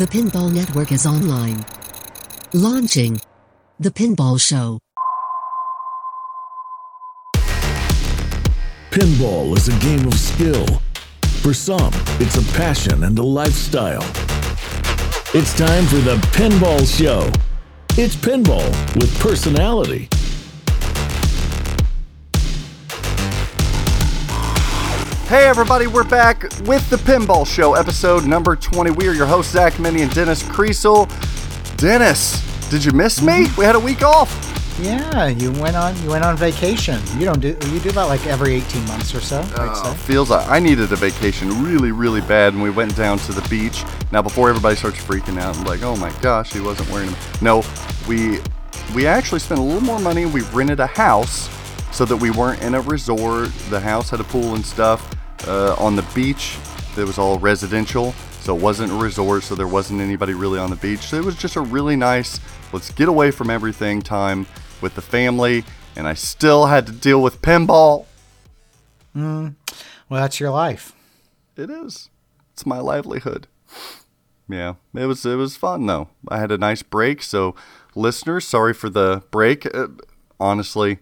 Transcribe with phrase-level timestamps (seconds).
[0.00, 1.62] The Pinball Network is online.
[2.54, 3.20] Launching
[3.80, 4.78] The Pinball Show.
[8.90, 10.66] Pinball is a game of skill.
[11.42, 14.00] For some, it's a passion and a lifestyle.
[15.34, 17.30] It's time for the Pinball Show.
[18.02, 20.08] It's pinball with personality.
[25.30, 28.90] Hey everybody, we're back with the Pinball Show, episode number 20.
[28.90, 31.06] We are your hosts, Zach Meny and Dennis Kriesel.
[31.76, 33.46] Dennis, did you miss me?
[33.56, 34.28] We had a week off.
[34.80, 37.00] Yeah, you went on you went on vacation.
[37.16, 39.94] You don't do you do that like every 18 months or so, Uh, say.
[39.98, 43.46] feels like I needed a vacation really, really bad, and we went down to the
[43.48, 43.84] beach.
[44.10, 47.18] Now, before everybody starts freaking out and like, oh my gosh, he wasn't wearing them.
[47.40, 47.64] No,
[48.08, 48.40] we
[48.96, 50.26] we actually spent a little more money.
[50.26, 51.48] We rented a house
[51.92, 53.50] so that we weren't in a resort.
[53.68, 55.08] The house had a pool and stuff.
[55.46, 56.56] Uh, on the beach,
[56.96, 59.42] it was all residential, so it wasn't a resort.
[59.42, 61.00] So there wasn't anybody really on the beach.
[61.00, 62.40] So it was just a really nice,
[62.72, 64.46] let's get away from everything time
[64.80, 65.64] with the family.
[65.96, 68.06] And I still had to deal with pinball.
[69.16, 69.54] Mm,
[70.08, 70.92] Well, that's your life.
[71.56, 72.10] It is.
[72.52, 73.46] It's my livelihood.
[74.48, 76.08] Yeah, it was it was fun though.
[76.28, 77.22] I had a nice break.
[77.22, 77.54] So,
[77.94, 79.66] listeners, sorry for the break.
[79.74, 79.88] Uh,
[80.40, 80.98] honestly,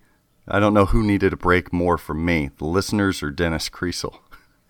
[0.46, 4.18] I don't know who needed a break more from me, the listeners or Dennis Kriesel.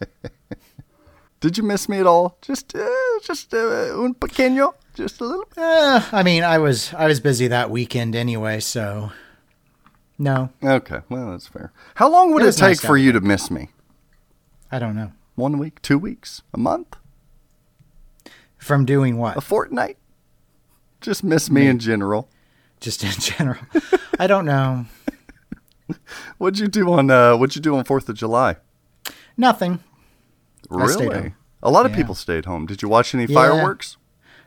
[1.40, 2.36] Did you miss me at all?
[2.42, 2.84] Just uh,
[3.22, 5.44] just uh, un pequeño, just a little.
[5.54, 5.58] bit.
[5.62, 9.12] Eh, I mean, I was I was busy that weekend anyway, so
[10.18, 11.72] no, Okay, well that's fair.
[11.94, 13.68] How long would It it, take nice for you to miss me?
[14.72, 15.12] I don't know.
[15.36, 16.96] One week, two weeks, a month,
[18.58, 19.36] From doing what?
[19.36, 19.96] a fortnight?
[21.00, 22.28] Just miss me in general.
[22.80, 23.60] Just in general.
[24.18, 24.86] I don't know.
[26.38, 28.56] What'd you do on uh, What'd you do on Fourth of July?
[29.36, 29.78] Nothing.
[30.70, 31.34] Really?
[31.62, 31.96] A lot of Yeah.
[31.98, 32.66] people stayed home.
[32.66, 33.34] Did you watch any Yeah.
[33.34, 33.96] fireworks?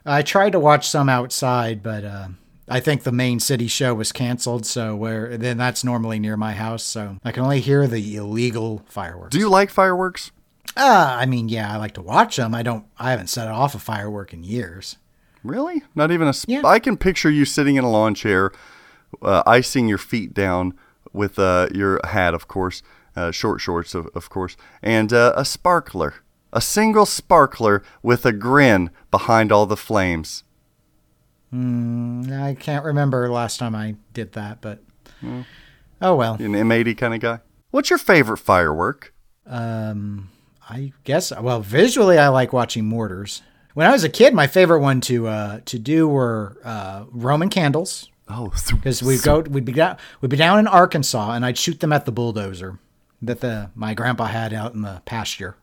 [0.06, 2.28] I tried to watch some outside, but uh,
[2.68, 4.66] I think the main city show was canceled.
[4.66, 8.84] So where then that's normally near my house, so I can only hear the illegal
[8.88, 9.32] fireworks.
[9.32, 10.32] Do you like fireworks?
[10.78, 12.56] Uh, I mean, yeah, I like to watch them.
[12.56, 12.86] I don't.
[12.98, 14.98] I haven't set off a firework in years.
[15.44, 15.84] Really?
[15.96, 16.34] Not even a.
[16.34, 16.62] Sp- Yeah.
[16.64, 18.52] I can picture you sitting in a lawn chair,
[19.22, 20.74] uh, icing your feet down
[21.14, 22.82] with uh, your hat, of course,
[23.16, 26.16] uh, short shorts, of, of course, and uh, a sparkler,
[26.54, 30.44] a single sparkler with a grin behind all the flames.
[31.54, 34.82] I can't remember last time I did that, but
[36.02, 36.36] oh well.
[36.36, 37.40] An M80 kind of guy.
[37.72, 39.14] What's your favorite firework?
[39.46, 40.30] Um,
[40.70, 41.34] I guess.
[41.38, 43.42] Well, visually, I like watching mortars.
[43.74, 47.50] When I was a kid, my favorite one to uh, to do were uh, Roman
[47.50, 51.58] candles Oh, because we'd go we'd be down we'd be down in Arkansas and I'd
[51.58, 52.80] shoot them at the bulldozer
[53.22, 55.56] that the my grandpa had out in the pasture.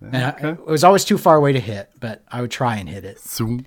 [0.00, 2.88] And I, it was always too far away to hit, but I would try and
[2.88, 3.18] hit it.
[3.20, 3.66] Zoom.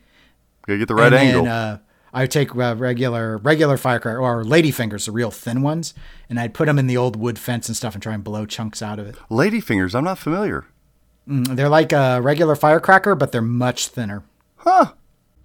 [0.66, 1.44] Gotta get the right and angle.
[1.44, 1.78] Then, uh,
[2.14, 5.94] I would take uh, regular regular firecracker or ladyfingers, the real thin ones,
[6.30, 8.46] and I'd put them in the old wood fence and stuff and try and blow
[8.46, 9.16] chunks out of it.
[9.30, 9.96] Ladyfingers.
[9.96, 10.66] I'm not familiar.
[11.28, 14.24] Mm, They're like a regular firecracker, but they're much thinner.
[14.58, 14.94] Huh.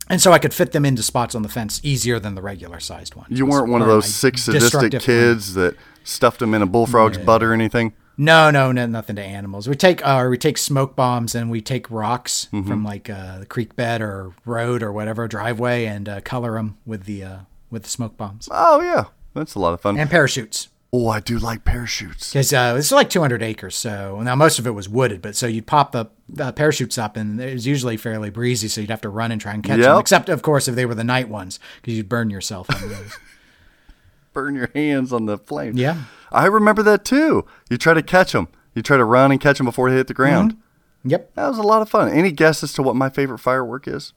[0.09, 2.79] And so I could fit them into spots on the fence easier than the regular
[2.81, 3.39] sized ones.
[3.39, 7.19] You weren't one of those my sick sadistic kids that stuffed them in a bullfrog's
[7.19, 7.93] butt or anything.
[8.19, 9.69] No, no, no, nothing to animals.
[9.69, 12.67] We take uh, we take smoke bombs and we take rocks Mm-hmm.
[12.69, 16.79] from like uh, the creek bed or road or whatever driveway and uh, color them
[16.87, 17.37] with the uh,
[17.71, 19.99] with the smoke bombs Oh yeah, that's a lot of fun.
[19.99, 20.69] and parachutes.
[20.95, 22.33] oh, I do like parachutes.
[22.33, 25.47] Because uh, it's like 200 acres, so now most of it was wooded, but so
[25.47, 29.03] you'd pop the, the parachutes up, and it was usually fairly breezy, so you'd have
[29.03, 29.99] to run and try and catch them.
[29.99, 33.19] Except, of course, if they were the night ones, because you'd burn yourself on those.
[34.37, 35.79] Burn your hands on the flame.
[35.79, 36.05] Yeah.
[36.31, 37.47] I remember that too.
[37.71, 38.49] You try to catch them.
[38.75, 40.53] You try to run and catch them before they hit the ground.
[40.53, 41.09] Mm-hmm.
[41.09, 41.35] yep.
[41.37, 42.11] That was a lot of fun.
[42.11, 44.13] Any guess as to what my favorite firework is?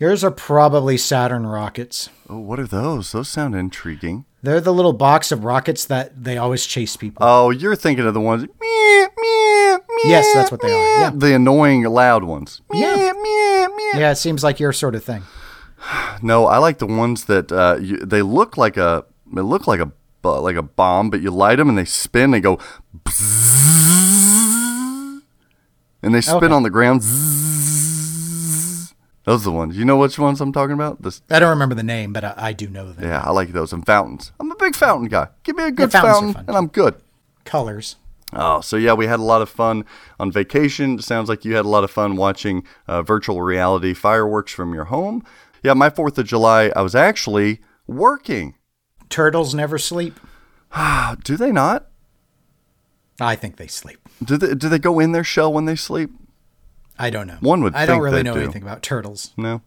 [0.00, 2.10] Yours are probably Saturn rockets.
[2.28, 3.12] Oh, what are those?
[3.12, 4.24] Those sound intriguing.
[4.42, 7.24] They're the little box of rockets that they always chase people.
[7.24, 8.42] Oh, you're thinking of the ones.
[8.42, 11.10] Meow, meow, meow, Yes, that's what they are, yeah.
[11.14, 12.62] The annoying loud ones.
[12.72, 13.12] Yeah.
[13.94, 15.22] Yeah, it seems like your sort of thing.
[16.22, 19.80] No, I like the ones that uh, you, they look like a they look like
[19.80, 19.92] a
[20.24, 22.30] like a bomb, but you light them and they spin.
[22.32, 22.58] They go,
[23.04, 25.22] bzzz,
[26.02, 26.52] and they spin Okay.
[26.54, 27.02] on the ground.
[29.24, 29.76] Those are the ones.
[29.76, 31.02] You know which ones I'm talking about?
[31.02, 33.04] This, I don't remember the name, but I, I do know them.
[33.04, 34.30] yeah, I like those and fountains.
[34.38, 35.28] I'm a big fountain guy.
[35.42, 36.94] Give me a good are fountain, and I'm good.
[37.44, 37.96] Colors.
[38.32, 39.84] Oh, so yeah, we had a lot of fun
[40.20, 41.00] on vacation.
[41.00, 44.84] Sounds like you had a lot of fun watching uh, virtual reality fireworks from your
[44.86, 45.24] home.
[45.62, 48.54] Yeah, my Fourth of July, I was actually working.
[49.08, 50.18] Turtles never sleep.
[51.24, 51.88] Do they not?
[53.20, 53.98] I think they sleep.
[54.22, 56.10] Do they do they go in their shell when they sleep?
[56.98, 57.38] I don't know.
[57.40, 58.40] One would I don't really know do.
[58.40, 59.32] anything about turtles.
[59.36, 59.62] No,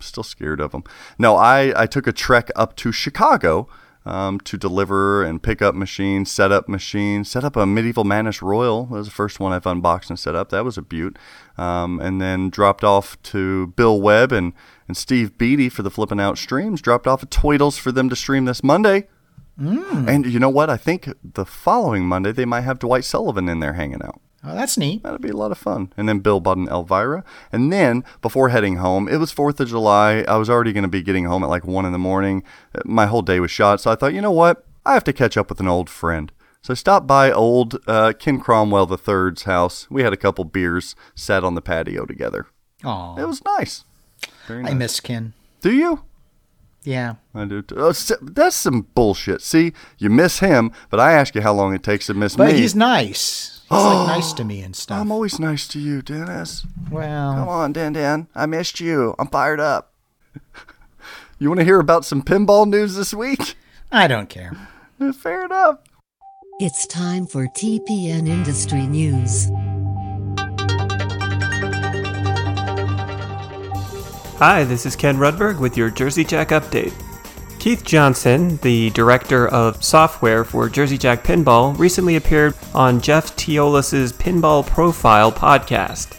[0.00, 0.84] still scared of them.
[1.18, 3.68] No, I, I took a trek up to Chicago
[4.04, 8.42] um, to deliver and pick up machines, set up machines, set up a Medieval Madness
[8.42, 8.86] Royal.
[8.86, 10.50] That was the first one I've unboxed and set up.
[10.50, 11.18] That was a beaut.
[11.56, 14.52] Um, and then dropped off to Bill Webb and,
[14.88, 16.80] and Steve Beatty for the Flipping Out streams.
[16.80, 19.08] Dropped off at Tweedles for them to stream this Monday.
[20.08, 20.70] And you know what?
[20.70, 24.20] I think the following Monday they might have Dwight Sullivan in there hanging out.
[24.44, 25.02] Oh, that's neat.
[25.04, 25.92] That'd be a lot of fun.
[25.96, 27.22] And then Bill bought an Elvira.
[27.52, 30.24] And then before heading home, it was 4th of July.
[30.26, 32.42] I was already going to be getting home at like 1 in the morning.
[32.84, 33.80] My whole day was shot.
[33.80, 34.64] So I thought, you know what?
[34.84, 36.32] I have to catch up with an old friend.
[36.62, 39.88] So I stopped by old uh, Ken Cromwell III's house.
[39.90, 42.46] We had a couple beers, sat on the patio together.
[42.84, 43.84] Oh, It was nice.
[44.46, 45.34] Very I miss Ken.
[45.60, 46.02] Do you?
[46.82, 47.14] Yeah.
[47.32, 47.62] I do.
[47.62, 47.76] Too.
[47.78, 47.92] Oh,
[48.22, 49.40] that's some bullshit.
[49.40, 52.46] See, you miss him, but I ask you how long it takes to miss But
[52.46, 52.52] me.
[52.52, 53.60] But he's nice.
[53.72, 55.00] He's like nice to me and stuff.
[55.00, 56.66] I'm always nice to you, Dennis.
[56.90, 58.28] Well, come on, Dan Dan.
[58.34, 59.14] I missed you.
[59.18, 59.94] I'm fired up.
[61.38, 63.54] you want to hear about some pinball news this week?
[63.90, 64.52] I don't care.
[65.14, 65.78] Fair enough.
[66.60, 69.48] It's time for TPN Industry News.
[74.38, 76.92] Hi, this is Ken Rudberg with your Jersey Jack update.
[77.62, 84.12] Keith Johnson, the director of software for Jersey Jack Pinball, recently appeared on Jeff Teolis's
[84.12, 86.16] Pinball Profile podcast.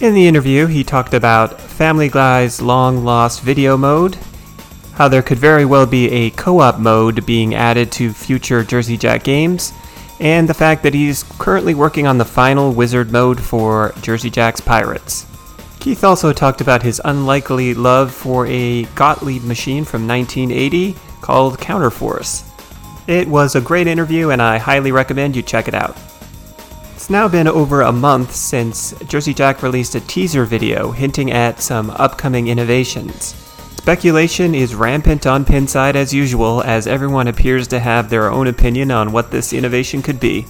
[0.00, 4.16] In the interview, he talked about Family Guy's long lost video mode,
[4.94, 8.96] how there could very well be a co op mode being added to future Jersey
[8.96, 9.74] Jack games,
[10.18, 14.62] and the fact that he's currently working on the final wizard mode for Jersey Jack's
[14.62, 15.26] Pirates.
[15.86, 22.42] Keith also talked about his unlikely love for a Gottlieb machine from 1980 called Counterforce.
[23.06, 25.96] It was a great interview, and I highly recommend you check it out.
[26.96, 31.60] It's now been over a month since Jersey Jack released a teaser video hinting at
[31.60, 33.36] some upcoming innovations.
[33.76, 38.90] Speculation is rampant on Pinside as usual, as everyone appears to have their own opinion
[38.90, 40.46] on what this innovation could be.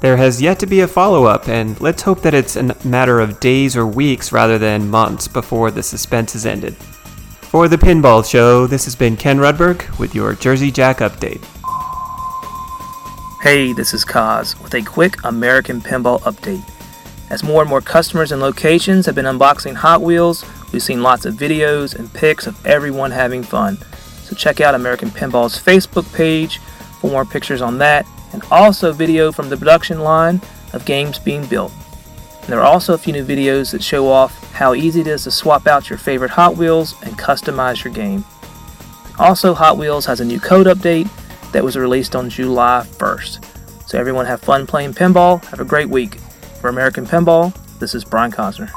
[0.00, 3.20] There has yet to be a follow up, and let's hope that it's a matter
[3.20, 6.74] of days or weeks rather than months before the suspense is ended.
[6.74, 11.44] For the Pinball Show, this has been Ken Rudberg with your Jersey Jack update.
[13.42, 16.64] Hey, this is Kaz with a quick American Pinball update.
[17.28, 21.26] As more and more customers and locations have been unboxing Hot Wheels, we've seen lots
[21.26, 23.76] of videos and pics of everyone having fun.
[24.22, 26.58] So check out American Pinball's Facebook page
[27.00, 30.40] for more pictures on that, and also video from the production line
[30.72, 31.72] of games being built.
[32.42, 35.24] And there are also a few new videos that show off how easy it is
[35.24, 38.24] to swap out your favorite Hot Wheels and customize your game.
[39.18, 41.08] Also, Hot Wheels has a new code update
[41.52, 43.44] that was released on July 1st.
[43.88, 45.44] So everyone have fun playing pinball.
[45.46, 46.20] Have a great week.
[46.60, 48.70] For American Pinball, this is Brian Cosner.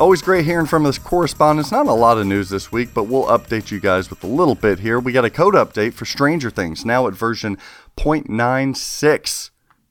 [0.00, 1.70] Always great hearing from us correspondents.
[1.70, 4.54] Not a lot of news this week, but we'll update you guys with a little
[4.54, 4.98] bit here.
[4.98, 7.58] We got a code update for Stranger Things, now at version
[7.98, 9.50] 0.96.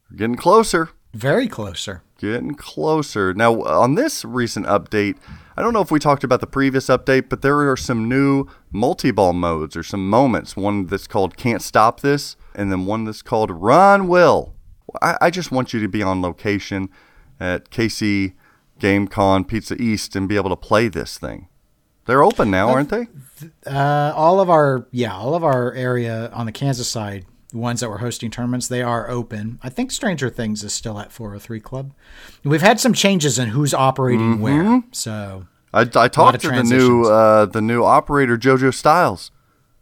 [0.10, 0.90] We're getting closer.
[1.14, 2.02] Very closer.
[2.18, 3.36] Getting closer.
[3.36, 5.16] Now, on this recent update,
[5.56, 8.48] I don't know if we talked about the previous update, but there are some new
[8.72, 10.58] multi ball modes or some moments.
[10.58, 14.56] One that's called Can't Stop This, and then one that's called Run Will.
[15.04, 16.90] I, I just want you to be on location
[17.40, 18.34] at KC
[18.80, 21.48] GameCon Pizza East and be able to play this thing.
[22.06, 23.08] They're open now, aren't they?
[23.68, 27.82] Uh, all of our yeah, all of our area on the Kansas side, the ones
[27.82, 29.60] that were hosting tournaments, they are open.
[29.62, 31.94] I think Stranger Things is still at 403 Club.
[32.44, 34.82] We've had some changes in who's operating where.
[34.92, 39.30] So I, I talked to the new uh, the new operator JoJo Styles.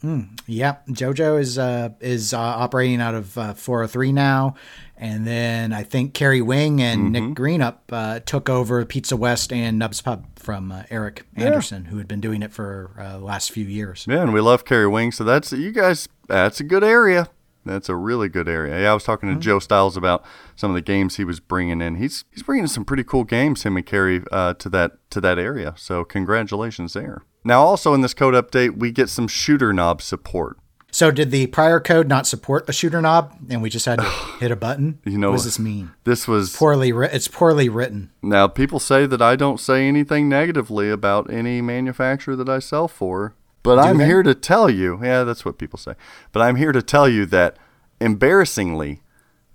[0.03, 4.55] Yeah, JoJo is uh, is uh, operating out of uh, 403 now,
[4.95, 9.79] and then I think Kerry Wing and Nick Greenup uh, took over Pizza West and
[9.79, 13.51] Nubs Pub from uh, Eric Anderson, who had been doing it for uh, the last
[13.51, 14.05] few years.
[14.07, 16.07] Yeah, and we love Carrie Wing, so that's you guys.
[16.27, 17.29] That's a good area.
[17.65, 18.79] That's a really good area.
[18.79, 19.41] Yeah, I was talking to Mm-hmm.
[19.41, 20.23] Joe Styles about
[20.55, 21.95] some of the games he was bringing in.
[21.95, 23.63] He's he's bringing some pretty cool games.
[23.63, 25.73] Him and Carrie uh, to that to that area.
[25.75, 27.23] So congratulations there.
[27.47, 30.57] Now, also in this code update, we get some shooter knob support.
[30.91, 34.05] So did the prior code not support a shooter knob, and we just had to
[34.41, 34.99] hit a button?
[35.05, 35.91] You know- what does this mean?
[36.03, 38.09] This was Poorly, ri- it's poorly written.
[38.21, 42.89] now people say that I don't say anything negatively about any manufacturer that I sell
[42.89, 44.05] for, but I'm they?
[44.07, 44.99] here to tell you.
[45.01, 45.93] Yeah, that's what people say.
[46.33, 47.55] But I'm here to tell you that
[48.01, 49.01] embarrassingly,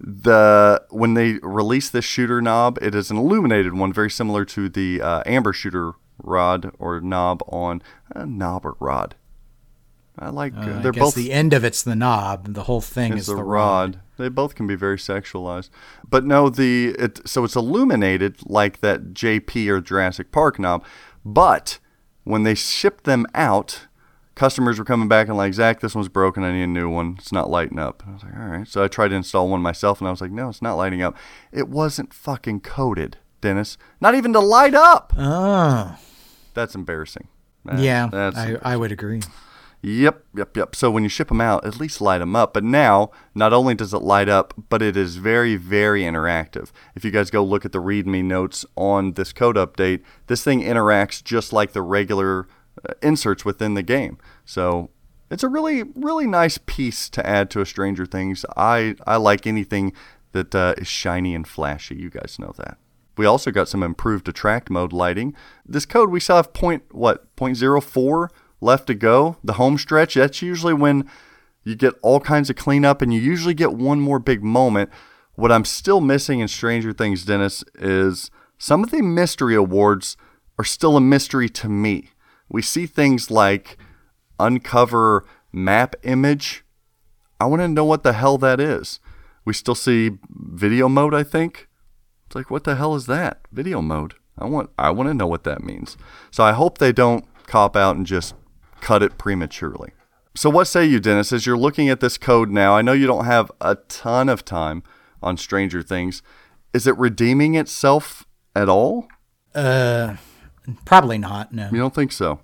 [0.00, 4.68] the when they release this shooter knob, it is an illuminated one, very similar to
[4.68, 7.82] the uh, amber shooter rod or knob on
[8.14, 9.14] a knob or rod.
[10.18, 12.52] I like Uh, they're guess both the end of it's the knob.
[12.54, 13.96] The whole thing is is the the rod.
[13.96, 14.00] rod.
[14.18, 15.70] They both can be very sexualized.
[16.08, 20.84] But no, the it, so it's illuminated like that JP or Jurassic Park knob.
[21.24, 21.78] But
[22.24, 23.86] when they shipped them out,
[24.34, 26.44] customers were coming back and like, Zach, this one's broken.
[26.44, 27.16] I need a new one.
[27.18, 28.02] It's not lighting up.
[28.06, 28.68] I was like, all right.
[28.68, 31.00] So I tried to install one myself, and I was like, no, it's not lighting
[31.02, 31.16] up.
[31.52, 33.78] It wasn't fucking coated, Dennis.
[34.00, 35.14] Not even to light up.
[35.16, 35.96] Oh,
[36.54, 37.28] That's embarrassing.
[37.76, 39.20] Yeah, that's I, I would agree.
[39.84, 40.76] Yep, yep, yep.
[40.76, 42.54] So when you ship them out, at least light them up.
[42.54, 46.70] But now, not only does it light up, but it is very, very interactive.
[46.94, 50.62] If you guys go look at the README notes on this code update, this thing
[50.62, 52.46] interacts just like the regular
[52.88, 54.18] uh, inserts within the game.
[54.44, 54.90] So
[55.32, 58.44] it's a really, really nice piece to add to a Stranger Things.
[58.56, 59.92] I, I like anything
[60.30, 61.96] that uh, is shiny and flashy.
[61.96, 62.78] You guys know that.
[63.16, 65.34] We also got some improved attract mode lighting.
[65.66, 69.36] This code we still have point what point zero four left to go.
[69.44, 71.08] The home stretch that's usually when
[71.64, 74.90] you get all kinds of cleanup and you usually get one more big moment.
[75.34, 80.16] What I'm still missing in Stranger Things, Dennis, is some of the mystery awards
[80.58, 82.10] are still a mystery to me.
[82.48, 83.78] We see things like
[84.38, 86.64] uncover map image.
[87.40, 89.00] I want to know what the hell that is.
[89.44, 91.68] We still see video mode, I think.
[92.32, 93.42] It's like, what the hell is that?
[93.52, 94.14] Video mode.
[94.38, 95.98] I want I want to know what that means.
[96.30, 98.34] So I hope they don't cop out and just
[98.80, 99.90] cut it prematurely.
[100.34, 102.74] So what say you, Dennis, as you're looking at this code now?
[102.74, 104.82] I know you don't have a ton of time
[105.22, 106.22] on Stranger Things.
[106.72, 108.24] Is it redeeming itself
[108.56, 109.08] at all?
[109.54, 110.16] Uh,
[110.86, 111.52] probably not.
[111.52, 111.68] No.
[111.70, 112.40] You don't think so?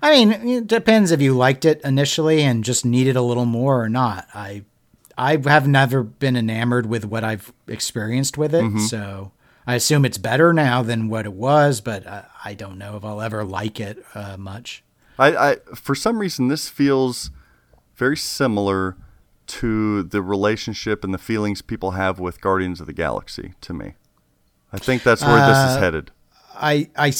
[0.00, 3.82] I mean, it depends if you liked it initially and just needed a little more
[3.82, 4.26] or not.
[4.32, 4.64] I
[5.16, 9.32] I have never been enamored with what I've experienced with it, so
[9.66, 13.04] I assume it's better now than what it was, but uh, I don't know if
[13.04, 14.82] I'll ever like it uh, much.
[15.18, 17.30] I, I for some reason this feels
[17.94, 18.96] very similar
[19.46, 23.94] to the relationship and the feelings people have with Guardians of the Galaxy to me.
[24.72, 26.10] I think that's where this is headed.
[26.56, 27.12] I, I,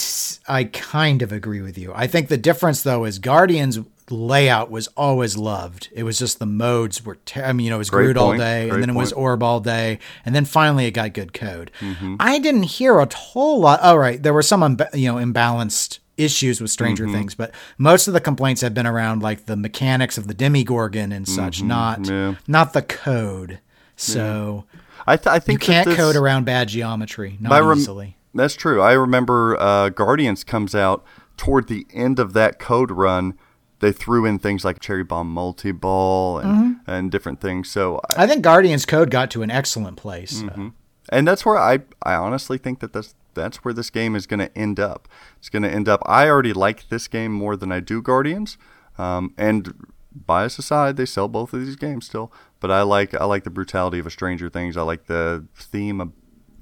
[0.48, 1.92] I kind of agree with you.
[1.94, 3.78] I think the difference though is Guardians
[4.10, 5.88] layout was always loved.
[5.92, 7.16] It was just the modes were.
[7.24, 8.98] Ter- I mean, you know, it was Great Groot all day, Great and then it
[8.98, 9.12] was.
[9.12, 11.70] Orb all day, and then finally it got good code.
[11.80, 12.16] Mm-hmm.
[12.20, 13.80] I didn't hear a whole lot.
[13.80, 17.14] All right, there were some unba- you know imbalanced issues with Stranger Mm-hmm.
[17.14, 21.10] Things, but most of the complaints have been around like the mechanics of the Demogorgon
[21.10, 22.12] and such, not Mm-hmm.
[22.12, 22.34] Yeah.
[22.46, 23.58] not the code.
[23.96, 24.64] So
[25.06, 28.16] I, th- I you think that can't this- code around bad geometry, not rem- easily.
[28.34, 28.80] That's true.
[28.82, 31.04] I remember uh, Guardians comes out
[31.36, 33.34] toward the end of that code run.
[33.80, 36.90] They threw in things like Cherry Bomb Multi Ball and, Mm-hmm.
[36.90, 37.70] and different things.
[37.70, 40.42] So, I, I think Guardians code got to an excellent place.
[40.42, 40.68] Mm-hmm.
[41.10, 44.38] and that's where I, I honestly think that that's that's where this game is going
[44.40, 45.08] to end up.
[45.38, 46.00] It's going to end up.
[46.06, 48.56] I already like this game more than I do Guardians.
[48.96, 49.74] Um, and
[50.14, 52.32] bias aside, they sell both of these games still.
[52.60, 54.76] But I like I like the brutality of a Stranger Things.
[54.76, 56.08] I like the theme a,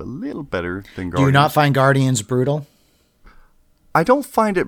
[0.00, 1.16] a little better than Guardians.
[1.20, 2.66] Do you not find Guardians brutal?
[3.94, 4.66] I don't find it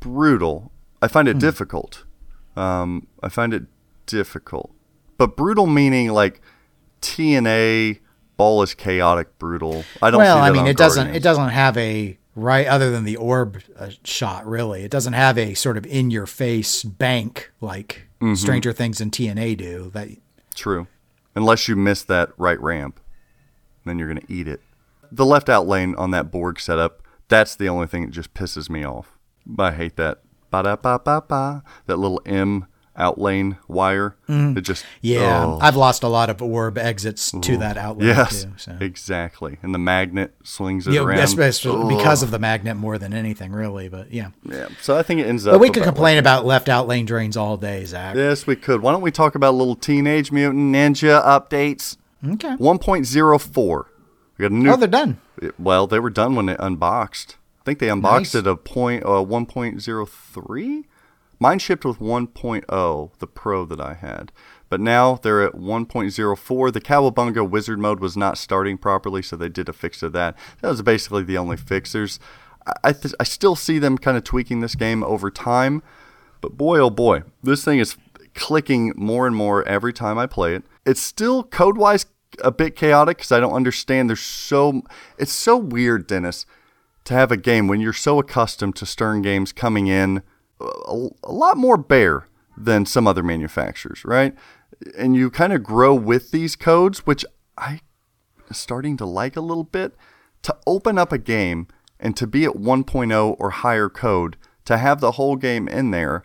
[0.00, 0.72] brutal.
[1.02, 1.36] I find Hmm.
[1.36, 2.04] it difficult.
[2.56, 3.64] Um, I find it
[4.06, 4.70] difficult,
[5.18, 6.40] but brutal meaning like
[7.00, 7.98] TNA
[8.36, 9.84] ball is chaotic brutal.
[10.02, 10.18] I don't.
[10.18, 11.08] well, I mean, it doesn't.
[11.08, 14.46] It doesn't have a right other than the orb uh, shot.
[14.46, 18.34] Really, it doesn't have a sort of in your face bank like Mm-hmm.
[18.34, 19.90] Stranger Things and TNA do.
[19.94, 20.08] That
[20.54, 20.86] True,
[21.34, 23.00] unless you miss that right ramp,
[23.86, 24.60] then you're gonna eat it.
[25.10, 27.02] The left out lane on that Borg setup.
[27.28, 29.16] That's the only thing that just pisses me off.
[29.58, 30.18] I hate that.
[30.50, 31.62] Ba da ba ba ba.
[31.86, 32.66] That little M
[32.96, 34.16] out lane wire.
[34.28, 34.86] It just Mm.
[35.00, 35.58] yeah, oh.
[35.62, 38.52] I've lost a lot of orb exits to that outlet Yes, too.
[38.58, 38.76] So.
[38.80, 39.56] exactly.
[39.62, 41.20] And the magnet swings it Yeah, around.
[41.20, 43.88] especially because of the magnet more than anything, really.
[43.88, 44.66] But yeah, yeah.
[44.82, 45.54] So I think it ends up.
[45.54, 48.16] but we could complain about left outlane drains all day, Zach.
[48.16, 48.82] yes, we could.
[48.82, 51.96] Why don't we talk about little Teenage Mutant Ninja updates?
[52.28, 52.54] Okay.
[52.58, 53.84] 1.04.
[54.36, 54.70] We got a new.
[54.72, 55.18] Oh, they're done.
[55.58, 57.36] well, they were done when it unboxed.
[57.60, 58.42] I think they unboxed Nice.
[58.42, 60.84] it a point uh, 1.03.
[61.42, 64.30] Mine shipped with 1.0, the Pro that I had.
[64.68, 66.72] But now they're at 1.04.
[66.72, 70.36] The Cowabunga Wizard mode was not starting properly, so they did a fix to that.
[70.60, 71.92] That was basically the only fix.
[71.92, 72.20] There's,
[72.66, 75.82] I, I, th- I still see them kind of tweaking this game over time.
[76.40, 77.96] But boy, oh boy, this thing is
[78.34, 80.62] clicking more and more every time I play it.
[80.86, 82.06] It's still code wise
[82.44, 84.08] a bit chaotic because I don't understand.
[84.08, 84.82] There's so
[85.18, 86.46] it's so weird, Dennis,
[87.04, 90.22] to have a game when you're so accustomed to Stern games coming in
[90.60, 92.26] a, a lot more bare
[92.56, 94.34] than some other manufacturers, right?
[94.96, 97.24] And you kind of grow with these codes, which
[97.56, 97.80] I
[98.38, 99.94] am starting to like a little bit.
[100.44, 105.00] To open up a game and to be at 1.0 or higher code, to have
[105.00, 106.24] the whole game in there,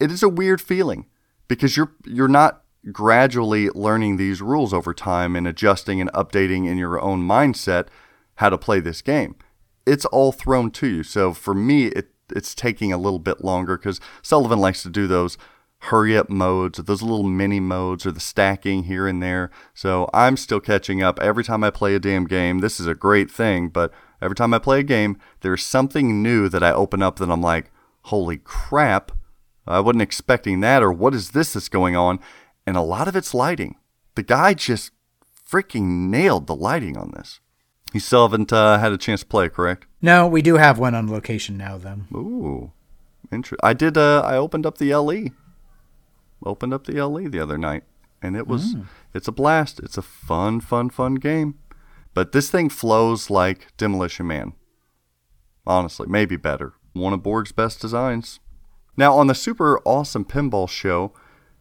[0.00, 1.06] it is a weird feeling
[1.48, 6.78] because you're you're not gradually learning these rules over time and adjusting and updating in
[6.78, 7.86] your own mindset
[8.36, 9.36] how to play this game.
[9.86, 11.02] It's all thrown to you.
[11.02, 15.06] So for me, it, it's taking a little bit longer because Sullivan likes to do
[15.06, 15.36] those
[15.86, 19.50] hurry up modes those little mini modes or the stacking here and there.
[19.74, 22.60] So I'm still catching up every time I play a damn game.
[22.60, 26.48] This is a great thing, but every time I play a game, there's something new
[26.48, 27.72] that I open up that I'm like,
[28.02, 29.10] holy crap,
[29.66, 32.20] I wasn't expecting that, or what is this that's going on?
[32.64, 33.76] And a lot of it's lighting.
[34.14, 34.92] The guy just
[35.50, 37.40] freaking nailed the lighting on this.
[37.92, 39.86] You still haven't uh, had a chance to play, correct?
[40.00, 42.00] No, we do have one on location now, though.
[42.14, 42.72] Ooh,
[43.30, 43.58] interesting.
[43.62, 43.96] I did.
[43.96, 45.30] Uh, I opened up the LE.
[46.44, 47.84] Opened up the LE the other night,
[48.22, 48.76] and it was.
[49.14, 49.78] It's a blast.
[49.80, 51.58] It's a fun, fun, fun game.
[52.14, 54.52] But this thing flows like Demolition Man.
[55.66, 56.74] Honestly, maybe better.
[56.94, 58.40] One of Borg's best designs.
[58.96, 61.12] Now, on the super awesome pinball show,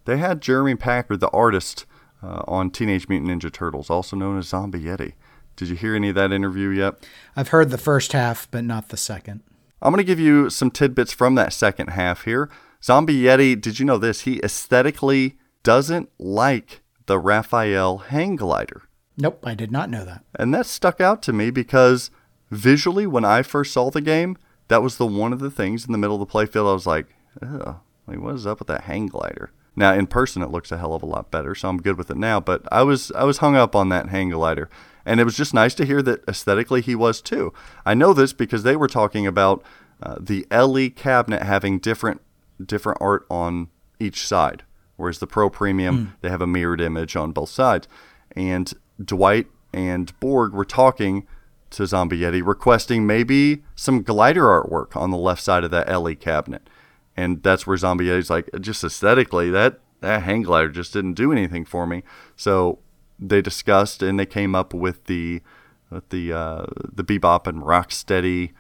[0.06, 1.86] they had Jeremy Packer, the artist,
[2.24, 5.14] uh, on Teenage Mutant Ninja Turtles, also known as Zombie Yeti.
[5.56, 6.96] Did you hear any of that interview yet?
[7.36, 9.42] I've heard the first half, but not the second.
[9.82, 12.50] I'm going to give you some tidbits from that second half here.
[12.84, 14.22] Zombie Yeti, did you know this?
[14.22, 18.84] He aesthetically doesn't like the Raphael hang glider.
[19.18, 20.24] Nope, I did not know that.
[20.36, 22.10] And that stuck out to me because
[22.50, 25.92] visually, when I first saw the game, that was the one of the things in
[25.92, 26.70] the middle of the playfield.
[26.70, 27.08] I was like,
[27.44, 29.52] oh, like what is up with that hang glider?
[29.76, 32.10] Now in person, it looks a hell of a lot better, so I'm good with
[32.10, 32.40] it now.
[32.40, 34.70] But I was I was hung up on that hang glider,
[35.06, 37.54] and it was just nice to hear that aesthetically he was too.
[37.86, 39.64] I know this because they were talking about
[40.02, 42.22] uh, the LE cabinet having different
[42.64, 44.64] different art on each side,
[44.98, 47.88] whereas the Pro Premium they have a mirrored image on both sides.
[48.36, 51.28] And Dwight and Borg were talking
[51.72, 56.16] to Zombie Yeti, requesting maybe some glider artwork on the left side of that LE
[56.16, 56.70] cabinet.
[57.16, 61.32] And that's where Zombie Yeti's like, just aesthetically, that, that hang glider just didn't do
[61.32, 62.04] anything for me.
[62.36, 62.80] So
[63.22, 65.42] they discussed and they came up with the
[65.90, 68.52] with the uh, the Bebop and Rocksteady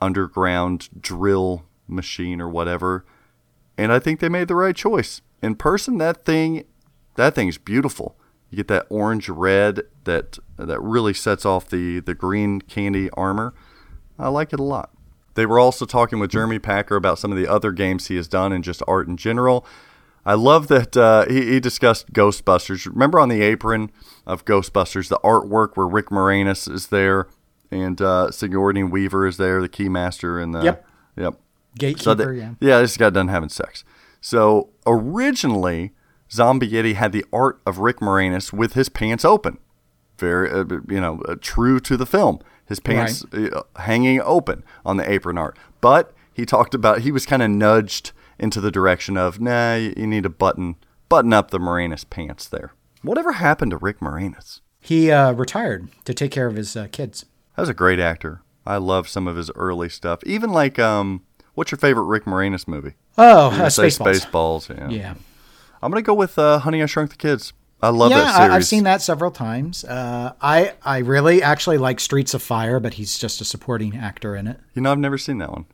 [0.00, 3.04] underground drill machine or whatever.
[3.78, 5.22] And I think they made the right choice.
[5.42, 6.64] In person, that thing,
[7.16, 8.16] that thing's beautiful.
[8.50, 13.54] You get that orange red that that really sets off the the green candy armor.
[14.18, 14.90] I like it a lot.
[15.34, 18.28] They were also talking with Jeremy Packer about some of the other games he has
[18.28, 19.64] done and just art in general.
[20.26, 22.86] I love that uh, he, he discussed Ghostbusters.
[22.86, 23.90] Remember on the apron
[24.26, 27.26] of Ghostbusters, the artwork where Rick Moranis is there
[27.70, 30.86] and uh, Sigourney Weaver is there, the Keymaster, and the Yep.
[31.16, 31.40] yep.
[31.78, 32.54] Gatekeeper, So they- yeah.
[32.60, 33.84] yeah, this guy done having sex.
[34.20, 35.92] So originally,
[36.30, 39.58] Zombie Yeti had the art of Rick Moranis with his pants open,
[40.18, 42.40] very uh, you know uh, true to the film.
[42.66, 47.24] His pants uh, hanging open on the apron art, but he talked about he was
[47.26, 50.76] kind of nudged into the direction of nah, you, need to button
[51.08, 52.72] button up the Moranis pants there.
[53.02, 54.60] Whatever happened to Rick Moranis?
[54.80, 57.26] He uh, retired to take care of his uh, kids.
[57.54, 58.42] That was a great actor.
[58.66, 60.20] I love some of his early stuff.
[60.24, 61.22] Even like um,
[61.54, 62.94] what's your favorite Rick Moranis movie?
[63.18, 64.20] Oh, uh, Spaceballs.
[64.20, 64.76] Spaceballs.
[64.76, 64.88] Yeah.
[64.88, 65.14] Yeah.
[65.82, 67.52] I'm gonna go with uh, Honey I Shrunk the Kids.
[67.82, 68.52] I love yeah, that series.
[68.52, 69.84] I've seen that several times.
[69.84, 74.36] Uh, I I really actually like Streets of Fire, but he's just a supporting actor
[74.36, 74.60] in it.
[74.74, 75.66] You know, I've never seen that one.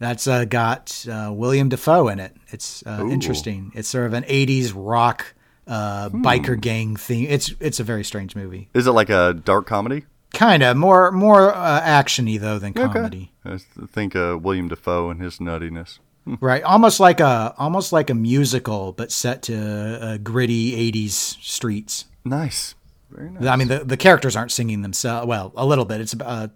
[0.00, 2.34] That's uh, got uh, William Dafoe in it.
[2.48, 3.70] It's uh, interesting.
[3.76, 5.34] It's sort of an '80s rock
[5.68, 6.24] uh, Hmm.
[6.24, 7.26] biker gang theme.
[7.30, 8.68] It's it's a very strange movie.
[8.74, 10.06] Is it like a dark comedy?
[10.32, 13.30] Kind of more more uh, actiony though than comedy.
[13.44, 13.58] I
[13.92, 15.98] think uh, William Dafoe and his nuttiness.
[16.40, 22.04] Right, almost like a almost like a musical, but set to uh, gritty '80s streets.
[22.26, 22.74] Nice.
[23.10, 23.46] Very nice.
[23.46, 25.26] I mean, the the characters aren't singing themselves.
[25.26, 26.00] Well, a little bit.
[26.02, 26.48] It's uh,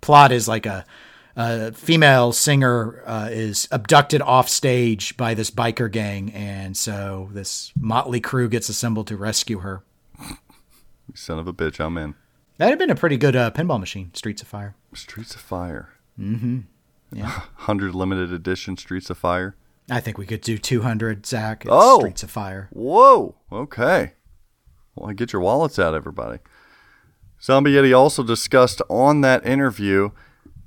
[0.00, 0.84] plot is like a,
[1.36, 7.72] a female singer uh, is abducted off stage by this biker gang, and so this
[7.78, 9.82] motley crew gets assembled to rescue her.
[11.14, 12.14] Son of a bitch, I'm in.
[12.58, 14.74] That'd have been a pretty good uh, pinball machine, Streets of Fire.
[14.94, 15.90] Streets of Fire.
[16.18, 16.60] Mm-hmm.
[17.12, 19.56] Yeah, 100 limited edition Streets of Fire.
[19.90, 21.26] I think we could do 200.
[21.26, 21.98] Zach, Oh.
[21.98, 22.68] Streets of Fire.
[22.72, 23.34] Whoa.
[23.52, 24.12] Okay.
[24.94, 26.38] Well, get your wallets out, everybody.
[27.42, 30.10] Zombie Yeti also discussed on that interview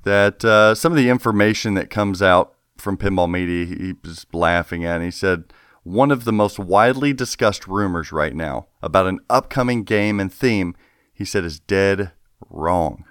[0.08, 4.84] that uh, some of the information that comes out from pinball media, he was laughing
[4.84, 4.96] at.
[4.96, 5.44] And he said
[5.82, 10.74] one of the most widely discussed rumors right now about an upcoming game and theme,
[11.12, 12.12] he said, is dead
[12.48, 13.04] wrong.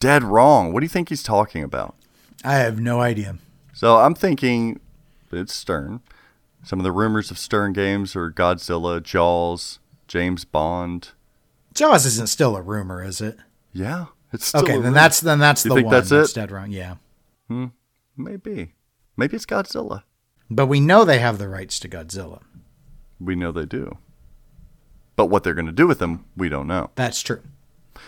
[0.00, 0.72] Dead wrong.
[0.72, 1.94] What do you think he's talking about?
[2.44, 3.36] I have no idea.
[3.72, 4.80] So I'm thinking
[5.30, 6.00] it's Stern.
[6.64, 11.10] Some of the rumors of Stern games are Godzilla, Jaws, James Bond.
[11.74, 13.38] Jaws isn't still a rumor, is it?
[13.72, 16.34] Yeah, it's still Okay, then that's then that's You the think one that's it?
[16.34, 16.70] dead wrong.
[16.70, 16.96] Yeah,
[17.48, 17.66] hmm,
[18.16, 18.74] maybe.
[19.16, 20.04] Maybe it's Godzilla.
[20.50, 22.40] but we know they have the rights to Godzilla.
[23.20, 23.98] We know they do.
[25.16, 26.90] But what they're going to do with them, we don't know.
[26.94, 27.42] That's true.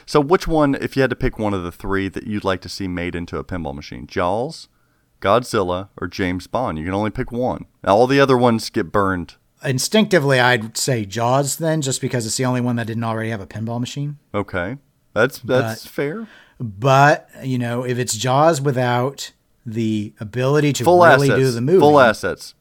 [0.07, 2.61] So, which one, if you had to pick one of the three that you'd like
[2.63, 4.69] to see made into a pinball machine, Jaws,
[5.21, 6.79] Godzilla, or James Bond?
[6.79, 7.67] You can only pick one.
[7.85, 9.35] Now, all the other ones get burned.
[9.63, 13.41] Instinctively, I'd say Jaws then, just because it's the only one that didn't already have
[13.41, 14.19] a pinball machine.
[14.35, 14.79] Okay,
[15.15, 16.27] that's that's But- fair.
[16.61, 19.33] But you know, if it's Jaws without
[19.67, 21.41] the ability to Full really assets.
[21.41, 22.55] do the movie, Full assets.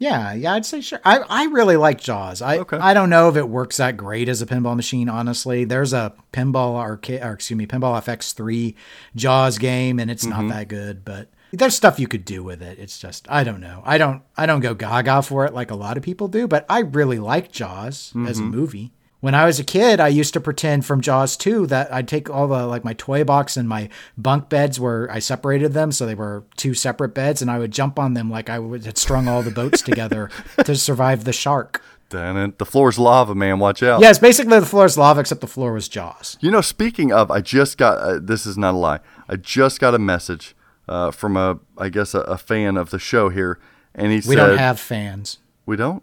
[0.00, 1.00] Yeah, yeah, I'd say sure.
[1.04, 2.40] I, I really like Jaws.
[2.40, 2.76] I Okay.
[2.78, 5.08] I don't know if it works that great as a pinball machine.
[5.08, 8.76] Honestly, there's a pinball arcade, or excuse me, pinball FX three
[9.16, 10.48] Jaws game, and it's Mm-hmm.
[10.48, 11.04] not that good.
[11.04, 12.78] But there's stuff you could do with it.
[12.78, 13.82] It's just I don't know.
[13.84, 16.46] I don't I don't go gaga for it like a lot of people do.
[16.46, 18.50] But I really like Jaws as a Mm-hmm.
[18.50, 18.92] movie.
[19.20, 22.30] When I was a kid, I used to pretend from Jaws 2 that I'd take
[22.30, 26.06] all the like my toy box and my bunk beds where I separated them so
[26.06, 28.96] they were two separate beds and I would jump on them like I would, had
[28.96, 30.30] strung all the boats together
[30.64, 31.82] to survive the shark.
[32.10, 32.58] It.
[32.58, 33.58] The floor's lava, man.
[33.58, 34.00] Watch out.
[34.00, 36.38] Yeah, it's basically the floor is lava except the floor was Jaws.
[36.40, 39.00] You know, speaking of, I just got uh, this is not a lie.
[39.28, 40.56] I just got a message
[40.88, 43.58] uh, from a, I guess, a, a fan of the show here,
[43.94, 45.38] and he We said, "We don't have fans.
[45.66, 46.02] we don't.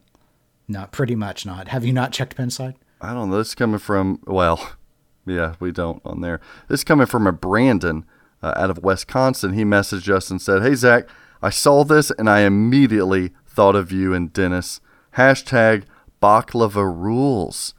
[0.67, 1.69] Not pretty much not.
[1.69, 2.75] Have you not checked Pinside?
[3.05, 3.37] I don't know.
[3.37, 4.71] This is coming from well,
[5.25, 6.41] yeah, we don't on there.
[6.67, 8.03] This is coming from a Brandon
[8.41, 9.53] uh, out of Wisconsin.
[9.53, 11.07] He messaged us and said, "Hey Zach,
[11.41, 14.81] I saw this and I immediately thought of you and Dennis."
[15.17, 15.83] Hashtag
[16.21, 17.75] baklava rules,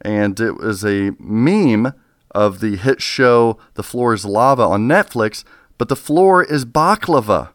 [0.00, 1.92] and it was a meme
[2.30, 5.42] of the hit show "The Floor Is Lava" on Netflix,
[5.78, 7.50] but the floor is baklava.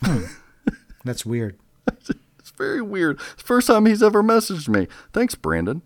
[1.04, 1.58] That's weird.
[2.48, 3.20] It's very weird.
[3.20, 4.86] First time he's ever messaged me.
[5.12, 5.82] Thanks, Brandon.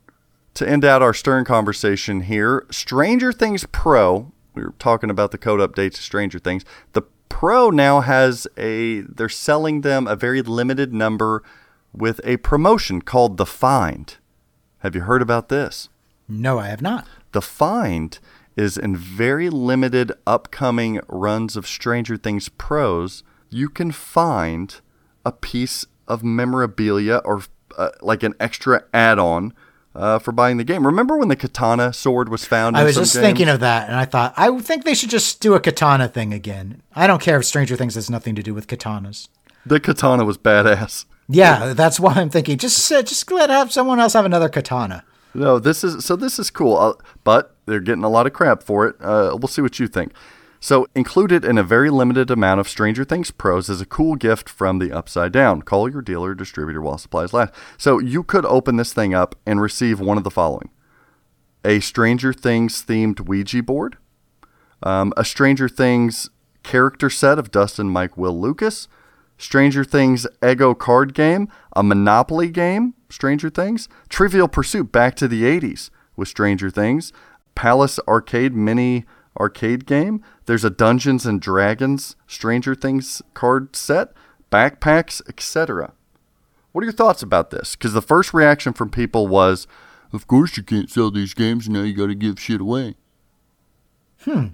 [0.54, 5.38] To end out our Stern conversation here, Stranger Things Pro, we were talking about the
[5.38, 6.64] code updates to Stranger Things.
[6.92, 11.42] The Pro now has a, they're selling them a very limited number
[11.92, 14.16] with a promotion called The Find.
[14.78, 15.88] Have you heard about this?
[16.28, 17.06] No, I have not.
[17.32, 18.18] The Find
[18.56, 23.22] is in very limited upcoming runs of Stranger Things Pros.
[23.48, 24.80] You can find
[25.24, 27.42] a piece of memorabilia or
[27.78, 29.54] uh, like an extra add on
[29.94, 30.86] uh, for buying the game.
[30.86, 32.76] Remember when the katana sword was found?
[32.76, 33.24] I was just games?
[33.24, 36.32] thinking of that, and I thought I think they should just do a katana thing
[36.32, 36.82] again.
[36.94, 39.28] I don't care if Stranger Things has nothing to do with katanas.
[39.66, 41.04] the katana was badass.
[41.28, 42.58] Yeah, that's why I'm thinking.
[42.58, 45.04] Just sit- just let have someone else have another katana.
[45.32, 46.16] No, this is so.
[46.16, 48.96] This is cool, uh, but they're getting a lot of crap for it.
[49.00, 50.12] Uh, we'll see what you think.
[50.62, 54.46] So, included in a very limited amount of Stranger Things Pros is a cool gift
[54.46, 55.62] from the Upside Down.
[55.62, 57.54] Call your dealer or distributor while supplies last.
[57.78, 60.68] So, you could open this thing up and receive one of the following:
[61.64, 63.96] a Stranger Things themed Ouija board,
[64.82, 66.28] um, a Stranger Things
[66.62, 68.86] character set of Dustin, Mike, Will, Lucas,
[69.38, 75.44] Stranger Things Ego card game, a Monopoly game, Stranger Things, Trivial Pursuit Back to the
[75.44, 77.14] 80s with Stranger Things,
[77.54, 79.06] Palace Arcade mini
[79.38, 80.22] arcade game.
[80.46, 84.12] There's a Dungeons and Dragons Stranger Things card set,
[84.50, 85.92] backpacks, etc.
[86.72, 87.74] What are your thoughts about this?
[87.76, 89.66] Because the first reaction from people was,
[90.12, 91.68] "Of course you can't sell these games.
[91.68, 92.94] Now you got to give shit away."
[94.24, 94.48] Hmm.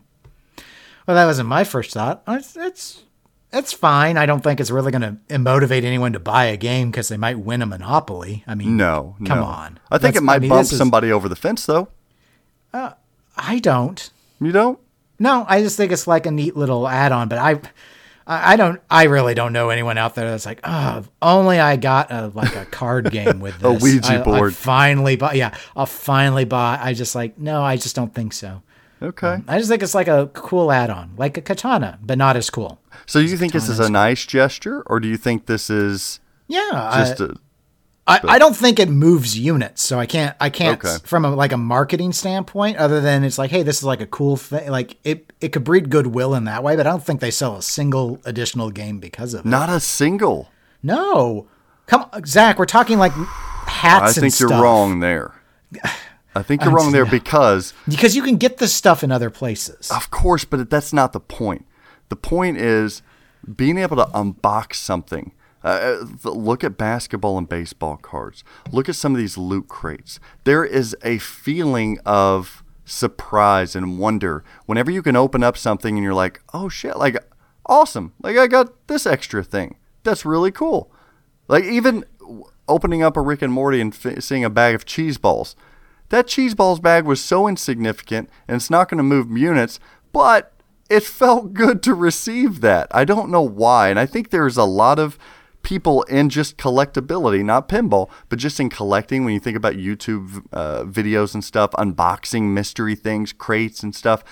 [1.07, 2.23] Well, that wasn't my first thought.
[2.27, 3.03] It's it's,
[3.53, 4.17] it's fine.
[4.17, 7.17] I don't think it's really going to motivate anyone to buy a game because they
[7.17, 8.43] might win a monopoly.
[8.47, 9.45] I mean, No, come no.
[9.45, 9.79] on.
[9.91, 11.89] I think That's- it might mean, bump is- somebody over the fence, though.
[12.73, 12.93] Uh,
[13.37, 14.11] I don't.
[14.41, 14.79] You don't?
[15.19, 17.29] No, I just think it's like a neat little add-on.
[17.29, 17.53] But I,
[18.27, 18.81] I I don't.
[18.91, 22.29] I really don't know anyone out there that's like, oh, if only I got a
[22.35, 23.73] like a card game with A.
[23.73, 24.55] Ouija I- I board.
[24.55, 25.35] finally buy.
[25.35, 26.79] Yeah, I'll finally buy.
[26.83, 27.63] I just like no.
[27.63, 28.63] I just don't think so.
[29.03, 29.29] Okay.
[29.29, 32.49] Um, I just think it's like a cool add-on, like a katana, but not as
[32.49, 32.79] cool.
[33.05, 36.19] So you think this is a nice gesture, or do you think this is
[36.49, 37.29] Yeah, just I, a
[38.09, 40.97] I, I don't think it moves units, so I can't I can't Okay.
[41.05, 42.77] from a, like a marketing standpoint.
[42.77, 44.71] Other than it's like, hey, this is like a cool thing.
[44.71, 47.57] Like it it could breed goodwill in that way, but I don't think they sell
[47.57, 49.49] a single additional game because of it.
[49.49, 50.51] not a single?
[50.83, 51.49] No,
[51.87, 54.17] come on, Zach, we're talking like hats.
[54.17, 55.35] I think you're wrong there.
[56.35, 59.91] I think you're wrong there because, because you can get this stuff in other places.
[59.91, 61.67] of course, but that's not the point.
[62.09, 63.03] The point is
[63.57, 65.33] being able to unbox something.
[65.67, 68.45] Uh, uh, look at basketball and baseball cards.
[68.71, 70.21] Look at some of these loot crates.
[70.45, 76.05] There is a feeling of surprise and wonder whenever you can open up something and
[76.05, 77.17] you're like, oh shit, like
[77.67, 78.13] awesome.
[78.23, 79.77] Like I got this extra thing.
[80.05, 80.93] That's really cool.
[81.49, 82.05] Like even
[82.69, 85.57] opening up a Rick and Morty and f- seeing a bag of cheese balls.
[86.11, 89.81] That cheese balls bag was so insignificant and it's not going to move units,
[90.13, 90.53] but
[90.89, 92.87] it felt good to receive that.
[92.93, 93.89] I don't know why.
[93.89, 95.19] And I think there's a lot of
[95.67, 99.25] people in just collectability, not pinball, but just in collecting.
[99.25, 104.23] When you think about YouTube uh, videos and stuff, unboxing mystery things, crates and stuff,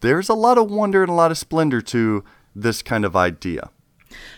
[0.00, 2.24] there's a lot of wonder and a lot of splendor to
[2.56, 3.70] this kind of idea.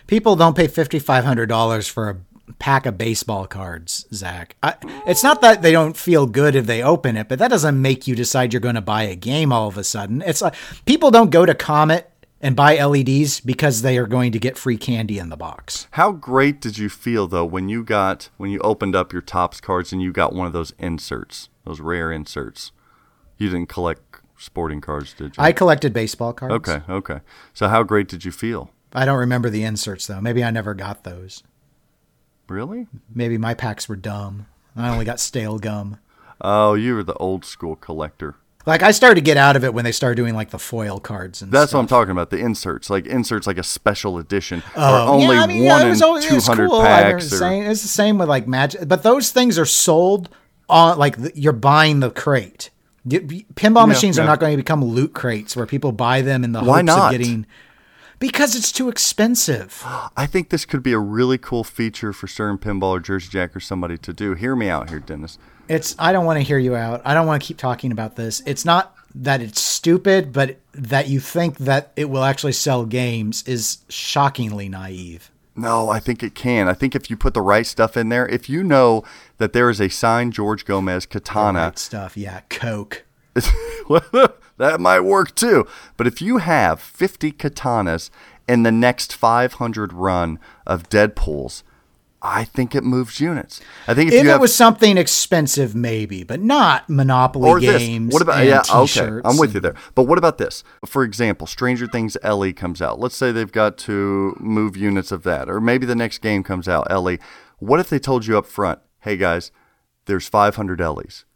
[0.06, 2.16] People don't pay fifty five hundred dollars for a
[2.58, 4.54] pack of baseball cards, Zach.
[4.62, 4.74] I,
[5.06, 8.06] it's not that they don't feel good if they open it, but that doesn't make
[8.06, 10.20] you decide you're going to buy a game all of a sudden.
[10.20, 10.54] It's like
[10.84, 12.10] people don't go to Comet
[12.44, 15.88] and buy LEDs because they are going to get free candy in the box.
[15.92, 19.62] How great did you feel though when you got when you opened up your Topps
[19.62, 22.70] cards and you got one of those inserts, those rare inserts?
[23.38, 25.42] You didn't collect sporting cards, did you?
[25.42, 26.54] I collected baseball cards.
[26.54, 27.20] okay, okay.
[27.54, 28.70] So how great did you feel?
[28.92, 30.20] I don't remember the inserts though.
[30.20, 31.42] Maybe I never got those.
[32.46, 32.88] Really?
[33.12, 34.46] Maybe my packs were dumb.
[34.76, 35.98] I only got stale gum.
[36.42, 38.36] Oh, you were the old school collector.
[38.66, 40.98] Like I started to get out of it when they started doing like the foil
[40.98, 41.60] cards and stuff.
[41.60, 41.78] That's stuff.
[41.78, 42.30] what I'm talking about.
[42.30, 45.86] The inserts, like inserts, like a special edition, Oh, or only yeah, I mean, one
[45.86, 46.80] it was in was 200 cool.
[46.80, 47.32] Packs.
[47.32, 50.30] Or, saying- it's the same with like magic, but those things are sold
[50.68, 52.70] on like the, you're buying the crate.
[53.06, 54.24] Pinball machines yeah.
[54.24, 56.86] are not going to become loot crates where people buy them in the Why hopes
[56.86, 57.14] not?
[57.14, 57.46] of getting
[58.18, 59.82] because it's too expensive.
[60.16, 63.54] I think this could be a really cool feature for Stern Pinball or Jersey Jack
[63.54, 64.32] or somebody to do.
[64.32, 65.38] Hear me out here, Dennis.
[65.68, 67.02] It's I don't want to hear you out.
[67.04, 68.42] I don't want to keep talking about this.
[68.46, 73.42] It's not that it's stupid, but that you think that it will actually sell games
[73.46, 75.30] is shockingly naive.
[75.56, 76.68] No, I think it can.
[76.68, 79.04] I think if you put the right stuff in there, if you know
[79.38, 82.40] that there is a signed George Gomez katana, Right stuff, yeah.
[82.48, 83.04] Coke.
[83.36, 85.66] that might work too.
[85.96, 88.10] But if you have 50 katanas
[88.48, 91.62] in the next 500 run of Deadpools,
[92.26, 93.60] I think it moves units.
[93.86, 98.08] I think if, If it was something expensive, maybe, but not Monopoly or games.
[98.08, 98.14] this.
[98.14, 98.60] What about yeah?
[98.60, 99.74] Okay, t-shirts I'm with you there.
[99.94, 100.64] But what about this?
[100.86, 102.98] For example, Stranger Things LE comes out.
[102.98, 106.66] Let's say they've got to move units of that, or maybe the next game comes
[106.66, 107.18] out LE.
[107.58, 109.50] What if they told you up front, "Hey guys,
[110.06, 111.26] there's 500 LEs,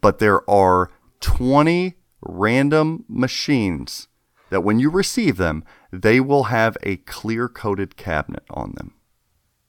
[0.00, 4.08] but there are 20 random machines
[4.50, 8.94] that when you receive them, they will have a clear-coated cabinet on them,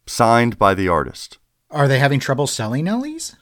[0.10, 1.38] signed by the artist."
[1.72, 3.36] Are they having trouble selling LE's?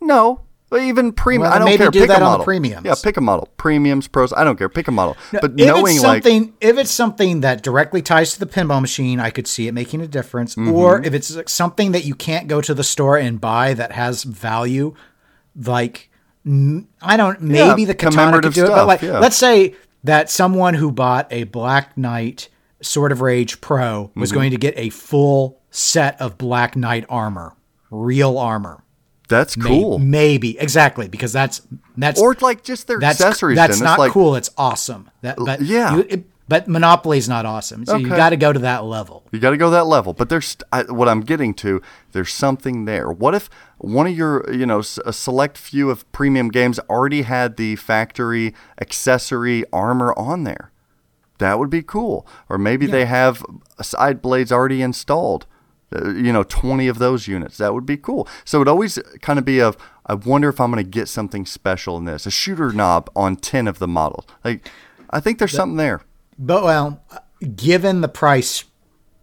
[0.00, 1.42] No, even premium.
[1.42, 1.90] Well, I don't maybe care.
[1.90, 2.44] do Pick that a on model.
[2.44, 2.84] premiums.
[2.84, 3.48] Yeah, pick a model.
[3.56, 4.32] Premiums, pros.
[4.32, 4.68] I don't care.
[4.68, 5.16] Pick a model.
[5.32, 9.18] but if knowing it's like if it's something that directly ties to the pinball machine,
[9.18, 10.54] I could see it making a difference.
[10.54, 10.72] Mm-hmm.
[10.72, 14.22] Or if it's something that you can't go to the store and buy that has
[14.22, 14.94] value,
[15.56, 16.10] like
[16.46, 18.68] I don't, maybe the katana could do it.
[18.68, 19.18] But like, yeah.
[19.18, 22.48] let's say that someone who bought a Black Knight
[22.80, 24.38] Sword of Rage Pro was Mm-hmm.
[24.38, 27.54] going to get a full set of Black Knight armor,
[27.90, 28.82] real armor.
[29.28, 29.98] that's cool.
[29.98, 31.62] Maybe exactly because that's
[31.96, 33.56] that's or like just their that's accessories.
[33.56, 34.36] that's Dennis, not like, cool.
[34.36, 35.10] It's awesome.
[35.22, 35.96] That, but yeah.
[35.96, 37.84] you, it, but Monopoly's not awesome.
[37.84, 39.22] So you got to go to that level.
[39.32, 40.14] You got to go that level.
[40.14, 41.82] But there's I, what I'm getting to.
[42.12, 43.10] There's something there.
[43.10, 47.22] What if one of your, you know, s- a select few of premium games already
[47.22, 50.72] had the factory accessory armor on there?
[51.36, 52.26] That would be cool.
[52.48, 53.44] Or maybe they have
[53.78, 55.46] uh, side blades already installed.
[55.94, 57.56] Uh, you know, 20 of those units.
[57.56, 58.28] That would be cool.
[58.44, 61.46] So it always kind of be of, I wonder if I'm going to get something
[61.46, 62.26] special in this.
[62.26, 64.26] A shooter knob on 10 of the models.
[64.44, 64.68] Like,
[65.10, 66.02] I think there's something there.
[66.38, 67.02] But well,
[67.56, 68.64] given the price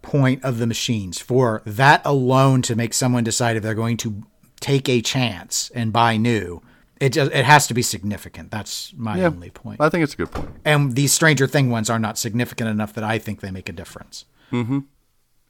[0.02, 4.24] point of the machines for that alone to make someone decide if they're going to
[4.60, 6.62] take a chance and buy new,
[7.00, 8.50] it just, it has to be significant.
[8.50, 9.26] That's my Yeah.
[9.26, 9.80] only point.
[9.80, 10.48] I think it's a good point.
[10.64, 13.72] And these Stranger Thing ones are not significant enough that I think they make a
[13.72, 14.24] difference.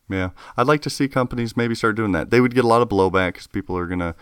[0.09, 2.31] Yeah, I'd like to see companies maybe start doing that.
[2.31, 4.15] They would get a lot of blowback because people are gonna,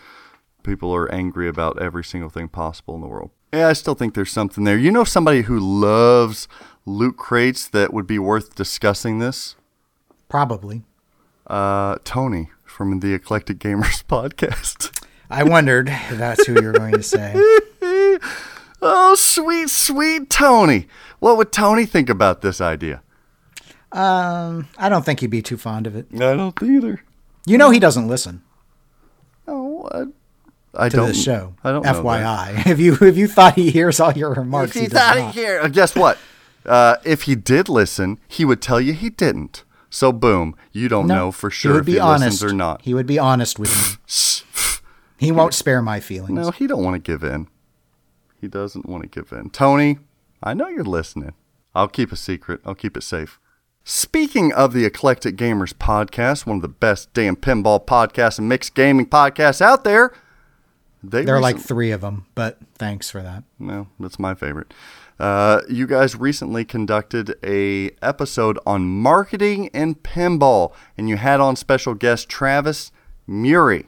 [0.63, 3.31] people are angry about every single thing possible in the world.
[3.53, 4.77] Yeah, I still think there's something there.
[4.77, 6.47] You know, somebody who loves
[6.85, 9.55] loot crates that would be worth discussing this.
[10.27, 10.83] Probably.
[11.47, 14.91] Uh, Tony from the Eclectic Gamers podcast.
[15.29, 17.33] I wondered if that's who you're going to say.
[18.81, 20.87] oh, sweet, sweet Tony.
[21.19, 23.01] What would Tony think about this idea?
[23.95, 26.07] Um, I don't think he'd be too fond of it.
[26.13, 27.01] I don't either.
[27.45, 28.41] You know he doesn't listen
[29.47, 29.87] Oh,
[30.75, 31.07] I, I to don't.
[31.09, 31.53] this show.
[31.63, 31.83] I don't.
[31.85, 31.93] know.
[32.03, 35.15] FYI, if you if you thought he hears all your remarks, If he he thought
[35.17, 35.33] not.
[35.33, 35.63] he cared.
[35.63, 36.17] Uh, Guess what?
[36.65, 39.63] Uh, if he did listen, he would tell you he didn't.
[39.91, 42.55] So boom, you don't know for sure he would if be he honest listens or
[42.55, 42.81] not.
[42.81, 44.81] He would be honest with me.
[45.19, 46.31] he won't spare my feelings.
[46.33, 47.49] No, he don't want to give in.
[48.41, 49.51] He doesn't want to give in.
[49.51, 49.99] Tony,
[50.41, 51.33] I know you're listening.
[51.75, 52.61] I'll keep a secret.
[52.65, 53.39] I'll keep it safe.
[53.87, 58.73] Speaking of the Eclectic Gamers podcast, one of the best damn pinball podcasts and mixed
[58.73, 60.11] gaming podcasts out there,
[61.03, 63.43] They There are like three of them, but thanks for that.
[63.59, 64.73] No, that's my favorite.
[65.19, 71.55] Uh, you guys recently conducted a episode on marketing and pinball, and you had on
[71.55, 72.91] special guest Travis
[73.27, 73.85] Murray.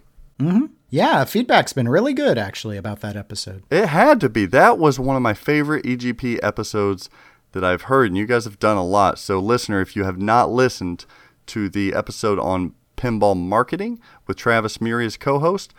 [0.91, 3.63] Yeah, feedback's been really good actually about that episode.
[3.71, 4.45] It had to be.
[4.45, 7.09] That was one of my favorite EGP episodes
[7.59, 9.17] that I've heard, and you guys have done a lot.
[9.17, 11.05] So, listener, if you have not listened
[11.47, 15.73] to the episode on pinball marketing with Travis Murray as co host,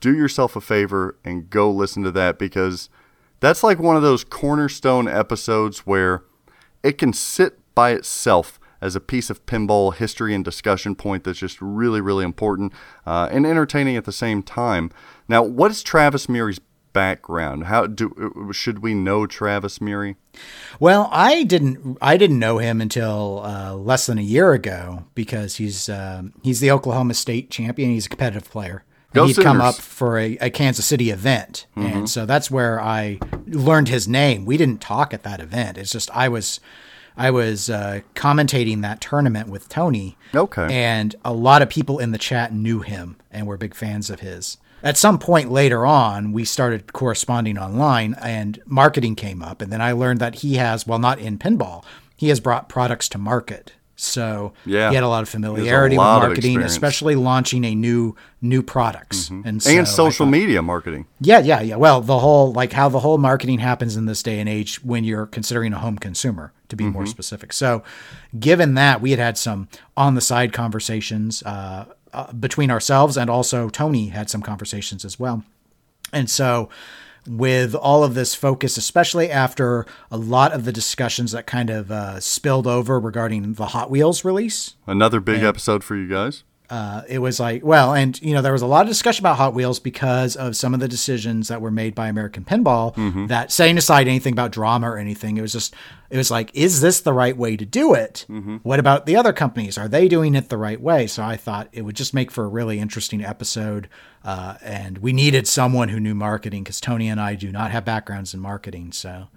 [0.00, 2.88] do yourself a favor and go listen to that because
[3.40, 6.22] that's like one of those cornerstone episodes where
[6.82, 11.38] it can sit by itself as a piece of pinball history and discussion point that's
[11.38, 12.72] just really, really important
[13.06, 14.90] uh, and entertaining at the same time.
[15.28, 16.60] Now, what is Travis Murray's
[16.96, 17.64] background?
[17.64, 20.16] How do should we know Travis Murray?
[20.80, 25.56] Well, I didn't I didn't know him until uh, less than a year ago because
[25.56, 27.90] he's um, he's the Oklahoma State champion.
[27.90, 28.82] He's a competitive player.
[29.12, 32.80] Go And he'd come up for a, a Kansas City event, and so that's where
[32.80, 34.46] I learned his name.
[34.46, 35.76] We didn't talk at that event.
[35.76, 36.60] It's just I was
[37.14, 40.16] I was uh, commentating that tournament with Tony.
[40.34, 40.68] Okay.
[40.70, 44.20] and a lot of people in the chat knew him and were big fans of
[44.20, 44.56] his.
[44.86, 49.60] At some point later on, we started corresponding online and marketing came up.
[49.60, 51.82] And then I learned that he has, well, not in pinball,
[52.16, 53.72] he has brought products to market.
[53.96, 54.90] So Yeah.
[54.90, 59.28] he had a lot of familiarity lot with marketing, especially launching a new new products
[59.28, 61.06] and, so and social thought- media marketing.
[61.20, 61.74] Yeah, yeah, yeah.
[61.76, 65.02] Well, the whole like how the whole marketing happens in this day and age when
[65.02, 67.52] you're considering a home consumer, to be more specific.
[67.52, 67.82] So,
[68.38, 73.28] given that we had had some on the side conversations uh, uh, between ourselves, and
[73.30, 75.42] also Tony had some conversations as well,
[76.12, 76.68] and so
[77.28, 81.90] with all of this focus, especially after a lot of the discussions that kind of
[81.90, 86.44] uh, spilled over regarding the Hot Wheels release, Another big episode for you guys.
[86.68, 89.36] Uh, it was like, well, and you know, there was a lot of discussion about
[89.36, 92.94] Hot Wheels because of some of the decisions that were made by American Pinball.
[93.28, 95.74] That setting aside anything about drama or anything, it was just,
[96.10, 98.26] it was like, is this the right way to do it?
[98.64, 99.78] What about the other companies?
[99.78, 101.06] Are they doing it the right way?
[101.06, 103.88] So I thought it would just make for a really interesting episode.
[104.24, 107.84] Uh, and we needed someone who knew marketing because Tony and I do not have
[107.84, 108.90] backgrounds in marketing.
[108.90, 109.28] So,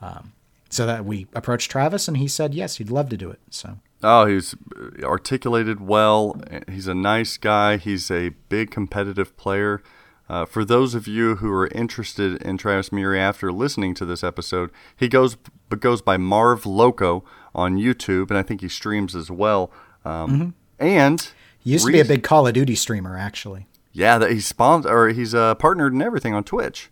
[0.00, 0.32] um,
[0.70, 3.40] so that we approached Travis and he said yes, he'd love to do it.
[3.50, 3.78] So.
[4.02, 4.54] Oh, he's
[5.02, 6.40] articulated well.
[6.70, 7.76] He's a nice guy.
[7.76, 9.82] He's a big competitive player.
[10.28, 14.22] Uh, for those of you who are interested in Travis Murray after listening to this
[14.22, 15.36] episode, he goes
[15.70, 19.70] but goes by Marv Loco on YouTube, and I think he streams as well.
[20.04, 21.20] Um, And
[21.58, 23.66] He used to be a big Call of Duty streamer, actually.
[23.92, 26.90] yeah, that he's sponsored or he's uh, partnered and everything on Twitch.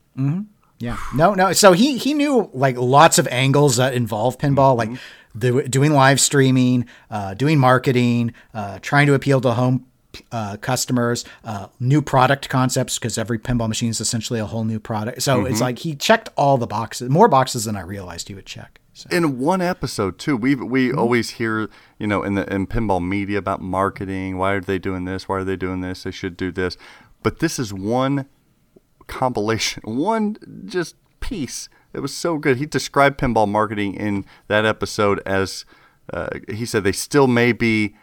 [0.79, 0.97] Yeah.
[1.14, 1.53] No, no.
[1.53, 4.99] So he he knew like lots of angles that involve pinball, like the,
[5.38, 9.87] doing live streaming, uh, doing marketing, uh, trying to appeal to home
[10.33, 14.81] uh, customers, uh, new product concepts because every pinball machine is essentially a whole new
[14.81, 15.22] product.
[15.22, 18.46] So it's like he checked all the boxes, more boxes than I realized he would
[18.46, 18.81] check.
[18.96, 19.11] So.
[19.12, 20.38] in one episode too.
[20.38, 21.68] We we always hear
[21.99, 24.38] you know in the in pinball media about marketing.
[24.38, 25.29] Why are they doing this?
[25.29, 26.05] Why are they doing this?
[26.05, 26.79] They should do this.
[27.22, 28.27] But this is one
[29.07, 31.68] compilation, one just piece.
[31.97, 32.59] It was so good.
[32.59, 35.65] He described pinball marketing in that episode as
[36.13, 37.97] uh, he said they still may be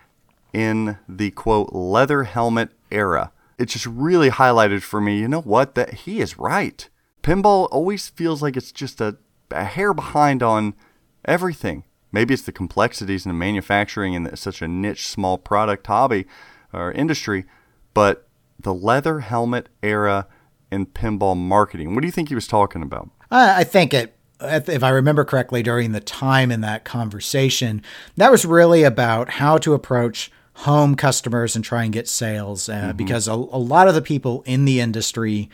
[0.51, 3.31] in the quote leather helmet era.
[3.59, 6.89] It just really highlighted for me, you know what, that he is right.
[7.21, 9.17] Pinball always feels like it's just a,
[9.51, 10.73] a hair behind on
[11.23, 11.83] everything.
[12.11, 16.25] Maybe it's the complexities in the manufacturing and such a niche small product hobby
[16.73, 17.45] or industry,
[17.93, 18.27] but
[18.59, 20.27] the leather helmet era
[20.71, 21.93] in pinball marketing.
[21.93, 23.11] What do you think he was talking about?
[23.33, 27.81] I I think it, if I remember correctly, during the time in that conversation,
[28.17, 32.69] that was really about how to approach home customers and try and get sales.
[32.69, 32.97] Uh, mm-hmm.
[32.97, 35.49] Because a, a lot of the people in the industry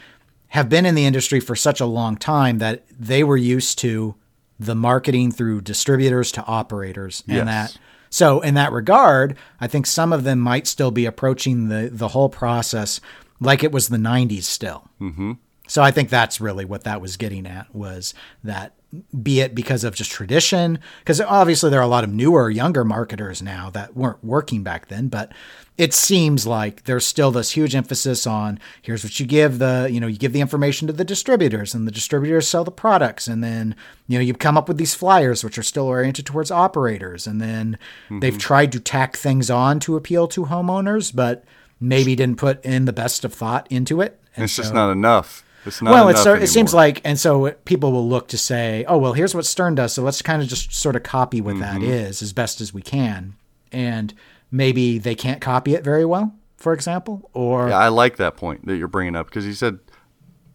[0.49, 4.15] have been in the industry for such a long time that they were used to
[4.59, 7.39] the marketing through distributors to operators, Yes.
[7.39, 7.77] and that.
[8.09, 12.09] So in that regard, I think some of them might still be approaching the the
[12.09, 12.99] whole process
[13.39, 14.89] like it was the '90s still.
[14.99, 15.33] Mm-hmm.
[15.69, 18.73] So I think that's really what that was getting at was that
[19.21, 22.83] be it because of just tradition, because obviously there are a lot of newer, younger
[22.83, 25.31] marketers now that weren't working back then, but
[25.77, 29.99] it seems like there's still this huge emphasis on here's what you give the, you
[29.99, 33.27] know, you give the information to the distributors and the distributors sell the products.
[33.27, 33.75] And then,
[34.07, 37.27] you know, you come up with these flyers, which are still oriented towards operators.
[37.27, 37.77] And then
[38.09, 38.39] they've mm-hmm.
[38.39, 41.45] tried to tack things on to appeal to homeowners, but
[41.79, 44.19] maybe didn't put in the best of thought into it.
[44.35, 45.45] And It's just not enough.
[45.69, 48.83] It's not well, it's so, it seems like, and so people will look to say,
[48.87, 49.93] oh, well, here's what Stern does.
[49.93, 51.89] So let's kind of just sort of copy what that Mm-hmm.
[51.91, 53.35] is as best as we can.
[53.71, 54.13] And
[54.51, 58.65] maybe they can't copy it very well, for example, or Yeah, I like that point
[58.65, 59.79] that you're bringing up because he said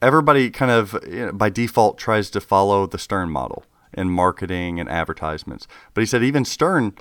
[0.03, 3.65] everybody kind of you know, by default tries to follow the Stern model
[3.97, 5.67] in marketing and advertisements.
[5.95, 6.93] But he said even Stern,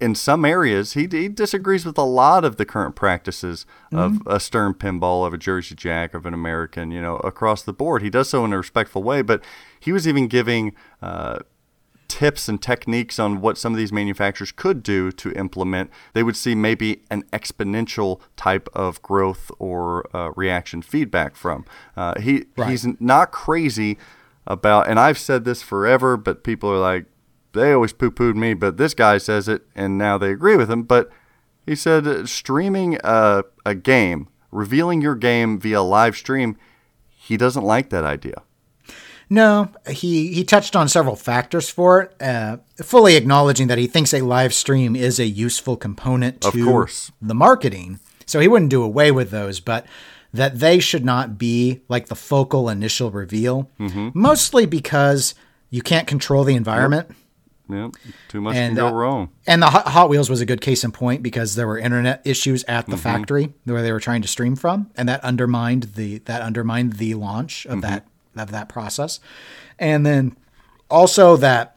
[0.00, 4.40] in some areas, he, he disagrees with a lot of the current practices of a
[4.40, 8.02] Stern pinball, of a Jersey Jack, of an American, you know, across the board.
[8.02, 9.42] He does so in a respectful way, but
[9.78, 10.74] he was even giving.
[11.02, 11.40] Uh,
[12.08, 16.36] tips and techniques on what some of these manufacturers could do to implement, they would
[16.36, 21.64] see maybe an exponential type of growth or uh, reaction feedback from.
[21.96, 22.70] Uh, he Right.
[22.70, 23.96] he's not crazy
[24.44, 27.04] about, and I've said this forever, but people are like,
[27.52, 30.82] they always poo-pooed me, but this guy says it, and now they agree with him.
[30.84, 31.10] But
[31.66, 36.56] he said uh, streaming a, a game, revealing your game via live stream,
[37.08, 38.42] he doesn't like that idea.
[39.32, 44.12] No, he he touched on several factors for it, uh, fully acknowledging that he thinks
[44.12, 47.12] a live stream is a useful component to Of course.
[47.22, 48.00] the marketing.
[48.26, 49.86] So he wouldn't do away with those, but
[50.32, 54.08] that they should not be like the focal initial reveal, Mm-hmm.
[54.14, 55.34] mostly because
[55.70, 57.14] you can't control the environment.
[57.72, 57.88] Yeah,
[58.28, 59.30] too much And, can go uh, wrong.
[59.46, 62.64] And the Hot Wheels was a good case in point because there were internet issues
[62.64, 62.90] at Mm-hmm.
[62.92, 66.94] the factory where they were trying to stream from, and that undermined the that undermined
[66.94, 68.06] the launch of that
[68.36, 69.20] of that process.
[69.78, 70.36] And then
[70.90, 71.76] also that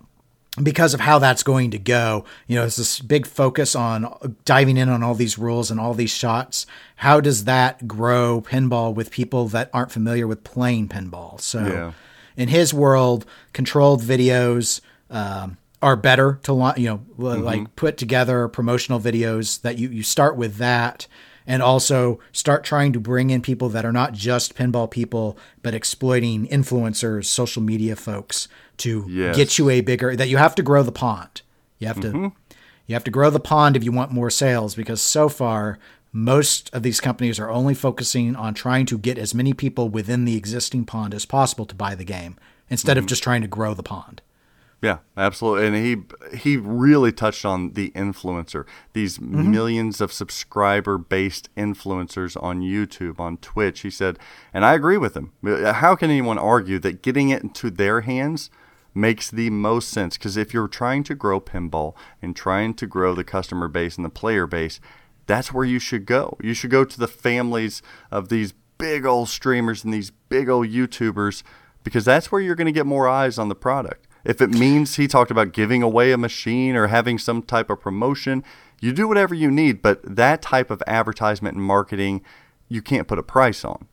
[0.62, 4.78] because of how that's going to go, you know, there's this big focus on diving
[4.78, 6.68] in on all these rules and all these shots.
[6.98, 11.41] How does that grow pinball with people that aren't familiar with playing pinball?
[11.41, 11.91] So, Yeah.
[12.38, 14.80] in his world, controlled videos
[15.10, 17.44] um, are better to you know l- mm-hmm.
[17.44, 21.08] like put together promotional videos that you you start with that
[21.46, 25.74] and also start trying to bring in people that are not just pinball people but
[25.74, 29.36] exploiting influencers social media folks to Yes.
[29.36, 31.42] get you a bigger that you have to grow the pond.
[31.80, 32.56] You have to mm-hmm.
[32.88, 35.80] you have to grow the pond if you want more sales because so far
[36.12, 40.26] most of these companies are only focusing on trying to get as many people within
[40.26, 42.38] the existing pond as possible to buy the game
[42.70, 43.10] instead of mm-hmm.
[43.10, 44.22] just trying to grow the pond
[44.84, 45.66] Yeah, absolutely.
[45.66, 48.66] And he he really touched on the influencer.
[48.92, 49.50] These mm-hmm.
[49.50, 53.80] millions of subscriber based influencers on YouTube, on Twitch.
[53.80, 54.20] He said,
[54.54, 55.32] and I agree with him.
[55.42, 58.50] How can anyone argue that getting it into their hands
[58.94, 60.18] makes the most sense?
[60.18, 64.04] Because if you're trying to grow pinball and trying to grow the customer base and
[64.04, 64.82] the player base,
[65.28, 66.36] that's where you should go.
[66.42, 67.82] You should go to the families
[68.12, 71.42] of these big old streamers and these big old YouTubers
[71.86, 74.08] because that's where you're going to get more eyes on the product.
[74.24, 77.82] If it means he talked about giving away a machine or having some type of
[77.82, 78.43] promotion,
[78.80, 82.21] you do whatever you need, but that type of advertisement and marketing,
[82.69, 83.88] you can't put a price on.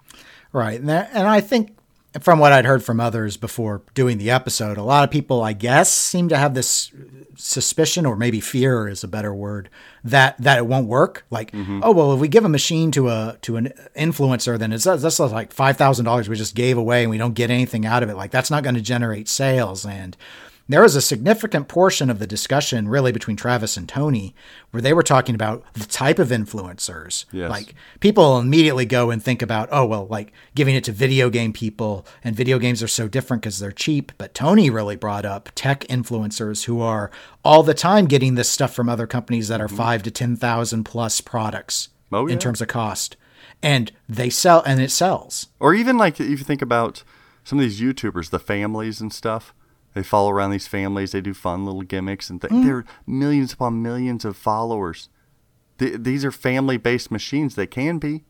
[0.53, 0.81] Right.
[0.81, 1.77] And, that, and I think
[2.21, 5.53] from what I'd heard from others before doing the episode, a lot of people, I
[5.53, 6.91] guess, seem to have this
[7.37, 9.71] suspicion or maybe fear is a better word
[10.03, 11.25] that that it won't work.
[11.31, 11.81] Like, mm-hmm.
[11.85, 15.21] oh well, if we give a machine to a to an influencer, then it's that's
[15.21, 18.11] like five thousand dollars we just gave away and we don't get anything out of
[18.11, 18.17] it.
[18.17, 19.87] Like that's not going to generate sales.
[19.87, 20.17] And
[20.73, 24.35] there was a significant portion of the discussion really between Travis and Tony
[24.71, 27.25] where they were talking about the type of influencers.
[27.33, 27.51] Yes.
[27.51, 31.53] Like people immediately go and think about, oh, well, like giving it to video game
[31.53, 34.13] people, and video games are so different because they're cheap.
[34.19, 37.11] But Tony really brought up tech influencers who are
[37.45, 41.21] all the time getting this stuff from other companies that are five to 10,000 plus
[41.21, 42.15] products Mm-hmm.
[42.15, 42.33] Oh, yeah.
[42.33, 43.17] in terms of cost.
[43.63, 45.49] And they sell, and it sells.
[45.61, 47.05] Or even like if you think about
[47.45, 49.55] some of these YouTubers, the families and stuff,
[49.95, 52.65] they follow around these families, they do fun little gimmicks, and th- Mm.
[52.65, 55.09] they're millions upon millions of followers.
[55.79, 57.55] Th- these are family based machines.
[57.55, 58.25] They can be.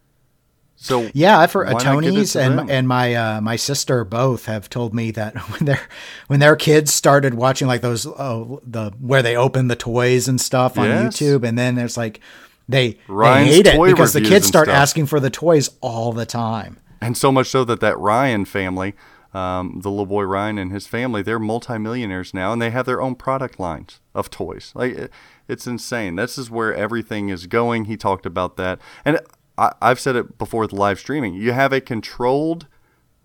[0.76, 2.70] So Yeah, I've heard uh, not give it Tony's and them?
[2.70, 5.80] and my uh, my sister both have told me that when their
[6.28, 10.40] when their kids started watching like those oh, the where they open the toys and
[10.40, 11.18] stuff on Yes.
[11.18, 12.20] YouTube, and then it's like
[12.68, 16.78] they, they hate it because the kids start asking for the toys all the time.
[17.02, 18.94] And so much so that that Ryan family,
[19.32, 23.00] um, the little boy Ryan and his family, they're multimillionaires now, and they have their
[23.00, 24.72] own product lines of toys.
[24.74, 25.12] Like it,
[25.48, 26.16] it's insane.
[26.16, 27.84] This is where everything is going.
[27.84, 29.20] He talked about that, and
[29.56, 31.34] I, I've said it before with live streaming.
[31.34, 32.66] You have a controlled,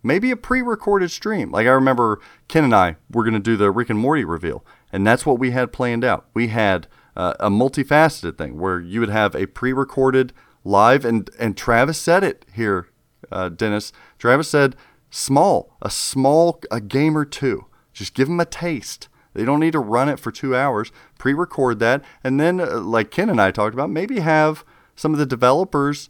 [0.03, 1.51] maybe a pre-recorded stream.
[1.51, 4.63] Like I remember Ken and I were going to do the Rick and Morty reveal,
[4.91, 6.27] and that's what we had planned out.
[6.33, 10.33] We had uh, a multifaceted thing where you would have a pre-recorded
[10.63, 12.89] live, and and Travis said it here,
[13.31, 13.91] uh, Dennis.
[14.19, 14.75] Travis said
[15.15, 17.65] small, a small, a game or two.
[17.93, 19.07] Just give them a taste.
[19.33, 20.91] They don't need to run it for two hours.
[21.17, 25.19] Pre-record that, and then, uh, like Ken and I talked about, maybe have some of
[25.19, 26.09] the developers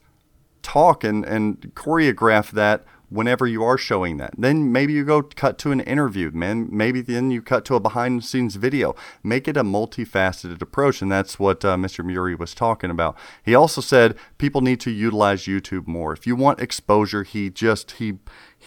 [0.63, 4.33] talk and, and choreograph that whenever you are showing that.
[4.37, 6.67] Then maybe you go cut to an interview, man.
[6.71, 8.95] Maybe then you cut to a behind the scenes video.
[9.23, 12.03] Make it a multifaceted approach, and that's what uh, Mr.
[12.03, 13.17] Murray was talking about.
[13.43, 16.13] He also said people need to utilize YouTube more.
[16.13, 18.15] If you want exposure, he just he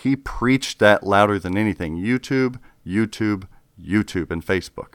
[0.03, 1.97] he preached that louder than anything.
[1.97, 3.45] YouTube, YouTube,
[3.81, 4.95] YouTube, and Facebook.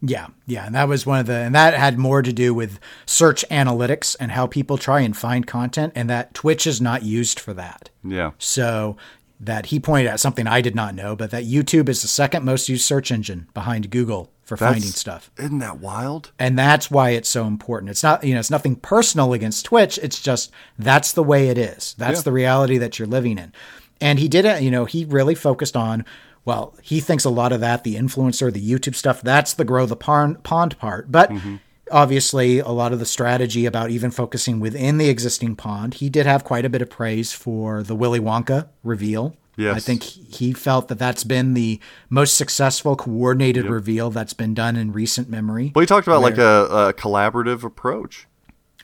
[0.00, 2.78] Yeah, yeah, and that was one of the, and that had more to do with
[3.04, 7.40] search analytics and how people try and find content, and that Twitch is not used
[7.40, 7.90] for that.
[8.04, 8.30] Yeah.
[8.38, 8.96] So
[9.40, 12.44] that he pointed out something I did not know, but that YouTube is the second
[12.44, 15.30] most used search engine behind Google for That's- finding stuff.
[15.38, 16.32] Isn't that wild?
[16.38, 17.90] And that's why it's so important.
[17.90, 19.98] It's not, you know, it's nothing personal against Twitch.
[20.02, 21.94] It's just that's the way it is.
[21.98, 22.22] That's Yeah.
[22.22, 23.52] the reality that you're living in.
[24.00, 26.04] And he did it, you know, he really focused on,
[26.44, 29.86] well, he thinks a lot of that, the influencer, the YouTube stuff, that's the grow
[29.86, 31.10] the pond, pond part.
[31.10, 31.56] But mm-hmm.
[31.90, 36.26] obviously, a lot of the strategy about even focusing within the existing pond, he did
[36.26, 39.36] have quite a bit of praise for the Willy Wonka reveal.
[39.56, 39.76] Yes.
[39.76, 44.76] I think he felt that that's been the most successful coordinated reveal that's been done
[44.76, 45.72] in recent memory.
[45.74, 48.28] Well, he talked about like a, a collaborative approach.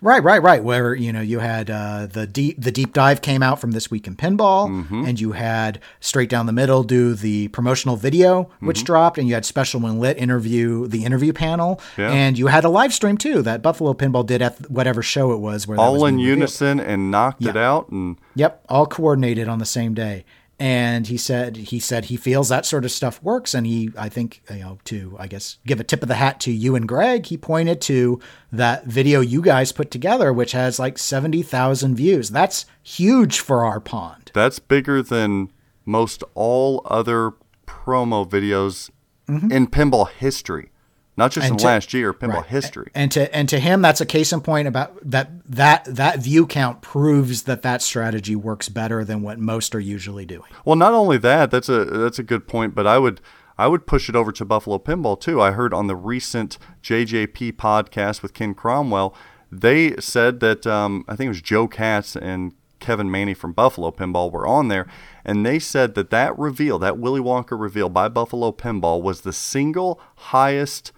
[0.02, 0.62] Right, right, right.
[0.62, 3.90] Where you know you had uh, the deep the deep dive came out from this
[3.92, 5.04] week in pinball, Mm-hmm.
[5.06, 8.84] and you had straight down the middle do the promotional video which Mm-hmm.
[8.86, 12.10] dropped, and you had special when lit interview the interview panel, Yeah.
[12.10, 15.38] and you had a live stream too that Buffalo Pinball did at whatever show it
[15.38, 15.66] was.
[15.68, 16.38] Where that was all in being revealed.
[16.40, 17.88] unison and knocked it out.
[17.90, 20.24] And Yep, all coordinated on the same day.
[20.64, 24.08] And he said he said he feels that sort of stuff works, and he I
[24.08, 26.88] think you know to I guess give a tip of the hat to you and
[26.88, 27.26] Greg.
[27.26, 28.18] He pointed to
[28.50, 32.30] that video you guys put together, which has like seventy thousand views.
[32.30, 34.30] That's huge for our pond.
[34.32, 35.52] that's bigger than
[35.84, 37.32] most all other
[37.66, 38.88] promo videos
[39.28, 39.52] mm-hmm.
[39.52, 40.70] in pinball history,
[41.16, 41.44] not just.
[41.46, 42.46] And in to- last year, pinball Right.
[42.46, 42.90] history.
[42.94, 46.46] And to and to him, that's a case in point about that that that view
[46.46, 50.50] count proves that that strategy works better than what most are usually doing.
[50.64, 53.20] Well, not only that, that's a that's a good point, but I would
[53.56, 55.40] I would push it over to Buffalo Pinball too.
[55.40, 59.14] I heard on the recent JJP podcast with Ken Cromwell,
[59.52, 63.90] they said that um, I think it was Joe Katz and Kevin Manny from Buffalo
[63.92, 64.86] Pinball were on there,
[65.24, 69.32] and they said that that reveal, that Willy Wonka reveal by Buffalo Pinball, was the
[69.32, 70.92] single highest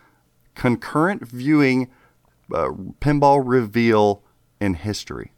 [0.56, 1.88] concurrent viewing
[2.52, 2.68] uh,
[3.00, 4.22] pinball reveal
[4.60, 5.32] in history.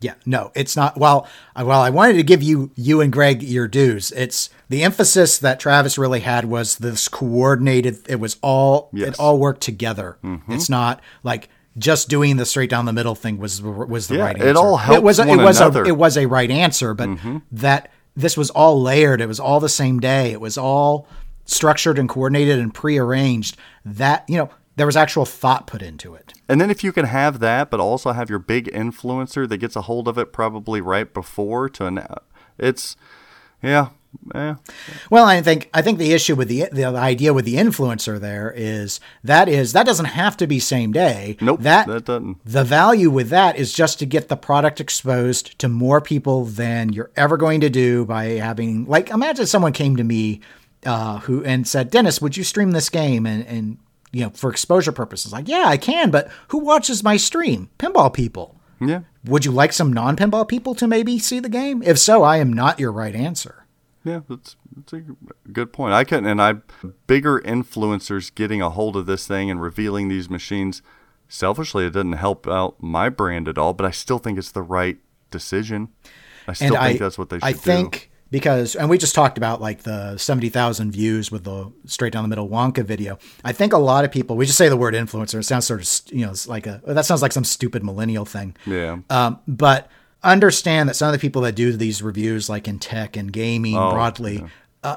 [0.00, 0.98] Yeah, no, it's not.
[0.98, 4.12] Well, I, well, I wanted to give you you and Greg your dues.
[4.12, 7.98] It's the emphasis that Travis really had was this coordinated.
[8.06, 9.08] It was all Yes.
[9.08, 10.18] it all worked together.
[10.48, 11.48] It's not like
[11.78, 14.58] just doing the straight down the middle thing was was the Yeah, right it answer.
[14.60, 15.84] all helps it was a, one it was another.
[15.84, 17.08] a it was a right answer, but
[17.52, 19.22] that this was all layered.
[19.22, 20.32] It was all the same day.
[20.32, 21.08] It was all
[21.46, 23.56] structured and coordinated and prearranged.
[23.86, 26.34] That you know there was actual thought put into it.
[26.48, 29.76] And then if you can have that, but also have your big influencer that gets
[29.76, 32.04] a hold of it probably right before to an,
[32.58, 32.96] it's,
[33.62, 33.88] yeah,
[34.34, 34.56] yeah.
[35.10, 38.52] Well, I think I think the issue with the the idea with the influencer there
[38.54, 41.36] is that is that doesn't have to be same day.
[41.40, 42.44] Nope, that that doesn't.
[42.44, 46.92] The value with that is just to get the product exposed to more people than
[46.92, 50.40] you're ever going to do by having like imagine someone came to me
[50.86, 53.78] uh, who and said, Dennis, would you stream this game and and
[54.14, 55.32] you know for exposure purposes?
[55.32, 57.68] Like, yeah, I can, but who watches my stream?
[57.78, 58.60] Pinball people.
[58.80, 59.00] Yeah.
[59.24, 61.82] Would you like some non-pinball people to maybe see the game?
[61.82, 63.66] If so, I am not your right answer.
[64.04, 65.02] Yeah, that's, that's a
[65.50, 65.94] good point.
[65.94, 66.56] I couldn't, and I,
[67.06, 70.82] bigger influencers getting a hold of this thing and revealing these machines,
[71.26, 74.62] selfishly, it doesn't help out my brand at all, but I still think it's the
[74.62, 74.98] right
[75.30, 75.88] decision.
[76.46, 77.58] I still think that's what they should I do.
[78.30, 82.22] Because, and we just talked about like the seventy thousand views with the straight down
[82.24, 83.18] the middle Wonka video.
[83.44, 85.38] I think a lot of people we just say the word influencer.
[85.38, 88.24] It sounds sort of you know it's like a that sounds like some stupid millennial
[88.24, 88.56] thing.
[88.66, 88.98] Yeah.
[89.10, 89.88] Um, but
[90.22, 93.76] understand that some of the people that do these reviews, like in tech and gaming
[93.76, 94.44] Oh, broadly,
[94.82, 94.96] uh,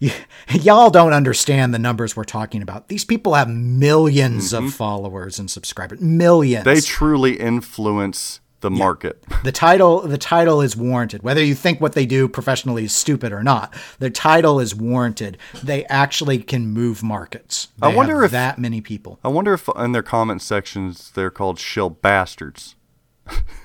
[0.00, 0.14] y-
[0.52, 2.88] y'all don't understand the numbers we're talking about.
[2.88, 6.64] These people have 1000000s of followers and subscribers, millions.
[6.64, 6.74] Mm-hmm.
[6.74, 9.22] They truly influence the market.
[9.44, 11.22] the title the title is warranted.
[11.22, 15.38] Whether you think what they do professionally is stupid or not the title is warranted.
[15.62, 17.68] They actually can move markets.
[17.80, 19.18] I wonder if- that many people.
[19.24, 22.74] I wonder if in their comment sections they're called shill bastards.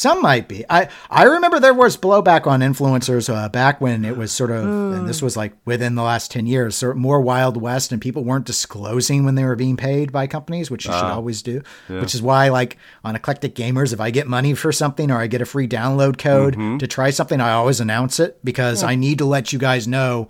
[0.00, 0.64] some might be.
[0.70, 4.64] I i remember there was blowback on influencers uh, back when it was sort of
[4.64, 8.00] and this was like within the last 10 years sort of more wild west and
[8.00, 11.62] people weren't disclosing when they were being paid by companies which you should always do
[11.88, 15.26] which is why like on eclectic gamers if i get money for something or i
[15.26, 19.18] get a free download code to try something i always announce it because i need
[19.18, 20.28] to let you guys know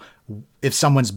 [0.62, 1.12] if someone's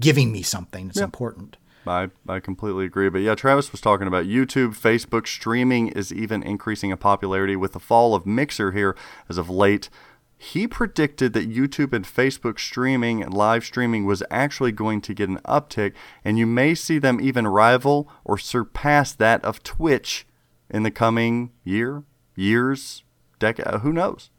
[0.00, 0.88] giving me something.
[0.88, 1.56] It's important
[1.86, 3.08] I, I completely agree.
[3.08, 7.72] But yeah, Travis was talking about YouTube, Facebook streaming is even increasing in popularity with
[7.72, 8.96] the fall of Mixer here
[9.28, 9.88] as of late.
[10.36, 15.28] He predicted that YouTube and Facebook streaming and live streaming was actually going to get
[15.28, 15.92] an uptick,
[16.24, 20.26] and you may see them even rival or surpass that of Twitch
[20.68, 22.02] in the coming year,
[22.36, 23.04] years,
[23.38, 23.80] decade.
[23.80, 24.30] Who knows?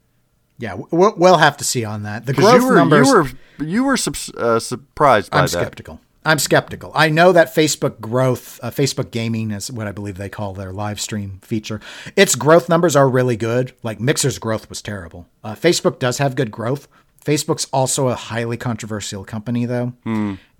[0.57, 2.25] Yeah, we'll, we'll have to see on that.
[2.25, 3.07] The growth you were numbers.
[3.07, 3.27] you were
[3.65, 3.97] you were
[4.37, 5.49] uh, surprised by I'm that.
[5.49, 5.99] skeptical.
[6.25, 6.91] I'm skeptical.
[6.95, 10.73] I know that Facebook growth, uh, Facebook gaming is what I believe they call their
[10.73, 11.79] live stream feature.
[12.15, 13.73] Its growth numbers are really good.
[13.83, 15.27] Like Mixer's growth was terrible.
[15.43, 16.87] Uh, Facebook does have good growth.
[17.23, 19.93] Facebook's also a highly controversial company, though.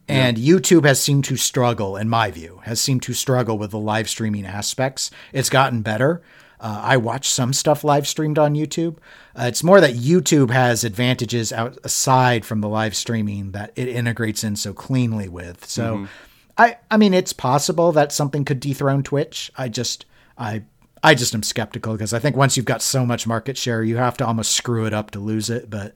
[0.07, 3.79] And YouTube has seemed to struggle, in my view, has seemed to struggle with the
[3.79, 5.09] live streaming aspects.
[5.33, 6.21] It's gotten better.
[6.65, 8.97] Uh, I watch some stuff live streamed on YouTube.
[9.37, 13.87] Uh, it's more that YouTube has advantages out aside from the live streaming that it
[13.87, 15.63] integrates in so cleanly with.
[15.65, 16.07] So,
[16.57, 19.51] I I mean, it's possible that something could dethrone Twitch.
[19.55, 20.07] I just
[20.39, 20.63] I
[21.03, 23.97] I just am skeptical because I think once you've got so much market share, you
[23.97, 25.69] have to almost screw it up to lose it.
[25.69, 25.93] But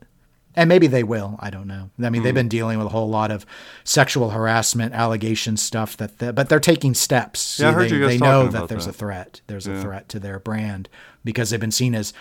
[0.59, 1.37] and maybe they will.
[1.39, 1.89] I don't know.
[2.03, 3.45] I mean, they've been dealing with a whole lot of
[3.85, 7.59] sexual harassment allegation stuff that, but they're taking steps.
[7.59, 8.91] Yeah, I heard they, you guys they know that there's that.
[8.95, 9.41] a threat.
[9.47, 10.89] There's a threat to their brand
[11.23, 12.13] because they've been seen as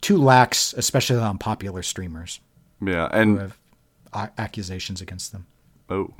[0.00, 2.40] too lax, especially on popular streamers
[2.84, 3.52] Yeah, who and
[4.36, 5.46] accusations against them.
[5.88, 6.14] oh,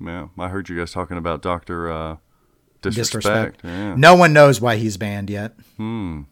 [0.00, 2.16] yeah, I heard you guys talking about Doctor uh,
[2.82, 3.24] Disrespect.
[3.24, 3.60] disrespect.
[3.64, 3.94] Yeah.
[3.96, 5.54] No one knows why he's banned yet.
[5.76, 6.22] Hmm.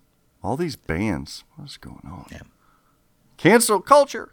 [0.41, 1.43] All these bands.
[1.57, 2.27] What's going on?
[3.37, 4.31] Cancel culture.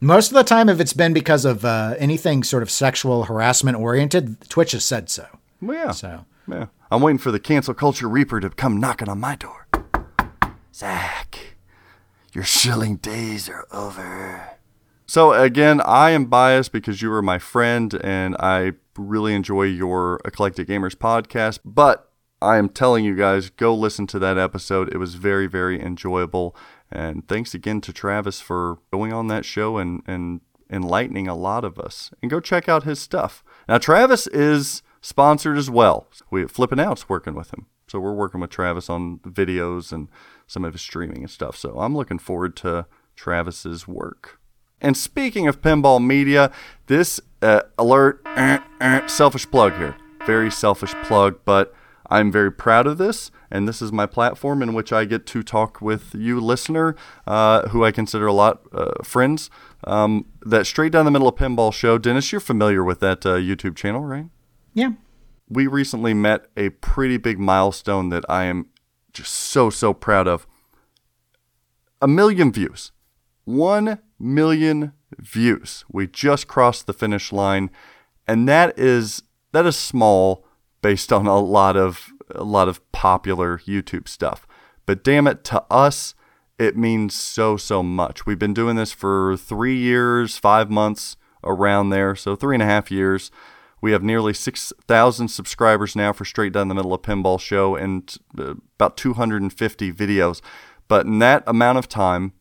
[0.00, 3.78] Most of the time, if it's been because of uh, anything sort of sexual harassment
[3.78, 5.26] oriented, Twitch has said so.
[5.60, 5.90] Well, yeah.
[5.92, 6.66] So Yeah.
[6.90, 9.66] I'm waiting for the cancel culture reaper to come knocking on my door.
[10.74, 11.56] Zach,
[12.32, 14.58] your shilling days are over.
[15.06, 20.20] So again, I am biased because you are my friend and I really enjoy your
[20.24, 22.12] Eclectic Gamers podcast, but
[22.42, 24.92] I am telling you guys, go listen to that episode.
[24.92, 26.54] It was very, very enjoyable.
[26.90, 31.64] And thanks again to Travis for going on that show and, and enlightening a lot
[31.64, 32.10] of us.
[32.22, 33.42] And go check out his stuff.
[33.68, 36.06] Now, Travis is sponsored as well.
[36.30, 37.66] We Flippin' Out's working with him.
[37.88, 40.08] So we're working with Travis on videos and
[40.46, 41.56] some of his streaming and stuff.
[41.56, 44.40] So I'm looking forward to Travis's work.
[44.80, 46.50] And speaking of pinball media,
[46.86, 49.96] this uh, alert, uh, uh, selfish plug here.
[50.26, 51.72] Very selfish plug, but
[52.08, 53.30] I'm very proud of this.
[53.50, 56.96] And this is my platform in which I get to talk with you, listener,
[57.26, 59.50] uh, who I consider a lot uh, friends.
[59.84, 61.98] Um, that Straight Down the Middle of Pinball show.
[61.98, 64.26] Dennis, you're familiar with that uh, YouTube channel, right?
[64.76, 64.90] yeah,
[65.48, 68.66] we recently met a pretty big milestone that I am
[69.14, 70.46] just so, so proud of.
[72.02, 72.92] A million views.
[73.44, 75.84] One million views.
[75.90, 77.70] We just crossed the finish line.
[78.28, 80.45] And that is that is small
[80.86, 84.46] based on a lot of a lot of popular YouTube stuff.
[84.86, 86.14] But damn it, to us,
[86.60, 88.24] it means so, so much.
[88.24, 92.66] We've been doing this for three years, five months around there, so three and a
[92.66, 93.32] half years.
[93.80, 98.16] We have nearly 6,000 subscribers now for Straight Down the Middle of Pinball Show and
[98.38, 100.40] uh, about 250 videos.
[100.86, 102.32] But in that amount of time,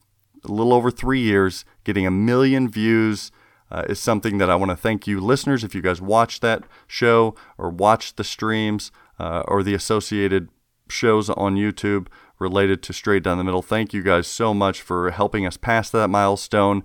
[0.47, 3.31] a little over three years, getting a million views
[3.71, 5.63] uh, is something that I want to thank you, listeners.
[5.63, 10.49] If you guys watch that show or watch the streams uh, or the associated
[10.89, 12.07] shows on YouTube
[12.37, 15.89] related to Straight Down the Middle, thank you guys so much for helping us pass
[15.89, 16.83] that milestone.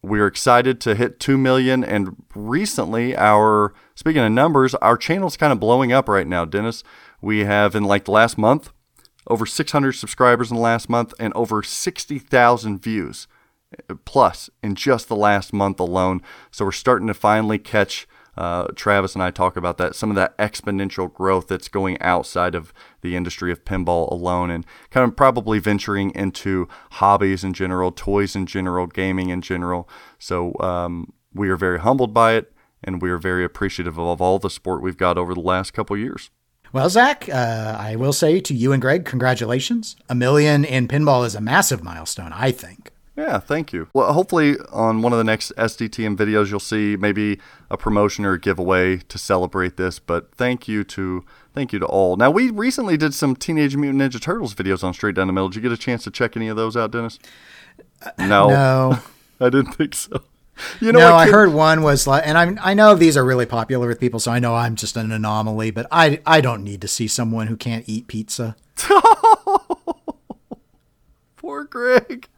[0.00, 5.52] We're excited to hit 2 million and recently our speaking of numbers, our channel's kind
[5.52, 6.84] of blowing up right now, Dennis.
[7.20, 8.70] We have in like the last month
[9.26, 13.28] over 600 subscribers in the last month and over 60,000 views
[14.04, 16.22] plus in just the last month alone.
[16.50, 18.06] So we're starting to finally catch
[18.36, 22.54] uh, Travis and I talk about that some of that exponential growth that's going outside
[22.54, 27.90] of the industry of pinball alone and kind of probably venturing into hobbies in general,
[27.90, 29.88] toys in general, gaming in general.
[30.20, 32.52] So um, we are very humbled by it
[32.84, 35.96] and we are very appreciative of all the support we've got over the last couple
[35.96, 36.30] years.
[36.72, 39.96] Well, Zach, uh, I will say to you and Greg, congratulations.
[40.08, 42.92] A million in pinball is a massive milestone, I think.
[43.18, 43.88] Yeah, thank you.
[43.92, 48.34] Well, hopefully on one of the next SDTM videos, you'll see maybe a promotion or
[48.34, 49.98] a giveaway to celebrate this.
[49.98, 52.14] But thank you to thank you to all.
[52.16, 55.48] Now, we recently did some Teenage Mutant Ninja Turtles videos on Straight Down the Middle.
[55.48, 57.18] Did you get a chance to check any of those out, Dennis?
[58.00, 58.98] Uh, no, No,
[59.44, 60.22] I didn't think so.
[60.80, 63.46] You know, no, I heard one was like, and I I know these are really
[63.46, 66.80] popular with people, so I know I'm just an anomaly, but I I don't need
[66.82, 68.54] to see someone who can't eat pizza.
[71.36, 72.28] Poor Greg.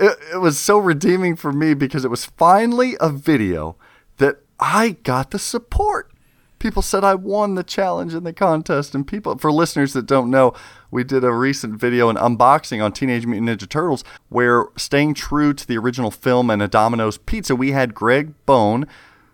[0.00, 3.76] It, it was so redeeming for me because it was finally a video
[4.16, 6.10] that I got the support.
[6.58, 10.30] People said I won the challenge in the contest, and people, for listeners that don't
[10.30, 10.54] know,
[10.90, 15.52] we did a recent video, an unboxing on Teenage Mutant Ninja Turtles, where staying true
[15.54, 18.86] to the original film and a Domino's pizza, we had Greg Bone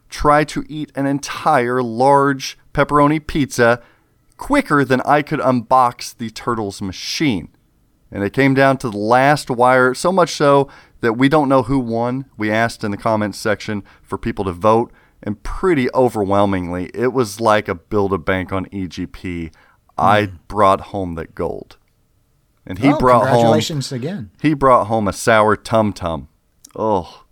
[0.08, 3.82] try to eat an entire large pepperoni pizza
[4.36, 7.48] quicker than I could unbox the Turtles machine.
[8.10, 10.68] And it came down to the last wire, so much so
[11.00, 12.26] that we don't know who won.
[12.36, 14.92] We asked in the comments section for people to vote,
[15.22, 19.52] and pretty overwhelmingly, it was like a build a bank on EGP.
[19.98, 21.78] I brought home that gold.
[22.66, 22.94] And he Hmm.
[22.94, 24.30] Oh, brought home congratulations again.
[24.42, 26.28] he brought home a sour tum tum.
[26.76, 27.24] Oh,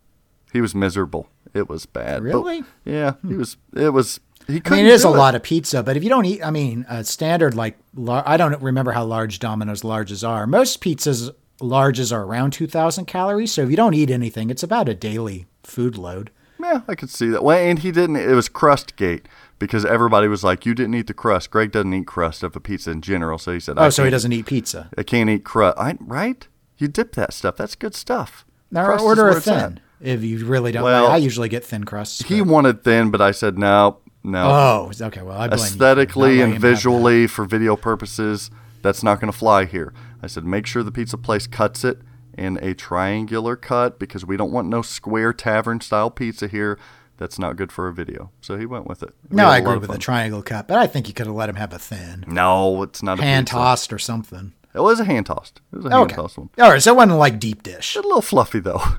[0.53, 1.29] he was miserable.
[1.53, 2.19] It was bad.
[2.23, 2.65] But, Really?
[2.85, 3.57] yeah, he was.
[3.77, 4.19] It was.
[4.47, 6.51] He I mean, it is a lot of pizza, but if you don't eat, I
[6.51, 10.47] mean, a standard like lar- I don't remember how large Domino's larges are.
[10.47, 11.31] Most pizzas
[11.61, 13.53] larges are around 2,000 calories.
[13.53, 16.31] So if you don't eat anything, it's about a daily food load.
[16.61, 17.45] Yeah, I could see that.
[17.45, 18.17] Well, and he didn't.
[18.17, 19.29] It was crust gate
[19.59, 22.61] because everybody was like, "You didn't eat the crust." Greg doesn't eat crust of a
[22.61, 24.89] pizza in general, so he said, Oh, so he doesn't eat pizza.
[24.97, 26.47] I can't eat crust." I, right?
[26.79, 27.57] You dip that stuff.
[27.57, 28.47] That's good stuff.
[28.71, 30.85] Now Crust order a thin if you really don't.
[30.85, 32.23] Well, I usually get thin crusts.
[32.23, 34.49] He but- wanted thin, but I said no, no.
[34.51, 35.23] oh, okay.
[35.23, 38.51] Well, I blame you for not aesthetically and visually for video purposes,
[38.83, 39.93] that's not going to fly here.
[40.23, 41.99] I said, make sure the pizza place cuts it
[42.37, 46.79] in a triangular cut because we don't want no square tavern style pizza here.
[47.17, 48.31] That's not good for a video.
[48.41, 49.15] So he went with it.
[49.31, 51.49] We No, I agree with the triangle cut, but I think you could have let
[51.49, 54.53] him have a thin No, it's not a hand tossed or something.
[54.75, 55.61] It was a hand tossed.
[55.73, 56.17] It was a hand Okay.
[56.17, 56.51] tossed one.
[56.59, 57.95] All right, so it wasn't like deep dish.
[57.95, 58.83] A little fluffy though.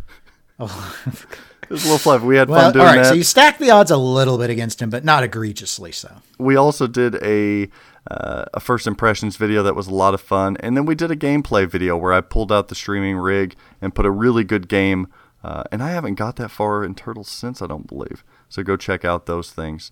[0.58, 0.96] Oh,
[1.66, 2.26] it was a little fluffy.
[2.26, 2.49] We had.
[2.49, 3.05] Well, fun all doing right, that.
[3.07, 6.22] so you stacked the odds a little bit against him, but not egregiously so.
[6.38, 7.70] we also did a
[8.09, 11.11] uh, a first impressions video that was a lot of fun, and then we did
[11.11, 14.68] a gameplay video where I pulled out the streaming rig and put a really good
[14.68, 15.07] game.
[15.43, 18.24] Uh, and I haven't got that far in Turtles since I don't believe.
[18.49, 19.91] So go check out those things.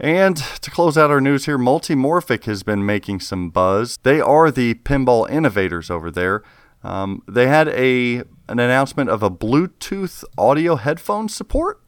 [0.00, 3.98] And to close out our news here, Multimorphic has been making some buzz.
[4.02, 6.42] They are the pinball innovators over there.
[6.82, 8.18] Um, they had a
[8.48, 11.80] an announcement of a Bluetooth audio headphone support.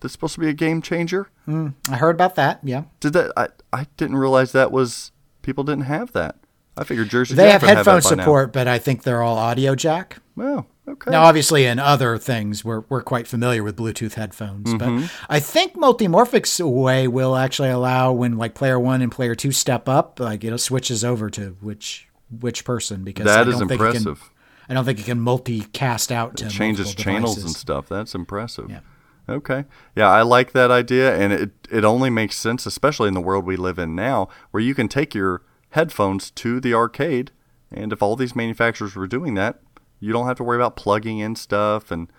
[0.00, 1.28] That's supposed to be a game changer.
[1.48, 2.60] I heard about that.
[2.62, 3.32] Yeah, Did that?
[3.36, 6.36] I, I didn't realize that was people didn't have that.
[6.76, 8.00] I figured Jersey they Jack have headphone now.
[8.00, 10.18] support, but I think they're all audio jack.
[10.36, 11.10] Well, okay.
[11.10, 15.00] Now, obviously, in other things, we're, we're quite familiar with Bluetooth headphones, Mm-hmm.
[15.02, 19.52] but I think Multimorphic's way will actually allow when like player one and player two
[19.52, 22.08] step up, like it switches over to which
[22.40, 24.30] which person because That I is it can- impressive.
[24.68, 27.44] I don't think it can multicast out to It changes channels devices.
[27.44, 27.86] and stuff.
[27.88, 28.70] That's impressive.
[28.70, 28.80] Yeah.
[29.28, 29.64] Okay.
[29.94, 33.44] Yeah, I like that idea, and it it only makes sense, especially in the world
[33.46, 37.30] we live in now, where you can take your headphones to the arcade,
[37.70, 39.60] and if all these manufacturers were doing that,
[40.00, 42.10] you don't have to worry about plugging in stuff and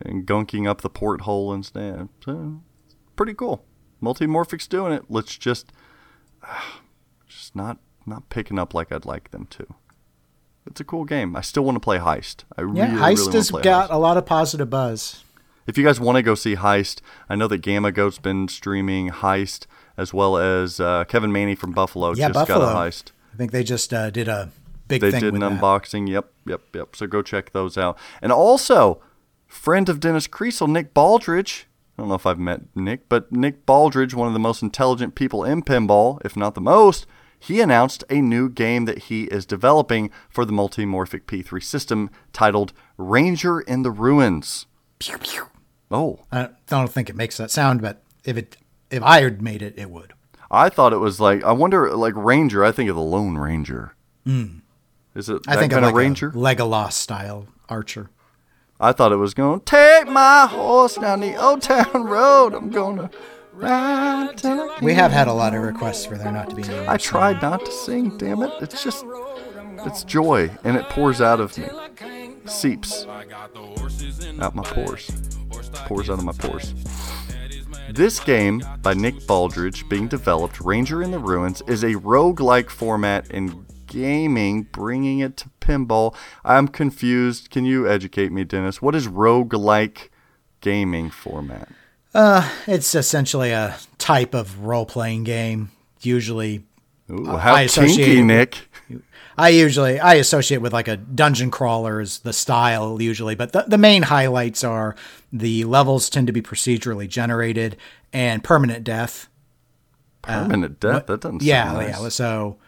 [0.00, 1.82] and gunking up the porthole and stuff.
[2.00, 2.60] Eh, so,
[3.16, 3.64] pretty cool.
[4.02, 5.04] Multimorphic's doing it.
[5.10, 5.72] Let's just
[7.28, 9.66] just not not picking up like I'd like them to.
[10.66, 11.34] It's a cool game.
[11.36, 12.44] I still want to play Heist.
[12.56, 13.94] I Yeah, really, Heist really want has to play got Heist.
[13.94, 15.24] a lot of positive buzz.
[15.66, 19.10] If you guys want to go see Heist, I know that Gamma Goat's been streaming
[19.10, 22.60] Heist as well as uh, Kevin Maney from Buffalo Yeah, just Buffalo.
[22.66, 23.12] got a Heist.
[23.32, 24.50] I think they just uh, did a
[24.88, 25.52] big They did an that.
[25.52, 26.08] unboxing.
[26.08, 26.96] Yep, yep, yep.
[26.96, 27.96] So go check those out.
[28.20, 29.00] And also,
[29.46, 31.64] friend of Dennis Kriesel, Nick Baldridge.
[31.96, 35.14] I don't know if I've met Nick, but Nick Baldridge, one of the most intelligent
[35.14, 37.06] people in pinball, if not the most,
[37.40, 42.72] he announced a new game that he is developing for the Multimorphic P3 system titled
[42.98, 44.66] Ranger in the Ruins.
[44.98, 45.46] Pew, pew.
[45.90, 48.56] Oh, I don't think it makes that sound, but if it
[48.90, 50.12] if I had made it, it would.
[50.50, 52.64] I thought it was like I wonder like Ranger.
[52.64, 53.94] I think of the Lone Ranger.
[54.24, 54.58] Hmm.
[55.14, 55.42] Is it.
[55.48, 56.28] I that think kind of of like Ranger?
[56.28, 58.10] a Legolas style archer.
[58.78, 62.54] I thought it was gonna take my horse down the old town road.
[62.54, 63.10] I'm gonna ride
[63.62, 66.88] I We have had a lot of requests for there not to be any.
[66.88, 68.16] I tried not to sing.
[68.16, 68.52] Damn it!
[68.60, 69.04] It's just
[69.86, 71.68] it's joy, and it pours out of me,
[72.44, 73.06] seeps
[74.40, 75.10] out my pores,
[75.86, 76.74] pours out of my pores.
[77.90, 83.30] This game by Nick Baldridge, being developed, Ranger in the Ruins, is a roguelike format
[83.30, 86.14] in gaming, bringing it to pinball.
[86.44, 87.50] I'm confused.
[87.50, 88.80] Can you educate me, Dennis?
[88.80, 90.10] What is roguelike
[90.60, 91.68] gaming format?
[92.14, 95.70] It's essentially a type of role playing game.
[96.02, 96.64] Usually,
[97.10, 98.68] Ooh, Uh, how I associate kinky, Nick.
[99.38, 103.64] I usually I associate with like a dungeon crawler is the style usually, but the,
[103.66, 104.94] the main highlights are
[105.32, 107.76] the levels tend to be procedurally generated
[108.12, 109.28] and permanent death.
[110.22, 111.06] Permanent death.
[111.06, 112.02] That doesn't Yeah, sound nice.
[112.02, 112.08] yeah.
[112.10, 112.58] So,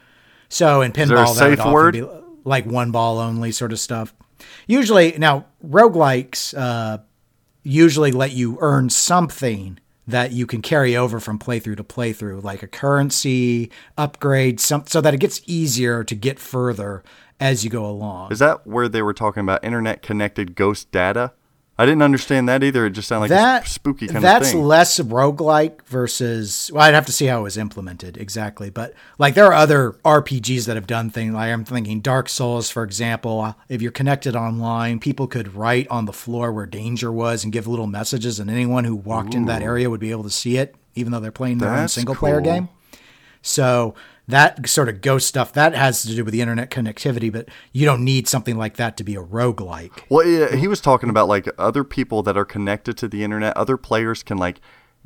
[0.49, 1.93] so in pinball, that would often word?
[1.95, 2.07] be
[2.45, 4.15] like one ball only sort of stuff.
[4.67, 6.99] Usually, now roguelikes uh,
[7.63, 12.63] usually let you earn something that you can carry over from playthrough to playthrough, like
[12.63, 17.03] a currency upgrade, some, so that it gets easier to get further
[17.39, 18.33] as you go along.
[18.33, 21.33] Is that where they were talking about internet connected ghost data?
[21.79, 22.87] I didn't understand that either.
[22.87, 24.69] It just sounded like that a spooky kind that's of thing.
[24.69, 28.95] That's less roguelike versus well i'd have to see how it was implemented exactly but
[29.19, 32.83] like there are other rpgs that have done things like i'm thinking dark souls for
[32.83, 37.53] example if you're connected online people could write on the floor where danger was and
[37.53, 40.57] give little messages and anyone who walked into that area would be able to see
[40.57, 42.69] it even though they're playing their own single player game
[43.43, 43.95] so
[44.29, 47.85] that sort of ghost stuff that has to do with the internet connectivity but you
[47.85, 51.29] don't need something like that to be a roguelike Well, yeah, he was talking about
[51.29, 53.57] like other people that are connected to the internet.
[53.57, 54.61] Other players can like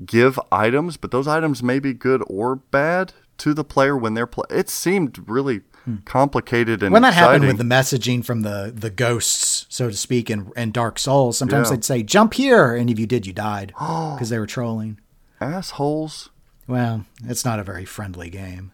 [0.05, 4.27] give items, but those items may be good or bad to the player when they're
[4.27, 4.45] play.
[4.51, 5.97] It seemed really hmm.
[6.05, 10.31] complicated and when that happened with the messaging from the the ghosts, so to speak,
[10.31, 11.77] in, in Dark Souls, sometimes Yeah.
[11.77, 14.99] they'd say "jump here," and if you did, you died because they were trolling.
[15.41, 16.31] assholes.
[16.67, 18.73] Well, it's not a very friendly game.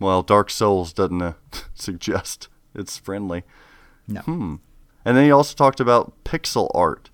[0.00, 1.32] Well, Dark Souls doesn't uh,
[1.74, 3.42] suggest it's friendly.
[4.06, 4.54] No, Hmm.
[5.04, 7.10] And then he also talked about pixel art.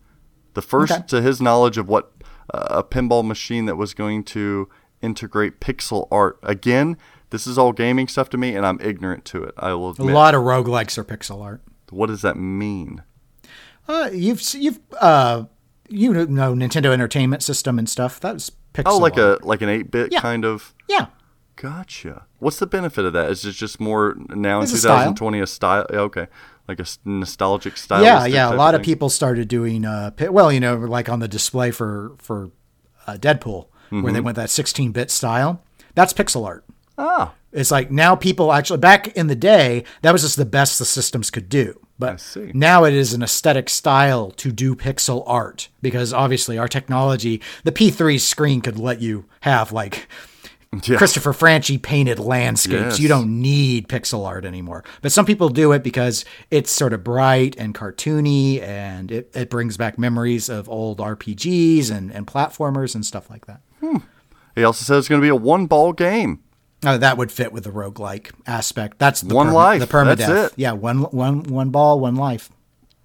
[0.55, 1.05] The first, Okay.
[1.09, 2.13] to his knowledge, of what
[2.53, 4.69] uh, a pinball machine that was going to
[5.03, 6.39] integrate pixel art.
[6.43, 6.97] Again,
[7.31, 9.55] this is all gaming stuff to me, and I'm ignorant to it.
[9.59, 11.63] I will a lot of roguelikes are pixel art.
[11.91, 13.03] What does that mean?
[13.89, 15.45] Uh, you've you've uh,
[15.89, 18.19] you know Nintendo Entertainment System and stuff.
[18.21, 18.85] That was pixel.
[18.87, 19.43] Oh, like art.
[19.43, 20.21] a like an eight bit Yeah.
[20.21, 20.75] kind of.
[20.89, 21.07] yeah.
[21.57, 22.27] Gotcha.
[22.45, 23.31] What's the benefit of that?
[23.31, 24.99] Is it just more now in It's a style.
[25.15, 25.87] 2020 a style?
[25.91, 26.27] Okay,
[26.69, 28.03] like a nostalgic style.
[28.03, 28.53] Yeah, yeah.
[28.53, 32.13] A lot of people started doing, uh, well, you know, like on the display for
[32.19, 32.51] for
[33.07, 35.63] uh, Deadpool, where they went that 16-bit style.
[35.95, 36.65] That's pixel art.
[36.99, 40.79] Ah, It's like now people actually back in the day that was just the best
[40.79, 41.81] the systems could do.
[41.99, 47.41] But now it is an aesthetic style to do pixel art because obviously our technology,
[47.63, 50.09] the P3 screen could let you have like
[50.87, 50.97] yeah.
[50.97, 52.83] Christopher Franchi painted landscapes.
[52.83, 53.01] Yes.
[53.01, 54.85] You don't need pixel art anymore.
[55.03, 59.51] But some people do it because it's sort of bright and cartoony and it, it
[59.51, 63.61] brings back memories of old RPGs and, and platformers and stuff like that.
[64.55, 66.41] He also said it's going to be a one ball game.
[66.87, 68.99] Oh, that would fit with the roguelike aspect.
[68.99, 69.81] That's the One perma- life.
[69.81, 70.17] The permadeath.
[70.19, 70.59] That's it.
[70.59, 72.51] Yeah, one one one ball, one life.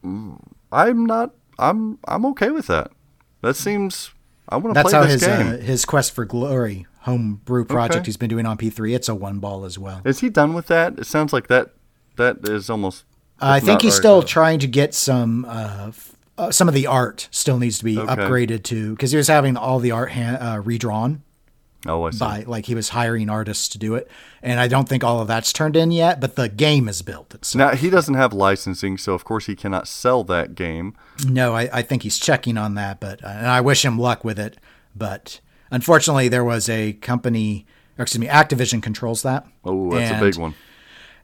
[0.03, 1.33] I'm not.
[1.57, 1.97] I'm.
[2.05, 2.91] I'm okay with that.
[3.41, 4.11] That seems.
[4.47, 5.47] I want to That's play how this his game.
[5.47, 8.05] uh, his quest for glory homebrew project Okay.
[8.05, 8.93] he's been doing on P3.
[8.95, 10.01] It's a one ball as well.
[10.05, 10.99] Is he done with that?
[10.99, 11.71] It sounds like that.
[12.17, 13.05] That is almost.
[13.41, 14.27] I think he's still though.
[14.27, 15.45] trying to get some.
[15.47, 15.91] Uh,
[16.37, 18.13] uh, some of the art still needs to be Okay.
[18.15, 21.21] upgraded to because he was having all the art ha- uh, redrawn
[21.85, 22.19] Oh, I see.
[22.19, 24.09] by like he was hiring artists to do it,
[24.43, 26.19] and I don't think all of that's turned in yet.
[26.19, 27.33] But the game is built.
[27.33, 30.93] It's, Now he doesn't have licensing, so of course he cannot sell that game.
[31.25, 34.37] No, I, I think he's checking on that, but and I wish him luck with
[34.39, 34.57] it.
[34.95, 35.39] But
[35.71, 37.65] unfortunately, there was a company,
[37.97, 39.45] or excuse me, Activision controls that.
[39.65, 40.55] Oh, that's And- a big one.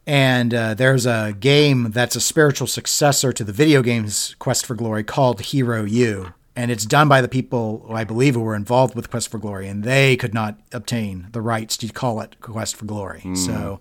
[0.07, 4.75] And uh, there's a game that's a spiritual successor to the video game's Quest for
[4.75, 6.33] Glory called Hero U.
[6.55, 9.39] And it's done by the people who I believe who were involved with Quest for
[9.39, 13.21] Glory, and they could not obtain the rights to call it Quest for Glory.
[13.21, 13.35] Hmm.
[13.35, 13.79] So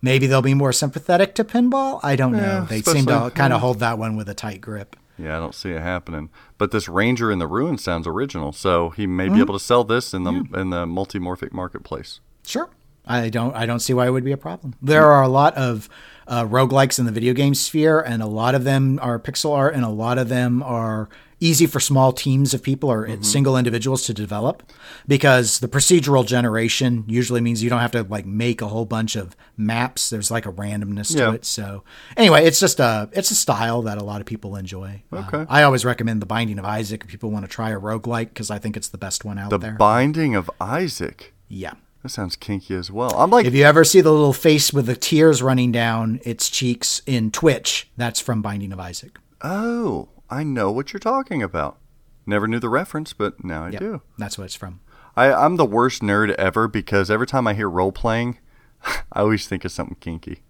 [0.00, 1.98] maybe they'll be more sympathetic to pinball.
[2.02, 2.64] I don't Yeah, know.
[2.66, 4.94] They seem to kind of hold that one with a tight grip.
[5.18, 6.28] Yeah, I don't see it happening.
[6.58, 9.34] But this Ranger in the Ruin sounds original, so he may Mm-hmm.
[9.34, 12.20] be able to sell this in the in the multimorphic marketplace.
[12.44, 12.68] Sure.
[13.06, 14.74] I don't I don't see why it would be a problem.
[14.82, 15.88] There are a lot of
[16.26, 19.74] uh, roguelikes in the video game sphere, and a lot of them are pixel art,
[19.74, 21.08] and a lot of them are
[21.38, 24.62] easy for small teams of people or single individuals to develop
[25.06, 29.16] because the procedural generation usually means you don't have to like make a whole bunch
[29.16, 31.26] of maps there's like a randomness Yeah.
[31.26, 31.84] to it so
[32.16, 35.44] anyway it's just a it's a style that a lot of people enjoy Uh, Okay.
[35.50, 38.50] i always recommend the binding of isaac if people want to try a roguelike because
[38.50, 41.34] i think it's the best one out The there Binding of Isaac.
[41.48, 43.10] yeah That sounds kinky as well.
[43.18, 46.48] I'm like, if you ever see the little face with the tears running down its
[46.48, 49.18] cheeks in Twitch, that's from Binding of Isaac.
[49.42, 51.78] oh, I know what you're talking about.
[52.26, 54.02] Never knew the reference, but now I Yep, do.
[54.18, 54.80] That's what it's from.
[55.16, 58.38] I, I'm the worst nerd ever because every time I hear role playing,
[58.84, 60.42] I always think of something kinky.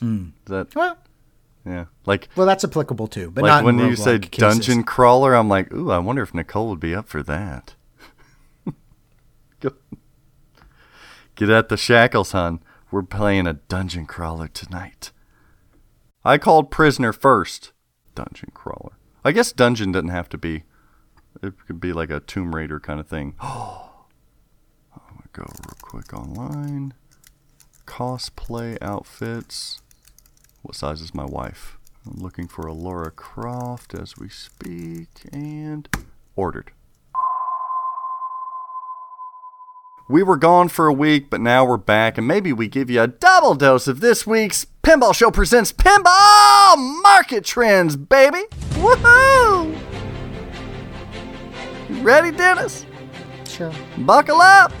[0.00, 0.28] Hmm.
[0.44, 0.98] Is that Well,
[1.64, 1.84] yeah?
[2.06, 4.38] Like well, that's applicable too, but like not when you say cases.
[4.38, 7.74] dungeon crawler, I'm like, ooh, I wonder if Nicole would be up for that.
[9.60, 12.60] Get at the shackles, hon.
[12.90, 15.12] We're playing a dungeon crawler tonight.
[16.24, 17.72] I called prisoner first.
[18.14, 18.92] Dungeon crawler.
[19.24, 20.64] I guess dungeon doesn't have to be.
[21.42, 23.34] It could be like a Tomb Raider kind of thing.
[24.92, 26.94] Oh, I'm gonna go real quick online.
[27.86, 29.80] Cosplay outfits.
[30.62, 31.78] What size is my wife?
[32.06, 35.88] I'm looking for a Laura Croft as we speak and
[36.34, 36.72] ordered.
[40.08, 43.02] We were gone for a week, but now we're back, and maybe we give you
[43.02, 48.42] a double dose of this week's Pinball Show presents Pinball Market Trends, baby!
[48.80, 49.78] Woohoo!
[51.90, 52.86] You ready, Dennis?
[53.46, 53.72] Sure.
[53.98, 54.72] Buckle up!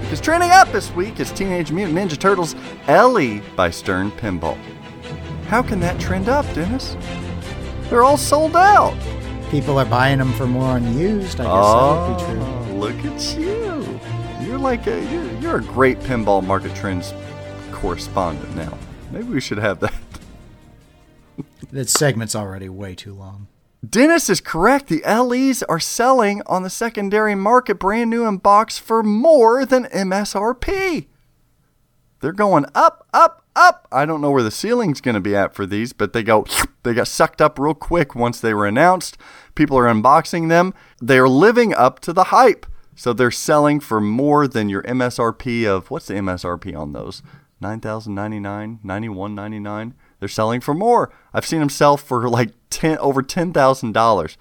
[0.00, 2.54] Because trending up this week is Teenage Mutant Ninja Turtles
[2.88, 4.56] LE by Stern Pinball.
[5.46, 6.96] How can that trend up, Dennis?
[7.90, 8.96] They're all sold out.
[9.50, 11.38] People are buying them for more unused.
[11.38, 12.42] I guess that would be true.
[12.42, 14.00] Oh, Look at you.
[14.46, 17.12] You're like a you're, you're a great pinball market trends
[17.72, 18.78] correspondent now.
[19.10, 19.92] Maybe we should have that.
[21.72, 23.48] That segment's already way too long.
[23.88, 24.88] Dennis is correct.
[24.88, 29.86] The LEs are selling on the secondary market brand new in box for more than
[29.86, 31.06] MSRP.
[32.20, 33.88] They're going up, up, up.
[33.90, 36.46] I don't know where the ceiling's going to be at for these, but they go
[36.82, 39.16] they got sucked up real quick once they were announced.
[39.54, 40.74] People are unboxing them.
[41.00, 42.66] They're living up to the hype.
[42.94, 47.22] So they're selling for more than your MSRP of what's the MSRP on those?
[47.62, 49.94] 9,099, 91.99.
[50.22, 51.12] They're selling for more.
[51.34, 54.36] I've seen them sell for like 10 over $10,000.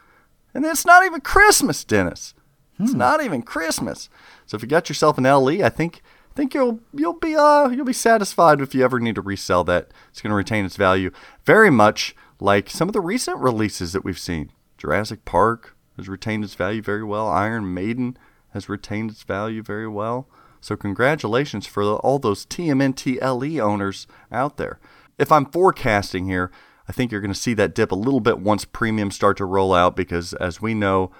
[0.54, 2.36] And it's not even Christmas, Dennis.
[2.78, 4.08] It's not even Christmas.
[4.46, 7.70] So if you got yourself an LE, I think I think you'll you'll be uh
[7.70, 9.90] you'll be satisfied if you ever need to resell that.
[10.12, 11.10] It's going to retain its value
[11.46, 14.52] very much like some of the recent releases that we've seen.
[14.78, 17.28] Jurassic Park has retained its value very well.
[17.28, 18.20] Iron Maiden
[18.52, 20.28] has retained its value very well.
[20.60, 24.80] So congratulations for all those TMNT LE owners out there.
[25.22, 26.50] If I'm forecasting here,
[26.90, 29.46] I think you're going to see that dip a little bit once premiums start to
[29.46, 31.12] roll out because as we know,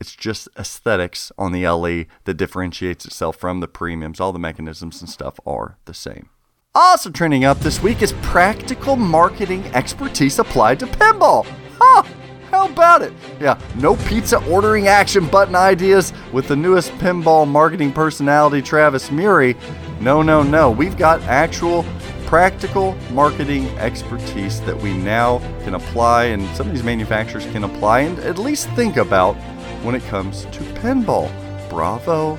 [0.00, 4.18] it's just aesthetics on the LE that differentiates itself from the premiums.
[4.18, 6.30] All the mechanisms and stuff are the same.
[6.74, 11.46] Also trending up this week is practical marketing expertise applied to pinball.
[11.78, 12.02] Huh!
[12.50, 13.12] How about it?
[13.40, 19.54] Yeah, no pizza ordering action button ideas with the newest pinball marketing personality, Travis Murray.
[20.00, 20.70] No, no, no.
[20.70, 21.84] We've got actual
[22.30, 28.02] practical marketing expertise that we now can apply and some of these manufacturers can apply
[28.02, 29.34] and at least think about
[29.82, 31.28] when it comes to pinball.
[31.68, 32.38] Bravo.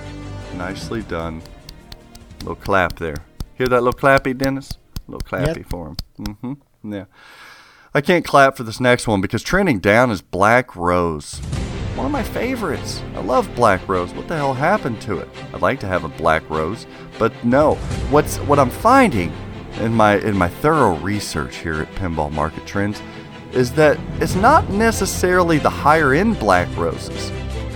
[0.55, 1.41] Nicely done.
[2.39, 3.17] Little clap there.
[3.55, 4.77] Hear that little clappy, Dennis?
[5.09, 5.65] little clappy Yep.
[5.69, 5.97] for him.
[6.19, 6.93] Mm-hmm.
[6.93, 7.05] Yeah.
[7.93, 11.39] I can't clap for this next one because trending down is Black Rose.
[11.97, 13.03] One of my favorites.
[13.13, 14.13] I love Black Rose.
[14.13, 15.27] What the hell happened to it?
[15.53, 16.87] I'd like to have a Black Rose,
[17.19, 17.75] but no.
[18.09, 19.33] What's what I'm finding
[19.79, 23.01] in my in my thorough research here at Pinball Market Trends
[23.51, 27.31] is that it's not necessarily the higher end Black Roses.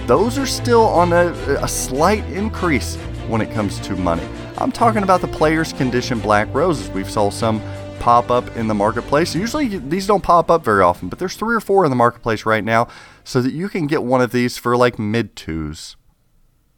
[0.07, 1.31] Those are still on a,
[1.61, 2.95] a slight increase
[3.27, 4.27] when it comes to money.
[4.57, 6.89] I'm talking about the players' condition Black Roses.
[6.89, 7.61] We've saw some
[7.99, 9.35] pop up in the marketplace.
[9.35, 12.45] Usually these don't pop up very often, but there's three or four in the marketplace
[12.45, 12.87] right now
[13.23, 15.95] so that you can get one of these for like mid twos.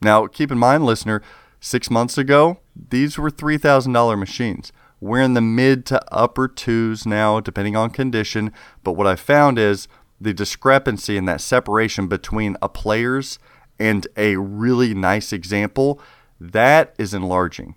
[0.02, 1.22] Now, keep in mind, listener,
[1.60, 4.72] six months ago, these were $3,000 machines.
[5.00, 8.52] We're in the mid to upper twos now, depending on condition.
[8.84, 9.88] But what I found is
[10.20, 13.38] the discrepancy and that separation between a player's
[13.80, 16.02] and a really nice example,
[16.40, 17.76] that is enlarging.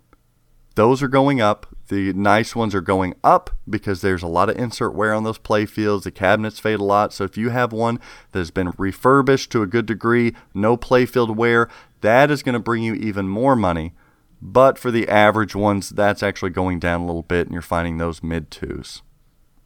[0.75, 1.67] Those are going up.
[1.89, 5.37] The nice ones are going up because there's a lot of insert wear on those
[5.37, 6.05] play fields.
[6.05, 7.11] The cabinets fade a lot.
[7.11, 7.99] So if you have one
[8.31, 11.67] that has been refurbished to a good degree, no play field wear,
[11.99, 13.93] that is going to bring you even more money.
[14.41, 17.97] But for the average ones, that's actually going down a little bit, and you're finding
[17.97, 19.03] those mid twos.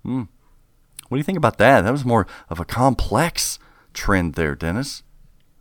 [0.04, 0.24] Hmm.
[1.08, 1.82] What do you think about that?
[1.82, 3.60] That was more of a complex
[3.94, 5.04] trend there, Dennis.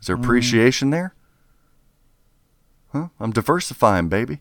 [0.01, 1.15] Is there appreciation there?
[2.93, 3.09] Huh?
[3.21, 4.41] I'm diversifying, baby.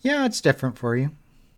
[0.00, 1.10] Yeah, it's different for you.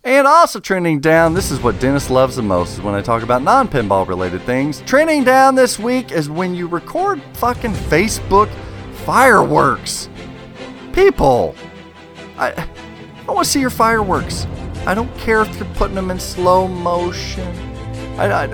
[0.05, 3.25] And also trending down, this is what Dennis loves the most is when I talk
[3.25, 4.81] about non pinball related things.
[4.83, 8.49] Trending down this week is when you record fucking Facebook
[9.05, 10.09] fireworks.
[10.93, 11.57] People,
[12.39, 12.69] I,
[13.29, 14.47] I want to see your fireworks.
[14.87, 17.49] I don't care if you're putting them in slow motion.
[18.19, 18.47] I, I,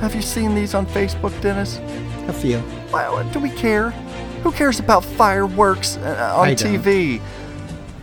[0.00, 1.78] have you seen these on Facebook, Dennis?
[2.28, 2.58] A few.
[2.90, 3.90] Why, do we care?
[4.42, 6.82] Who cares about fireworks uh, on I don't.
[6.82, 7.20] TV?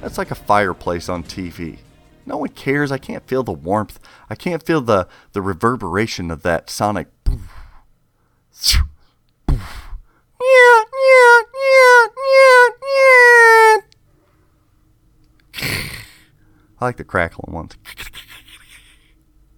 [0.02, 1.80] That's like a fireplace on TV.
[2.26, 2.92] No one cares.
[2.92, 4.00] I can't feel the warmth.
[4.30, 7.08] I can't feel the, the reverberation of that sonic.
[10.40, 13.78] Yeah, yeah, yeah, yeah, yeah.
[15.62, 17.76] I like the crackling ones.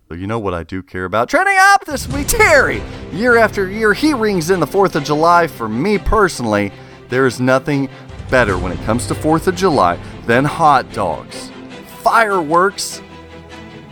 [0.07, 1.29] So you know what I do care about?
[1.29, 2.81] Trending up this week, Terry!
[3.11, 5.45] Year after year, he rings in the 4th of July.
[5.45, 6.71] For me personally,
[7.09, 7.89] there is nothing
[8.31, 11.51] better when it comes to 4th of July than hot dogs,
[12.01, 13.03] fireworks,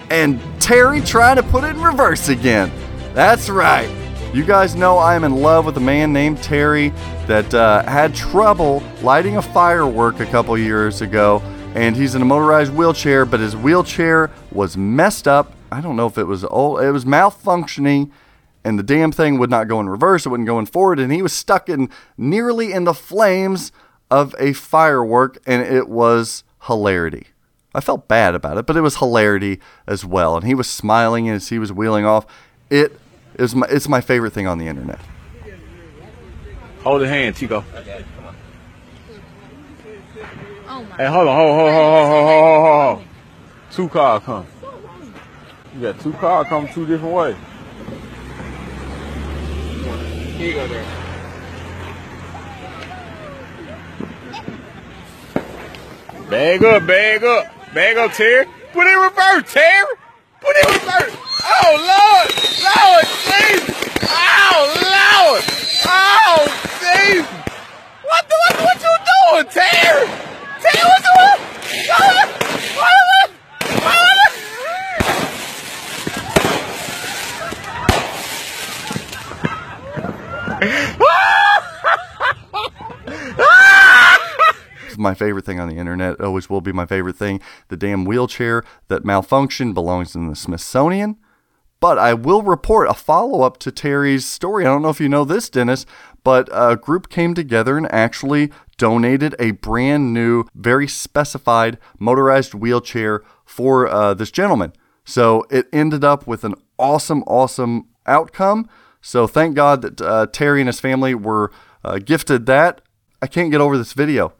[0.10, 2.72] and Terry trying to put it in reverse again.
[3.14, 3.89] That's right.
[4.34, 6.89] You guys know I am in love with a man named Terry
[7.28, 11.41] that uh, had trouble lighting a firework a couple years ago,
[11.78, 15.53] and he's in a motorized wheelchair, but his wheelchair was messed up.
[15.71, 18.09] I don't know if it was old, it was malfunctioning,
[18.63, 21.13] and the damn thing would not go in reverse, it wouldn't go in forward, and
[21.13, 23.71] he was stuck in nearly in the flames
[24.09, 27.28] of a firework, and it was hilarity.
[27.75, 30.36] I felt bad about it, but it was hilarity as well.
[30.36, 32.25] And he was smiling as he was wheeling off.
[32.71, 32.99] It
[33.38, 34.99] is my it's my favorite thing on the internet.
[36.82, 37.63] Hold the hand, Chico
[40.86, 40.97] home.
[40.97, 43.07] Hey, hold on, hold on, hold on, hold on, hold on.
[43.71, 44.47] Two cars come.
[45.75, 47.36] You got two cars coming two different ways.
[50.38, 50.86] Here you go there.
[56.30, 58.45] Bag up, bag up, bag up, Terry.
[58.73, 59.95] Put it in reverse, Terry.
[60.41, 61.15] Put it in reverse.
[61.43, 62.28] Oh, Lord.
[62.67, 63.75] Lord, Jesus.
[64.03, 64.57] Oh,
[64.93, 65.43] Lord.
[65.86, 66.45] Oh,
[66.80, 67.32] Jesus.
[68.03, 68.93] What the, what, what you
[69.32, 70.36] doing, Terry?
[84.97, 86.20] My favorite thing on the internet.
[86.20, 87.39] Always will be my favorite thing.
[87.70, 91.18] The damn wheelchair that malfunctioned belongs in the Smithsonian.
[91.80, 94.66] But I will report a follow up to Terry's story.
[94.66, 95.86] I don't know if you know this, Dennis,
[96.24, 103.23] but a group came together and actually donated a brand new, very specified motorized wheelchair
[103.45, 104.73] for uh, this gentleman.
[105.03, 108.69] So it ended up with an awesome, awesome outcome.
[109.01, 111.51] So thank God that uh, Terry and his family were
[111.84, 112.82] uh, gifted that.
[113.21, 114.34] I can't get over this video.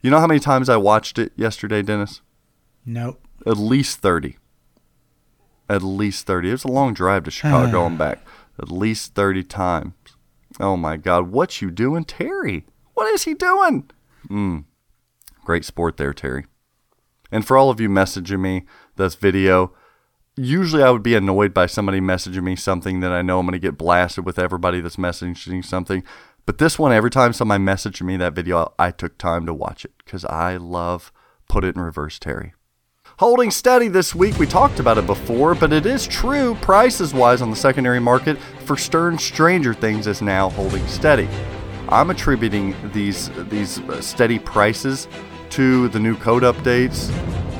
[0.00, 2.20] You know how many times I watched it yesterday, Dennis?
[2.86, 3.26] Nope.
[3.46, 4.36] At least 30.
[5.68, 6.48] At least 30.
[6.48, 8.20] It was a long drive to Chicago and back.
[8.60, 9.94] At least 30 times.
[10.60, 11.30] Oh my God.
[11.30, 12.66] What you doing, Terry?
[12.94, 13.90] What is he doing?
[14.28, 14.64] Mm.
[15.44, 16.46] Great sport there, Terry.
[17.30, 18.64] And for all of you messaging me
[18.96, 19.72] this video,
[20.36, 23.52] usually I would be annoyed by somebody messaging me something that I know I'm going
[23.52, 26.02] to get blasted with everybody that's messaging something.
[26.46, 29.84] But this one, every time somebody messaged me that video, I took time to watch
[29.84, 31.12] it because I love
[31.48, 32.54] Put It in Reverse Terry.
[33.18, 37.42] Holding steady this week, we talked about it before, but it is true, prices wise
[37.42, 41.28] on the secondary market for Stern Stranger Things is now holding steady.
[41.88, 45.08] I'm attributing these these uh, steady prices
[45.50, 47.12] to the new code updates,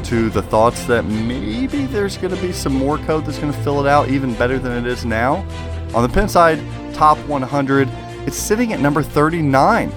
[0.05, 3.59] to the thoughts that maybe there's going to be some more code that's going to
[3.61, 5.37] fill it out even better than it is now.
[5.95, 6.61] On the Pinside,
[6.95, 7.89] top 100,
[8.27, 9.93] it's sitting at number 39.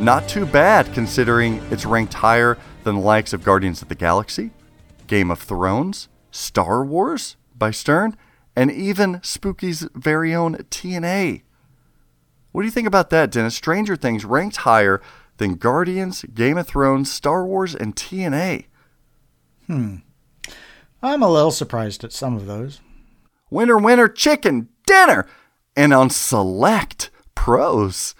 [0.00, 4.50] Not too bad considering it's ranked higher than the likes of Guardians of the Galaxy,
[5.06, 8.16] Game of Thrones, Star Wars by Stern,
[8.54, 11.42] and even Spooky's very own TNA.
[12.56, 13.54] What do you think about that, Dennis?
[13.54, 15.02] Stranger Things ranked higher
[15.36, 18.64] than Guardians, Game of Thrones, Star Wars, and TNA.
[19.66, 19.96] Hmm.
[21.02, 22.80] I'm a little surprised at some of those.
[23.50, 25.26] Winner, winner, chicken dinner.
[25.76, 28.14] And on select pros,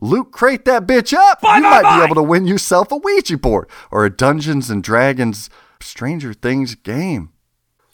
[0.00, 1.42] Loot crate that bitch up.
[1.42, 5.50] you might be able to win yourself a Ouija board or a Dungeons and Dragons
[5.80, 7.32] Stranger Things game.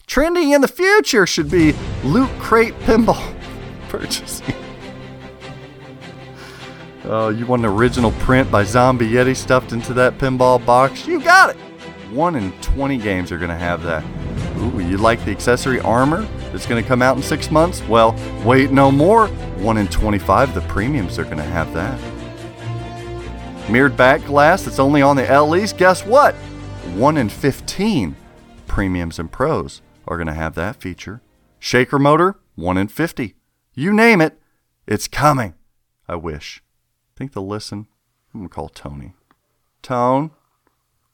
[0.05, 1.73] Trending in the future should be
[2.03, 3.35] Loot Crate Pinball
[3.89, 4.53] purchasing.
[7.05, 11.07] Oh, you want an original print by Zombie Yeti stuffed into that pinball box?
[11.07, 11.57] You got it!
[12.11, 14.03] 1 in 20 games are going to have that.
[14.57, 17.81] Ooh, you like the accessory armor that's going to come out in six months?
[17.87, 19.27] Well, wait no more.
[19.27, 21.99] 1 in 25, the premiums are going to have that.
[23.69, 25.71] Mirrored back glass that's only on the LEs?
[25.71, 26.35] Guess what?
[26.95, 28.15] 1 in 15
[28.67, 31.21] premiums and pros are going to have that feature.
[31.59, 32.39] Shaker motor?
[32.55, 33.35] 1 in 50.
[33.73, 34.39] You name it,
[34.87, 35.53] it's coming.
[36.07, 36.63] I wish.
[37.19, 37.85] Think they'll listen.
[38.33, 39.13] I'm going to call Tony.
[39.81, 40.31] Tone?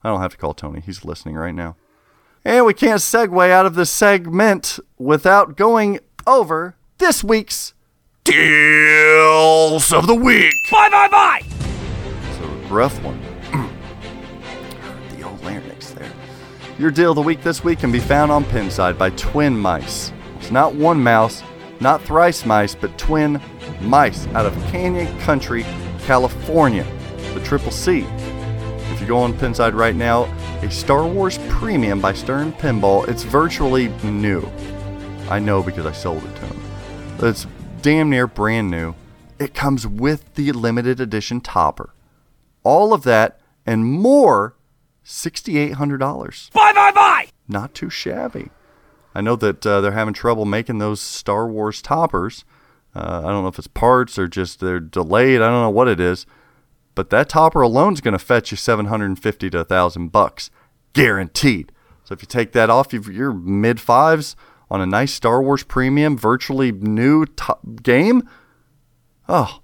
[0.04, 0.80] I don't have to call Tony.
[0.80, 1.78] He's listening right now.
[2.44, 7.74] And we can't segue out of this segment without going over this week's
[8.24, 10.54] Deals of the Week.
[10.72, 11.42] Bye bye bye!
[11.44, 13.20] It's a rough one.
[15.18, 16.12] the old larynx there.
[16.78, 20.12] Your deal of the week this week can be found on Pinside by Twin Mice.
[20.38, 21.42] It's not one mouse,
[21.80, 23.42] not thrice mice, but twin
[23.82, 25.64] mice out of Canyon Country,
[26.06, 26.86] California.
[27.34, 28.06] The Triple C.
[28.94, 30.24] If you go on Pinside right now,
[30.62, 33.08] a Star Wars Premium by Stern Pinball.
[33.08, 34.48] It's virtually new.
[35.30, 36.62] I know because I sold it to him.
[37.20, 37.48] It's
[37.82, 38.94] damn near brand new.
[39.40, 41.94] It comes with the limited edition topper.
[42.64, 44.56] All of that and more,
[45.04, 46.52] $6,800.
[46.52, 47.28] Bye bye bye!
[47.48, 48.50] Not too shabby.
[49.16, 52.46] I know that uh, they're having trouble making those Star Wars toppers.
[52.96, 55.42] Uh, I don't know if it's parts or just they're delayed.
[55.42, 56.26] I don't know what it is,
[56.96, 60.50] but that topper alone is going to fetch you 750 to 1,000 bucks,
[60.94, 61.72] guaranteed.
[62.06, 64.36] So if you take that off, you've- you're mid fives
[64.72, 68.28] on a nice Star Wars premium, virtually new top game.
[69.28, 69.60] Oh,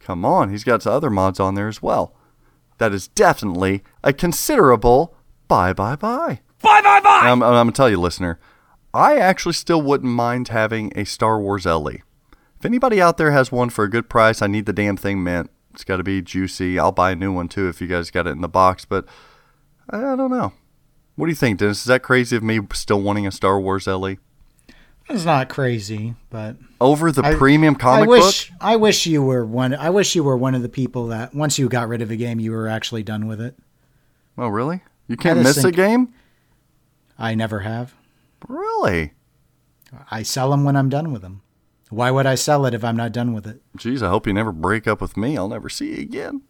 [0.00, 0.50] come on.
[0.50, 2.14] He's got some other mods on there as well.
[2.78, 5.14] That is definitely a considerable
[5.48, 6.40] buy, buy, buy.
[6.62, 7.20] Bye bye bye.
[7.24, 8.38] I'm, I'm going to tell you, listener,
[8.94, 11.98] I actually still wouldn't mind having a Star Wars LE.
[12.64, 15.22] If anybody out there has one for a good price, I need the damn thing
[15.22, 15.50] mint.
[15.74, 16.78] It's got to be juicy.
[16.78, 19.04] I'll buy a new one too if you guys got it in the box, but
[19.90, 20.54] I don't know.
[21.14, 21.80] What do you think, Dennis?
[21.80, 24.16] Is that crazy of me still wanting a Star Wars LE?
[25.10, 28.58] It's not crazy, but Over the I- premium comic I wish book?
[28.62, 29.74] I wish you were one.
[29.74, 32.16] I wish you were one of the people that once you got rid of a
[32.16, 33.58] game, you were actually done with it.
[34.38, 34.80] Oh, really?
[35.06, 36.14] You can't miss a game?
[37.18, 37.94] I never have.
[38.48, 39.12] Really?
[40.10, 41.42] I sell them when I'm done with them.
[41.94, 43.62] Why would I sell it if I'm not done with it?
[43.76, 45.36] Geez, I hope you never break up with me.
[45.36, 46.42] I'll never see you again.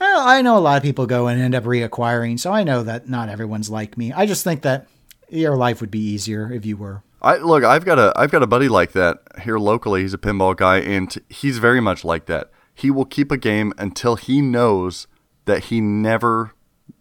[0.00, 2.82] Well, I know a lot of people go and end up reacquiring, so I know
[2.82, 4.12] that not everyone's like me.
[4.12, 4.88] I just think that
[5.28, 7.02] your life would be easier if you were.
[7.22, 7.64] I look.
[7.64, 10.02] I've got a I've got a buddy like that here locally.
[10.02, 12.50] He's a pinball guy, and he's very much like that.
[12.74, 15.06] He will keep a game until he knows
[15.44, 16.52] that he never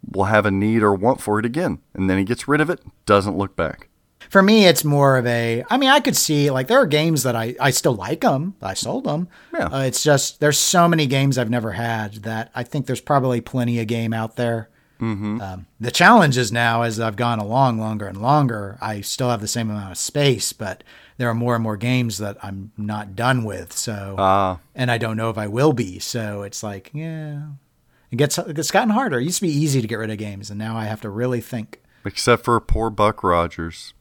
[0.06, 2.70] will have a need or want for it again, and then he gets rid of
[2.70, 2.82] it.
[3.06, 3.89] Doesn't look back.
[4.30, 5.64] For me, it's more of a.
[5.70, 8.56] I mean, I could see like there are games that I I still like them.
[8.62, 9.28] I sold them.
[9.54, 9.66] Yeah.
[9.68, 13.42] Uh, it's just there's so many games I've never had that I think there's probably
[13.42, 14.70] plenty of game out there.
[15.02, 15.42] Mm-hmm.
[15.42, 19.40] Um, the challenge is now as I've gone along longer and longer, I still have
[19.42, 20.84] the same amount of space, but
[21.18, 23.72] there are more and more games that I'm not done with.
[23.74, 26.00] So Ah, and I don't know if I will be.
[26.00, 27.44] So it's like, yeah,
[28.12, 29.20] it gets it's gotten harder.
[29.20, 31.10] It used to be easy to get rid of games, and now I have to
[31.10, 31.82] really think.
[32.06, 33.94] except for poor Buck Rogers.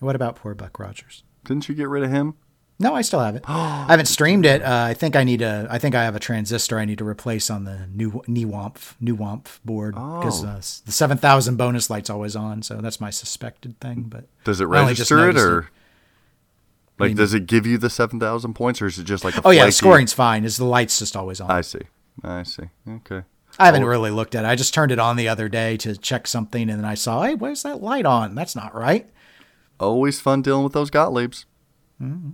[0.00, 1.24] What about poor Buck Rogers?
[1.44, 2.34] Didn't you get rid of him?
[2.80, 3.44] No, I still have it.
[3.48, 4.62] I haven't streamed it.
[4.62, 5.66] Uh, I think I need a.
[5.70, 9.58] I think I have a transistor I need to replace on the new Ni-Wumpf Ni-Wumpf
[9.64, 12.62] board because uh, the seven thousand bonus light's always on.
[12.62, 14.04] So that's my suspected thing.
[14.08, 15.70] But Does it I only just register it or
[16.98, 19.42] like does it give you the seven thousand points or is it just like a
[19.44, 20.44] Oh yeah, scoring's fine.
[20.44, 21.50] Is the light's just always on?
[21.50, 21.82] I see.
[22.22, 22.64] I see.
[22.88, 23.22] Okay.
[23.58, 24.48] I haven't really looked at it.
[24.48, 27.24] I just turned it on the other day to check something, and then I saw,
[27.24, 28.36] hey, where's that light on?
[28.36, 29.10] That's not right.
[29.80, 31.44] Always fun dealing with those Gottliebs.
[32.02, 32.30] Mm-hmm.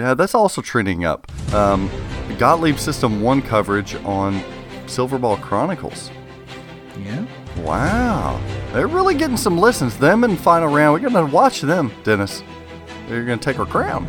[0.00, 1.30] Yeah, that's also trending up.
[1.52, 1.90] Um,
[2.38, 4.40] Gottlieb System 1 coverage on
[4.86, 6.10] Silverball Chronicles.
[6.98, 7.26] Yeah.
[7.58, 8.40] Wow.
[8.72, 9.96] They're really getting some listens.
[9.98, 10.92] Them in Final Round.
[10.94, 12.42] We're going to watch them, Dennis.
[13.08, 14.06] They're going to take our crown.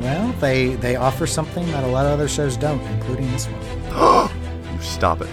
[0.00, 4.30] Well, they they offer something that a lot of other shows don't, including this one.
[4.76, 5.28] You stop it.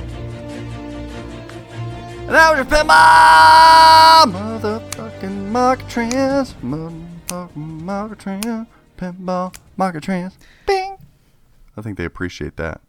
[2.23, 4.23] And now we're pinball!
[5.24, 6.54] Motherfucking market trends.
[6.56, 8.68] Motherfucking market trends.
[8.98, 10.38] Pinball market trends.
[10.68, 10.98] Bing!
[11.78, 12.82] I think they appreciate that.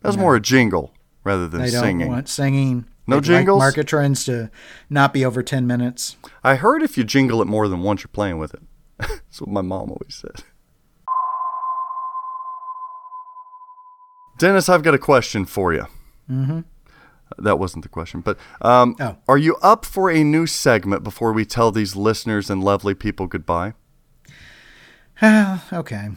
[0.00, 0.92] That was more a jingle
[1.24, 2.08] rather than They don't singing.
[2.08, 2.86] want singing.
[3.06, 3.58] No They'd like jingles?
[3.58, 4.50] market trends to
[4.88, 6.16] not be over ten minutes.
[6.42, 8.62] I heard if you jingle it more than once, you're playing with it.
[8.98, 10.44] That's what my mom always said.
[14.38, 15.86] Dennis, I've got a question for you.
[16.30, 16.60] Mm-hmm.
[17.38, 19.16] That wasn't the question, but um, Oh.
[19.28, 23.26] are you up for a new segment before we tell these listeners and lovely people
[23.26, 23.74] goodbye?
[25.72, 26.08] okay.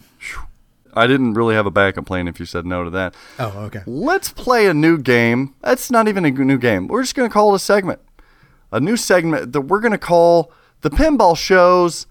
[0.94, 3.14] I didn't really have a backup plan if you said no to that.
[3.38, 3.82] Oh, okay.
[3.86, 5.54] Let's play a new game.
[5.60, 6.88] That's not even a new game.
[6.88, 8.00] We're just going to call it a segment.
[8.72, 10.50] A new segment that we're going to call
[10.80, 12.06] the Pinball Show's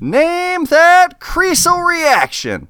[0.00, 2.68] Name That Kriesel Reaction.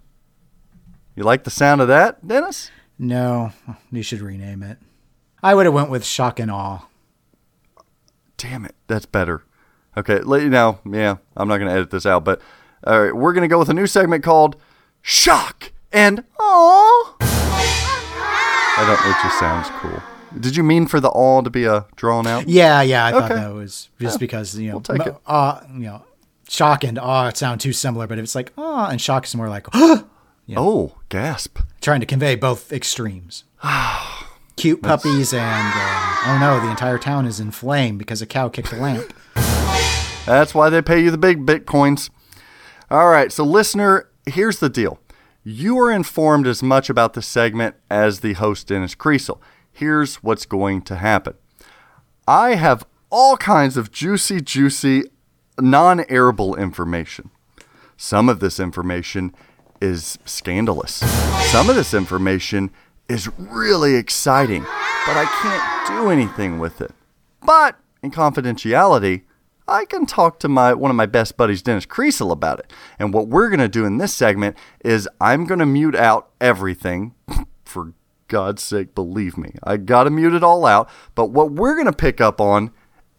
[1.16, 2.70] You like the sound of that, Dennis?
[2.98, 3.52] No,
[3.90, 4.78] you should rename it.
[5.42, 6.86] I would have went with shock and awe.
[8.36, 9.42] Damn it, that's better.
[9.96, 10.78] Okay, let you know.
[10.88, 12.40] Yeah, I'm not going to edit this out, but
[12.84, 14.56] all right, we're going to go with a new segment called
[15.02, 17.16] Shock and Awe.
[17.20, 19.04] I don't.
[19.04, 19.10] Know.
[19.10, 20.02] It just sounds cool.
[20.40, 22.48] Did you mean for the awe to be a drawn out?
[22.48, 23.04] Yeah, yeah.
[23.04, 25.16] I thought that was just because you know, we'll take mo- it.
[25.26, 26.04] awe, you know,
[26.48, 29.48] shock and awe sound too similar, but if it's like awe and shock is more
[29.48, 30.56] like yeah.
[30.56, 31.58] Oh, gasp!
[31.80, 33.44] trying to convey both extremes.
[34.56, 38.48] Cute puppies and um, oh no, the entire town is in flame because a cow
[38.48, 39.12] kicked a lamp.
[40.26, 42.10] That's why they pay you the big bitcoins.
[42.90, 45.00] All right, so listener, here's the deal.
[45.42, 49.40] You are informed as much about the segment as the host Dennis Kriesel.
[49.72, 51.34] Here's what's going to happen.
[52.28, 55.04] I have all kinds of juicy, juicy,
[55.58, 57.30] non-airable information.
[57.96, 59.34] Some of this information
[59.80, 60.94] is scandalous.
[61.50, 62.70] Some of this information
[63.12, 66.92] is really exciting, but I can't do anything with it.
[67.44, 69.22] But in confidentiality,
[69.68, 72.72] I can talk to my one of my best buddies, Dennis Kriesel, about it.
[72.98, 77.14] And what we're gonna do in this segment is I'm gonna mute out everything.
[77.64, 77.92] For
[78.28, 80.88] God's sake, believe me, I gotta mute it all out.
[81.14, 82.70] But what we're gonna pick up on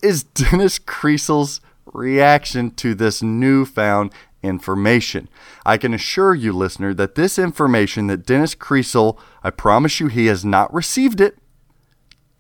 [0.02, 4.12] is Dennis Kriesel's reaction to this newfound
[4.44, 5.30] information.
[5.66, 10.28] I can assure you, listener, that this information that Dennis Kriesel, I promise you, he
[10.28, 11.38] has not received it.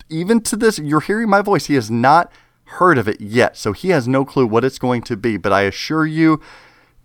[0.10, 1.66] Even to this, you're hearing my voice.
[1.66, 2.32] He has not
[2.66, 3.58] heard of it yet.
[3.58, 5.38] So he has no clue what it's going to be.
[5.38, 6.40] But I assure you,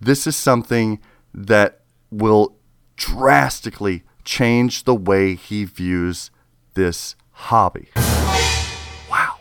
[0.01, 1.01] this is something
[1.33, 1.81] that
[2.11, 2.57] will
[2.97, 6.31] drastically change the way he views
[6.75, 7.89] this hobby.
[9.11, 9.37] Wow.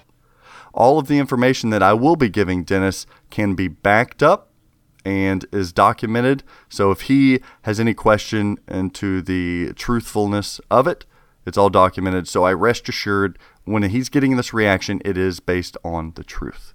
[0.74, 4.52] All of the information that I will be giving Dennis can be backed up
[5.08, 6.44] and is documented.
[6.68, 11.06] So if he has any question into the truthfulness of it,
[11.46, 12.28] it's all documented.
[12.28, 16.74] So I rest assured when he's getting this reaction, it is based on the truth.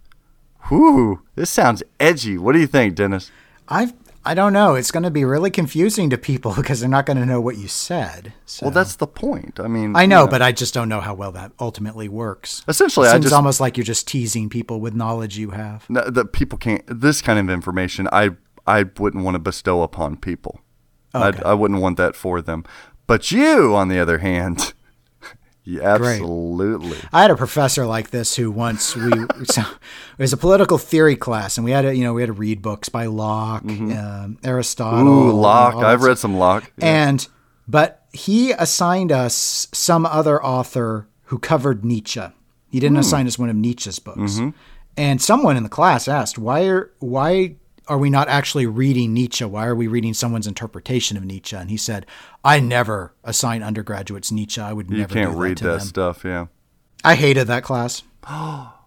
[0.69, 2.39] Whew, this sounds edgy.
[2.39, 3.31] What do you think, Dennis?
[3.69, 3.93] I
[4.25, 4.75] I don't know.
[4.77, 7.57] It's going to be really confusing to people because they're not going to know what
[7.59, 8.33] you said.
[8.47, 8.67] So.
[8.67, 9.59] Well, that's the point.
[9.59, 12.63] I mean, I you know, but I just don't know how well that ultimately works.
[12.69, 15.89] Essentially, it I seems just- almost like you're just teasing people with knowledge you have.
[15.91, 16.83] no, that people can't.
[16.87, 18.31] This kind of information, I
[18.67, 20.61] I wouldn't want to bestow upon people.
[21.15, 21.43] I'd, Okay.
[21.45, 22.65] I wouldn't want that for them.
[23.09, 24.73] But you, on the other hand,
[25.65, 26.15] yeah, Great.
[26.15, 26.99] absolutely.
[27.13, 29.11] I had a professor like this who once we
[29.45, 32.29] so, it was a political theory class, and we had to you know we had
[32.29, 35.01] to read books by Locke, um, Aristotle.
[35.01, 35.09] Mm-hmm.
[35.09, 35.77] Ooh, Locke.
[35.77, 36.71] I've read some Locke.
[36.79, 37.09] Yeah.
[37.09, 37.29] And
[37.69, 42.23] but he assigned us some other author who covered Nietzsche.
[42.71, 44.19] He didn't assign us one of Nietzsche's books.
[44.19, 44.51] Mm-hmm.
[44.97, 47.57] And someone in the class asked, "Why are why
[47.93, 49.45] are we not actually reading Nietzsche?
[49.45, 52.07] Why are we reading someone's interpretation of Nietzsche?" And he said,
[52.43, 54.61] "I never assign undergraduates Nietzsche.
[54.61, 56.25] I would you never can't do read to that them." stuff.
[56.25, 56.47] Yeah.
[57.05, 58.03] I hated that class.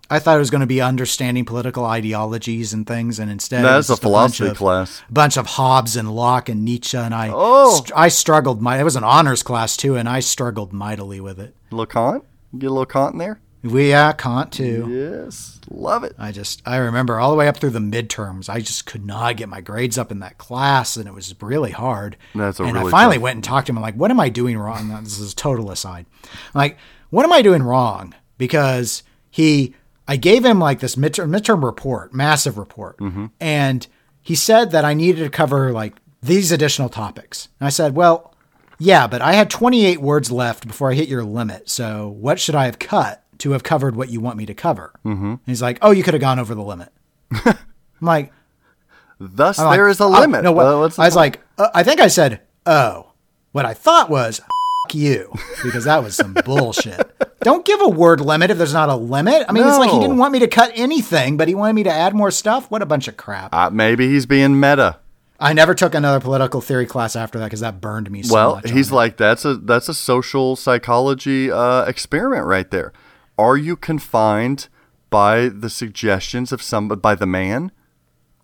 [0.08, 3.90] I thought it was going to be understanding political ideologies and things, and instead That's
[3.90, 5.02] a just bunch philosophy of- class.
[5.10, 7.76] bunch of Hobbes and Locke and Nietzsche, and I Oh.
[7.84, 8.62] str- I struggled.
[8.62, 11.56] My it was an honors class too, and I struggled mightily with it.
[11.72, 12.24] A Kant.
[12.58, 13.40] Get a little Kant in there.
[13.66, 14.88] We yeah, Kant too.
[15.26, 16.14] Yes, love it.
[16.20, 19.38] I just I remember all the way up through the midterms, I just could not
[19.38, 22.16] get my grades up in that class, and it was really hard.
[22.36, 23.78] That's a and really I finally tough- went and talked to him.
[23.78, 24.90] I'm like, what am I doing wrong?
[25.04, 26.06] This is a total aside.
[26.24, 26.30] I'm
[26.60, 26.78] like,
[27.10, 28.14] what am I doing wrong?
[28.38, 29.74] Because he,
[30.08, 33.28] I gave him like this midterm, midterm report, massive report, Mm-hmm.
[33.40, 33.88] and
[34.22, 37.48] he said that I needed to cover like these additional topics.
[37.60, 38.34] And I said, well,
[38.80, 41.70] yeah, but I had 28 words left before I hit your limit.
[41.70, 44.94] So what should I have cut to have covered what you want me to cover?
[45.06, 45.26] Mm-hmm.
[45.26, 46.92] And he's like, oh, you could have gone over the limit.
[47.32, 47.56] I'm
[48.02, 48.32] like,
[49.20, 50.44] Thus, I'm like, there is a oh, limit.
[50.44, 51.16] no, what, Well, I was point?
[51.16, 53.12] like, uh, I think I said, oh.
[53.54, 55.32] What I thought was, F- you,
[55.64, 57.10] because that was some bullshit.
[57.40, 59.46] Don't give a word limit if there's not a limit.
[59.48, 61.84] I mean, it's like he didn't want me to cut anything, but he wanted me
[61.84, 62.70] to add more stuff.
[62.70, 63.54] What a bunch of crap.
[63.54, 65.00] Uh, maybe he's being meta.
[65.40, 68.56] I never took another political theory class after that because that burned me so well,
[68.66, 72.94] he's like that's a that's a social psychology uh, experiment right there.
[73.38, 74.70] Are you confined
[75.10, 77.72] by the suggestions of some by the man,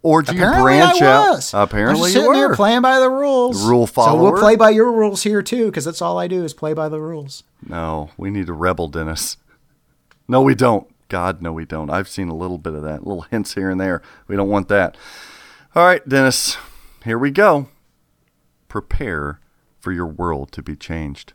[0.01, 1.53] or do Apparently you branch out?
[1.53, 3.65] Apparently I was you sitting there playing by the rules.
[3.65, 4.17] Rule follower.
[4.17, 6.73] So we'll play by your rules here too, because that's all I do is play
[6.73, 7.43] by the rules.
[7.67, 9.37] No, we need a rebel, Dennis.
[10.27, 10.87] No, we don't.
[11.09, 11.89] God, no, we don't.
[11.89, 14.01] I've seen a little bit of that, little hints here and there.
[14.27, 14.95] We don't want that.
[15.75, 16.57] All right, Dennis,
[17.03, 17.67] here we go.
[18.69, 19.39] Prepare
[19.79, 21.33] for your world to be changed.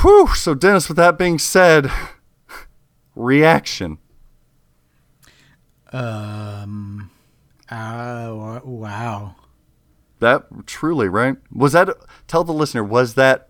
[0.00, 0.28] Whew.
[0.34, 1.90] So, Dennis, with that being said,
[3.14, 3.98] reaction.
[5.92, 7.10] Um.
[7.70, 9.34] Oh wow.
[10.20, 11.36] That truly, right?
[11.52, 11.88] Was that
[12.26, 13.48] tell the listener, was that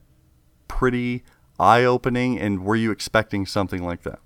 [0.68, 1.24] pretty
[1.58, 4.18] eye opening and were you expecting something like that?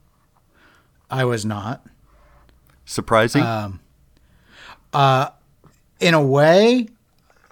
[1.11, 1.87] I was not.
[2.85, 3.43] Surprising?
[3.43, 3.81] Um,
[4.93, 5.31] uh,
[6.01, 6.89] in a way,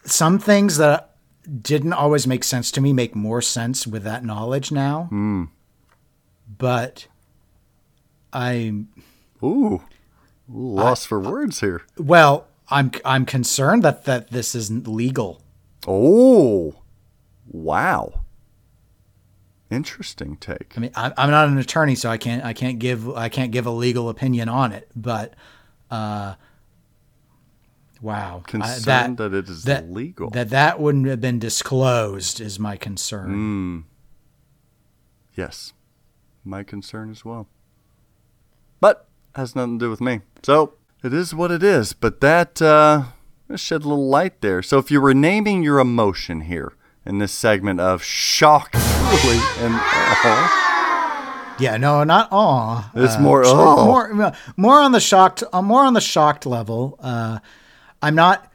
[0.04, 1.09] some things that
[1.62, 5.04] didn't always make sense to me make more sense with that knowledge now.
[5.04, 5.44] Hmm.
[6.58, 7.06] But
[8.32, 8.88] I'm
[9.42, 9.46] Ooh.
[9.74, 9.82] Ooh,
[10.48, 11.82] lost for words here.
[11.96, 15.42] well, I'm I'm concerned that that this isn't legal.
[15.86, 16.74] Oh.
[17.46, 18.20] Wow.
[19.70, 20.74] Interesting take.
[20.76, 23.52] I mean, I'm, I'm not an attorney, so I can't I can't give I can't
[23.52, 24.88] give a legal opinion on it.
[24.94, 25.34] But
[25.90, 26.34] uh,
[28.00, 30.30] wow, I- Concerned that it is legal.
[30.30, 33.84] That that wouldn't have been disclosed is my concern.
[35.36, 35.72] Yes.
[36.44, 37.46] My concern as well.
[38.80, 40.20] But has nothing to do with me.
[40.42, 40.74] So
[41.04, 41.92] it is what it is.
[41.92, 43.04] But that uh,
[43.48, 44.62] that shed a little light there.
[44.62, 46.72] So if you were naming your emotion here
[47.04, 51.56] in this segment of shock, really, and awe.
[51.60, 52.90] Yeah, no, not awe.
[52.94, 53.84] It's Uh, more awe.
[53.84, 56.96] more more on the shocked uh, more on the shocked level.
[57.00, 57.38] Uh,
[58.02, 58.50] I'm not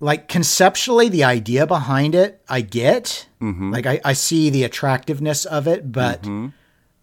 [0.00, 2.42] like conceptually the idea behind it.
[2.48, 3.70] I get Mm-hmm.
[3.70, 6.26] like I, I see the attractiveness of it, but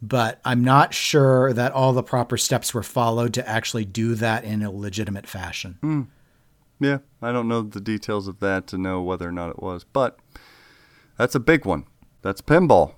[0.02, 4.44] but I'm not sure that all the proper steps were followed to actually do that
[4.44, 5.78] in a legitimate fashion.
[5.82, 6.02] Hmm.
[6.80, 9.86] Yeah, I don't know the details of that to know whether or not it was,
[9.86, 10.20] but
[11.18, 11.86] that's a big one.
[12.22, 12.96] That's pinball.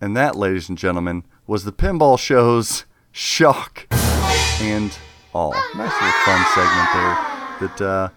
[0.00, 3.86] And that, ladies and gentlemen, was the pinball show's shock
[4.60, 4.90] and
[5.32, 5.52] all.
[5.76, 7.33] Nice little fun segment there.
[7.60, 8.08] That uh,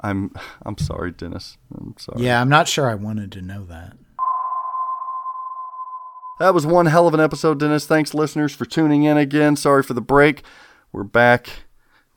[0.00, 0.32] I'm
[0.64, 1.58] I'm sorry, Dennis.
[1.76, 2.22] I'm sorry.
[2.22, 3.96] Yeah, I'm not sure I wanted to know that.
[6.40, 7.86] That was one hell of an episode, Dennis.
[7.86, 9.56] Thanks, listeners, for tuning in again.
[9.56, 10.42] Sorry for the break.
[10.92, 11.48] We're back,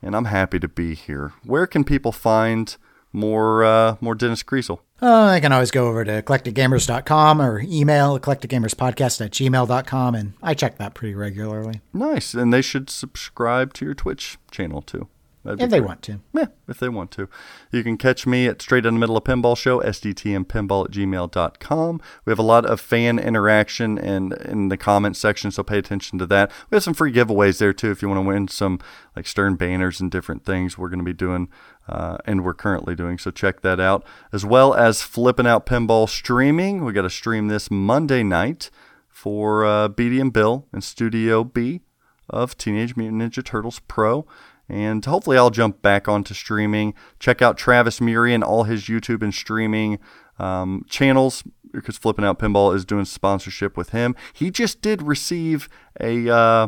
[0.02, 1.34] and I'm happy to be here.
[1.44, 2.76] Where can people find
[3.14, 4.80] more uh, more Dennis Kriesel?
[5.02, 10.56] Uh, I can always go over to eclecticgamers.com or email eclecticgamerspodcast at gmail.com, and I
[10.56, 15.08] check that pretty regularly Nice, and they should subscribe to your Twitch channel too.
[15.48, 15.88] That'd if they great.
[15.88, 16.19] want to.
[16.34, 17.30] Yeah, if they want to.
[17.72, 22.02] You can catch me at Straight in the Middle of Pinball Show, sdtmpinball at gmail.com.
[22.26, 26.19] We have a lot of fan interaction and in the comment section, so pay attention
[26.19, 26.52] to that.
[26.69, 28.80] We have some free giveaways there too if you want to win some
[29.15, 31.48] like Stern banners and different things we're going to be doing
[31.88, 34.06] uh, and we're currently doing, so check that out.
[34.34, 36.84] As well as Flipping Out Pinball streaming.
[36.84, 38.69] We got to stream this Monday night
[39.07, 41.82] for uh, Beatty and Bill in Studio B
[42.30, 44.26] of Teenage Mutant Ninja Turtles Pro.
[44.69, 46.94] And hopefully, I'll jump back onto streaming.
[47.19, 49.99] Check out Travis Murray and all his YouTube and streaming
[50.39, 54.15] um, channels because Flipping Out Pinball is doing sponsorship with him.
[54.34, 55.69] He just did receive
[55.99, 56.30] a.
[56.30, 56.68] Uh,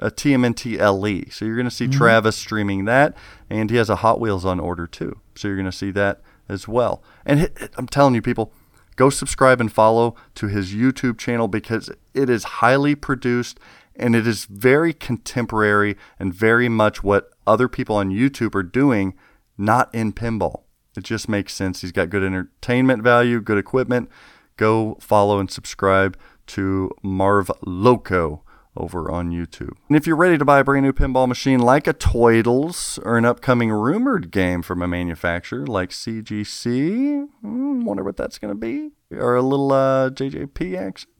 [0.00, 1.30] a TMNT LE.
[1.30, 3.16] So you're going to see Travis streaming that,
[3.48, 5.20] and he has a Hot Wheels on order too.
[5.36, 7.02] So you're going to see that as well.
[7.24, 8.52] And hit, I'm telling you, people,
[8.96, 13.58] go subscribe and follow to his YouTube channel because it is highly produced
[13.96, 19.14] and it is very contemporary and very much what other people on YouTube are doing,
[19.56, 20.62] not in pinball.
[20.96, 21.80] It just makes sense.
[21.80, 24.08] He's got good entertainment value, good equipment.
[24.56, 26.16] Go follow and subscribe
[26.46, 28.44] to Marv Loco
[28.76, 29.76] over on YouTube.
[29.88, 33.16] And if you're ready to buy a brand new pinball machine like a Toidles or
[33.16, 38.58] an upcoming rumored game from a manufacturer like CGC, hmm, wonder what that's going to
[38.58, 41.10] be, or a little uh, JJP action.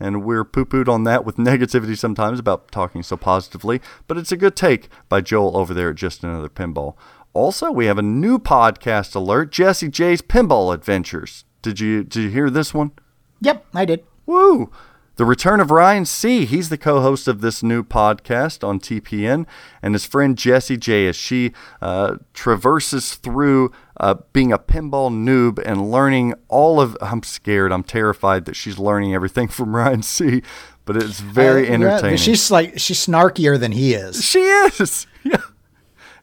[0.00, 4.32] and we're poo pooed on that with negativity sometimes about talking so positively, but it's
[4.32, 6.96] a good take by Joel over there at Just Another Pinball.
[7.34, 11.44] Also, we have a new podcast alert Jesse J's Pinball Adventures.
[11.62, 12.92] Did you, did you hear this one?
[13.40, 14.04] Yep, I did.
[14.26, 14.70] Woo!
[15.16, 16.46] The return of Ryan C.
[16.46, 19.46] He's the co host of this new podcast on TPN,
[19.82, 21.52] and his friend Jessie J as she
[21.82, 26.96] uh, traverses through uh, being a pinball noob and learning all of.
[27.02, 27.72] I'm scared.
[27.72, 30.42] I'm terrified that she's learning everything from Ryan C.
[30.86, 32.16] But it's very Uh, yeah, entertaining.
[32.16, 34.24] she's like she's snarkier than he is.
[34.24, 35.06] She is.
[35.24, 35.36] Yeah.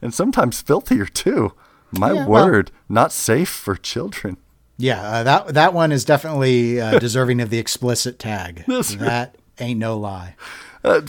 [0.01, 1.53] And sometimes filthier too.
[1.91, 2.71] My Yeah, well- word.
[2.87, 4.37] Not safe for children.
[4.77, 8.63] Yeah, uh, that that one is definitely uh, deserving of the explicit tag.
[8.67, 9.05] That's right.
[9.05, 10.35] that ain't no lie.
[10.85, 11.01] Uh,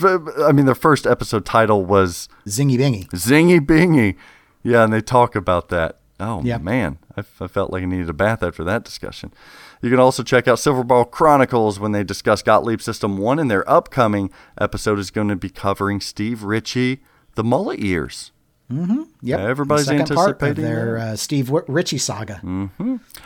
[0.45, 3.07] I mean, the first episode title was Zingy bingy.
[3.11, 4.17] Zingy Bingy.
[4.65, 5.99] Yeah, and they talk about that.
[6.19, 6.61] Oh, Yep.
[6.63, 6.99] man.
[7.17, 9.33] I, I felt like I needed a bath after that discussion.
[9.81, 13.69] You can also check out Silverball Chronicles when they discuss Gottlieb System 1, and their
[13.71, 14.31] upcoming
[14.61, 17.01] episode is going to be covering Steve Ritchie,
[17.37, 18.33] the mullet years.
[18.71, 22.41] Yep, Yeah, everybody's the second part of anticipating their uh, Steve w- Ritchie saga.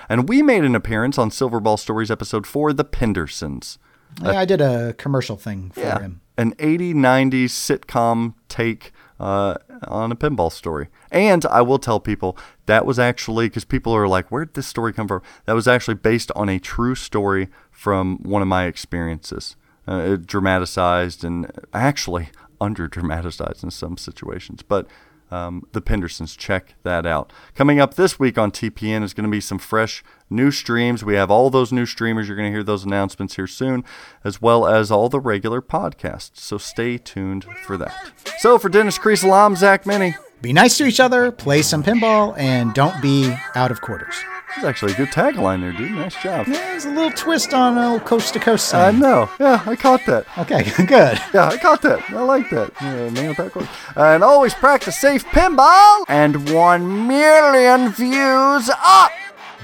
[0.08, 3.78] And we made an appearance on Silverball Stories episode 4, The Pendersons.
[4.22, 5.98] Yeah, I did a commercial thing for Yeah.
[6.00, 6.20] him.
[6.36, 9.54] an 80 90s sitcom take uh,
[9.86, 10.88] on a pinball story.
[11.12, 14.66] And I will tell people that was actually because people are like, where did this
[14.66, 15.22] story come from?
[15.44, 19.54] That was actually based on a true story from one of my experiences,
[19.86, 22.30] uh, dramatized and actually
[22.60, 24.62] under dramatized in some situations.
[24.62, 24.86] But
[25.30, 26.36] um, the Pendersons.
[26.36, 27.32] Check that out.
[27.55, 31.05] Coming up this week on TPN is going to be some fresh new streams.
[31.05, 32.28] We have all those new streamers.
[32.28, 33.84] You're going to hear those announcements here soon,
[34.22, 36.38] as well as all the regular podcasts.
[36.38, 38.12] So stay tuned for that.
[38.38, 40.14] So for Dennis Kriesel, I'm Zach Meny.
[40.42, 44.14] Be nice to each other, play some pinball, and don't be out of quarters.
[44.48, 45.90] That's actually a good tagline there, dude.
[45.92, 46.46] Nice job.
[46.46, 49.00] Yeah, there's a little twist on a coast to coast I sign.
[49.00, 49.28] know.
[49.40, 50.26] Yeah, I caught that.
[50.38, 51.20] Okay, good.
[51.34, 52.08] Yeah, I caught that.
[52.10, 52.72] I like that.
[52.80, 53.66] Yeah, nailed that quote.
[53.96, 56.04] And always practice safe pinball.
[56.08, 59.10] And one million views up.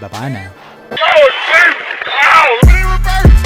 [0.01, 0.53] Bye bye now.
[0.91, 3.40] Lord, please.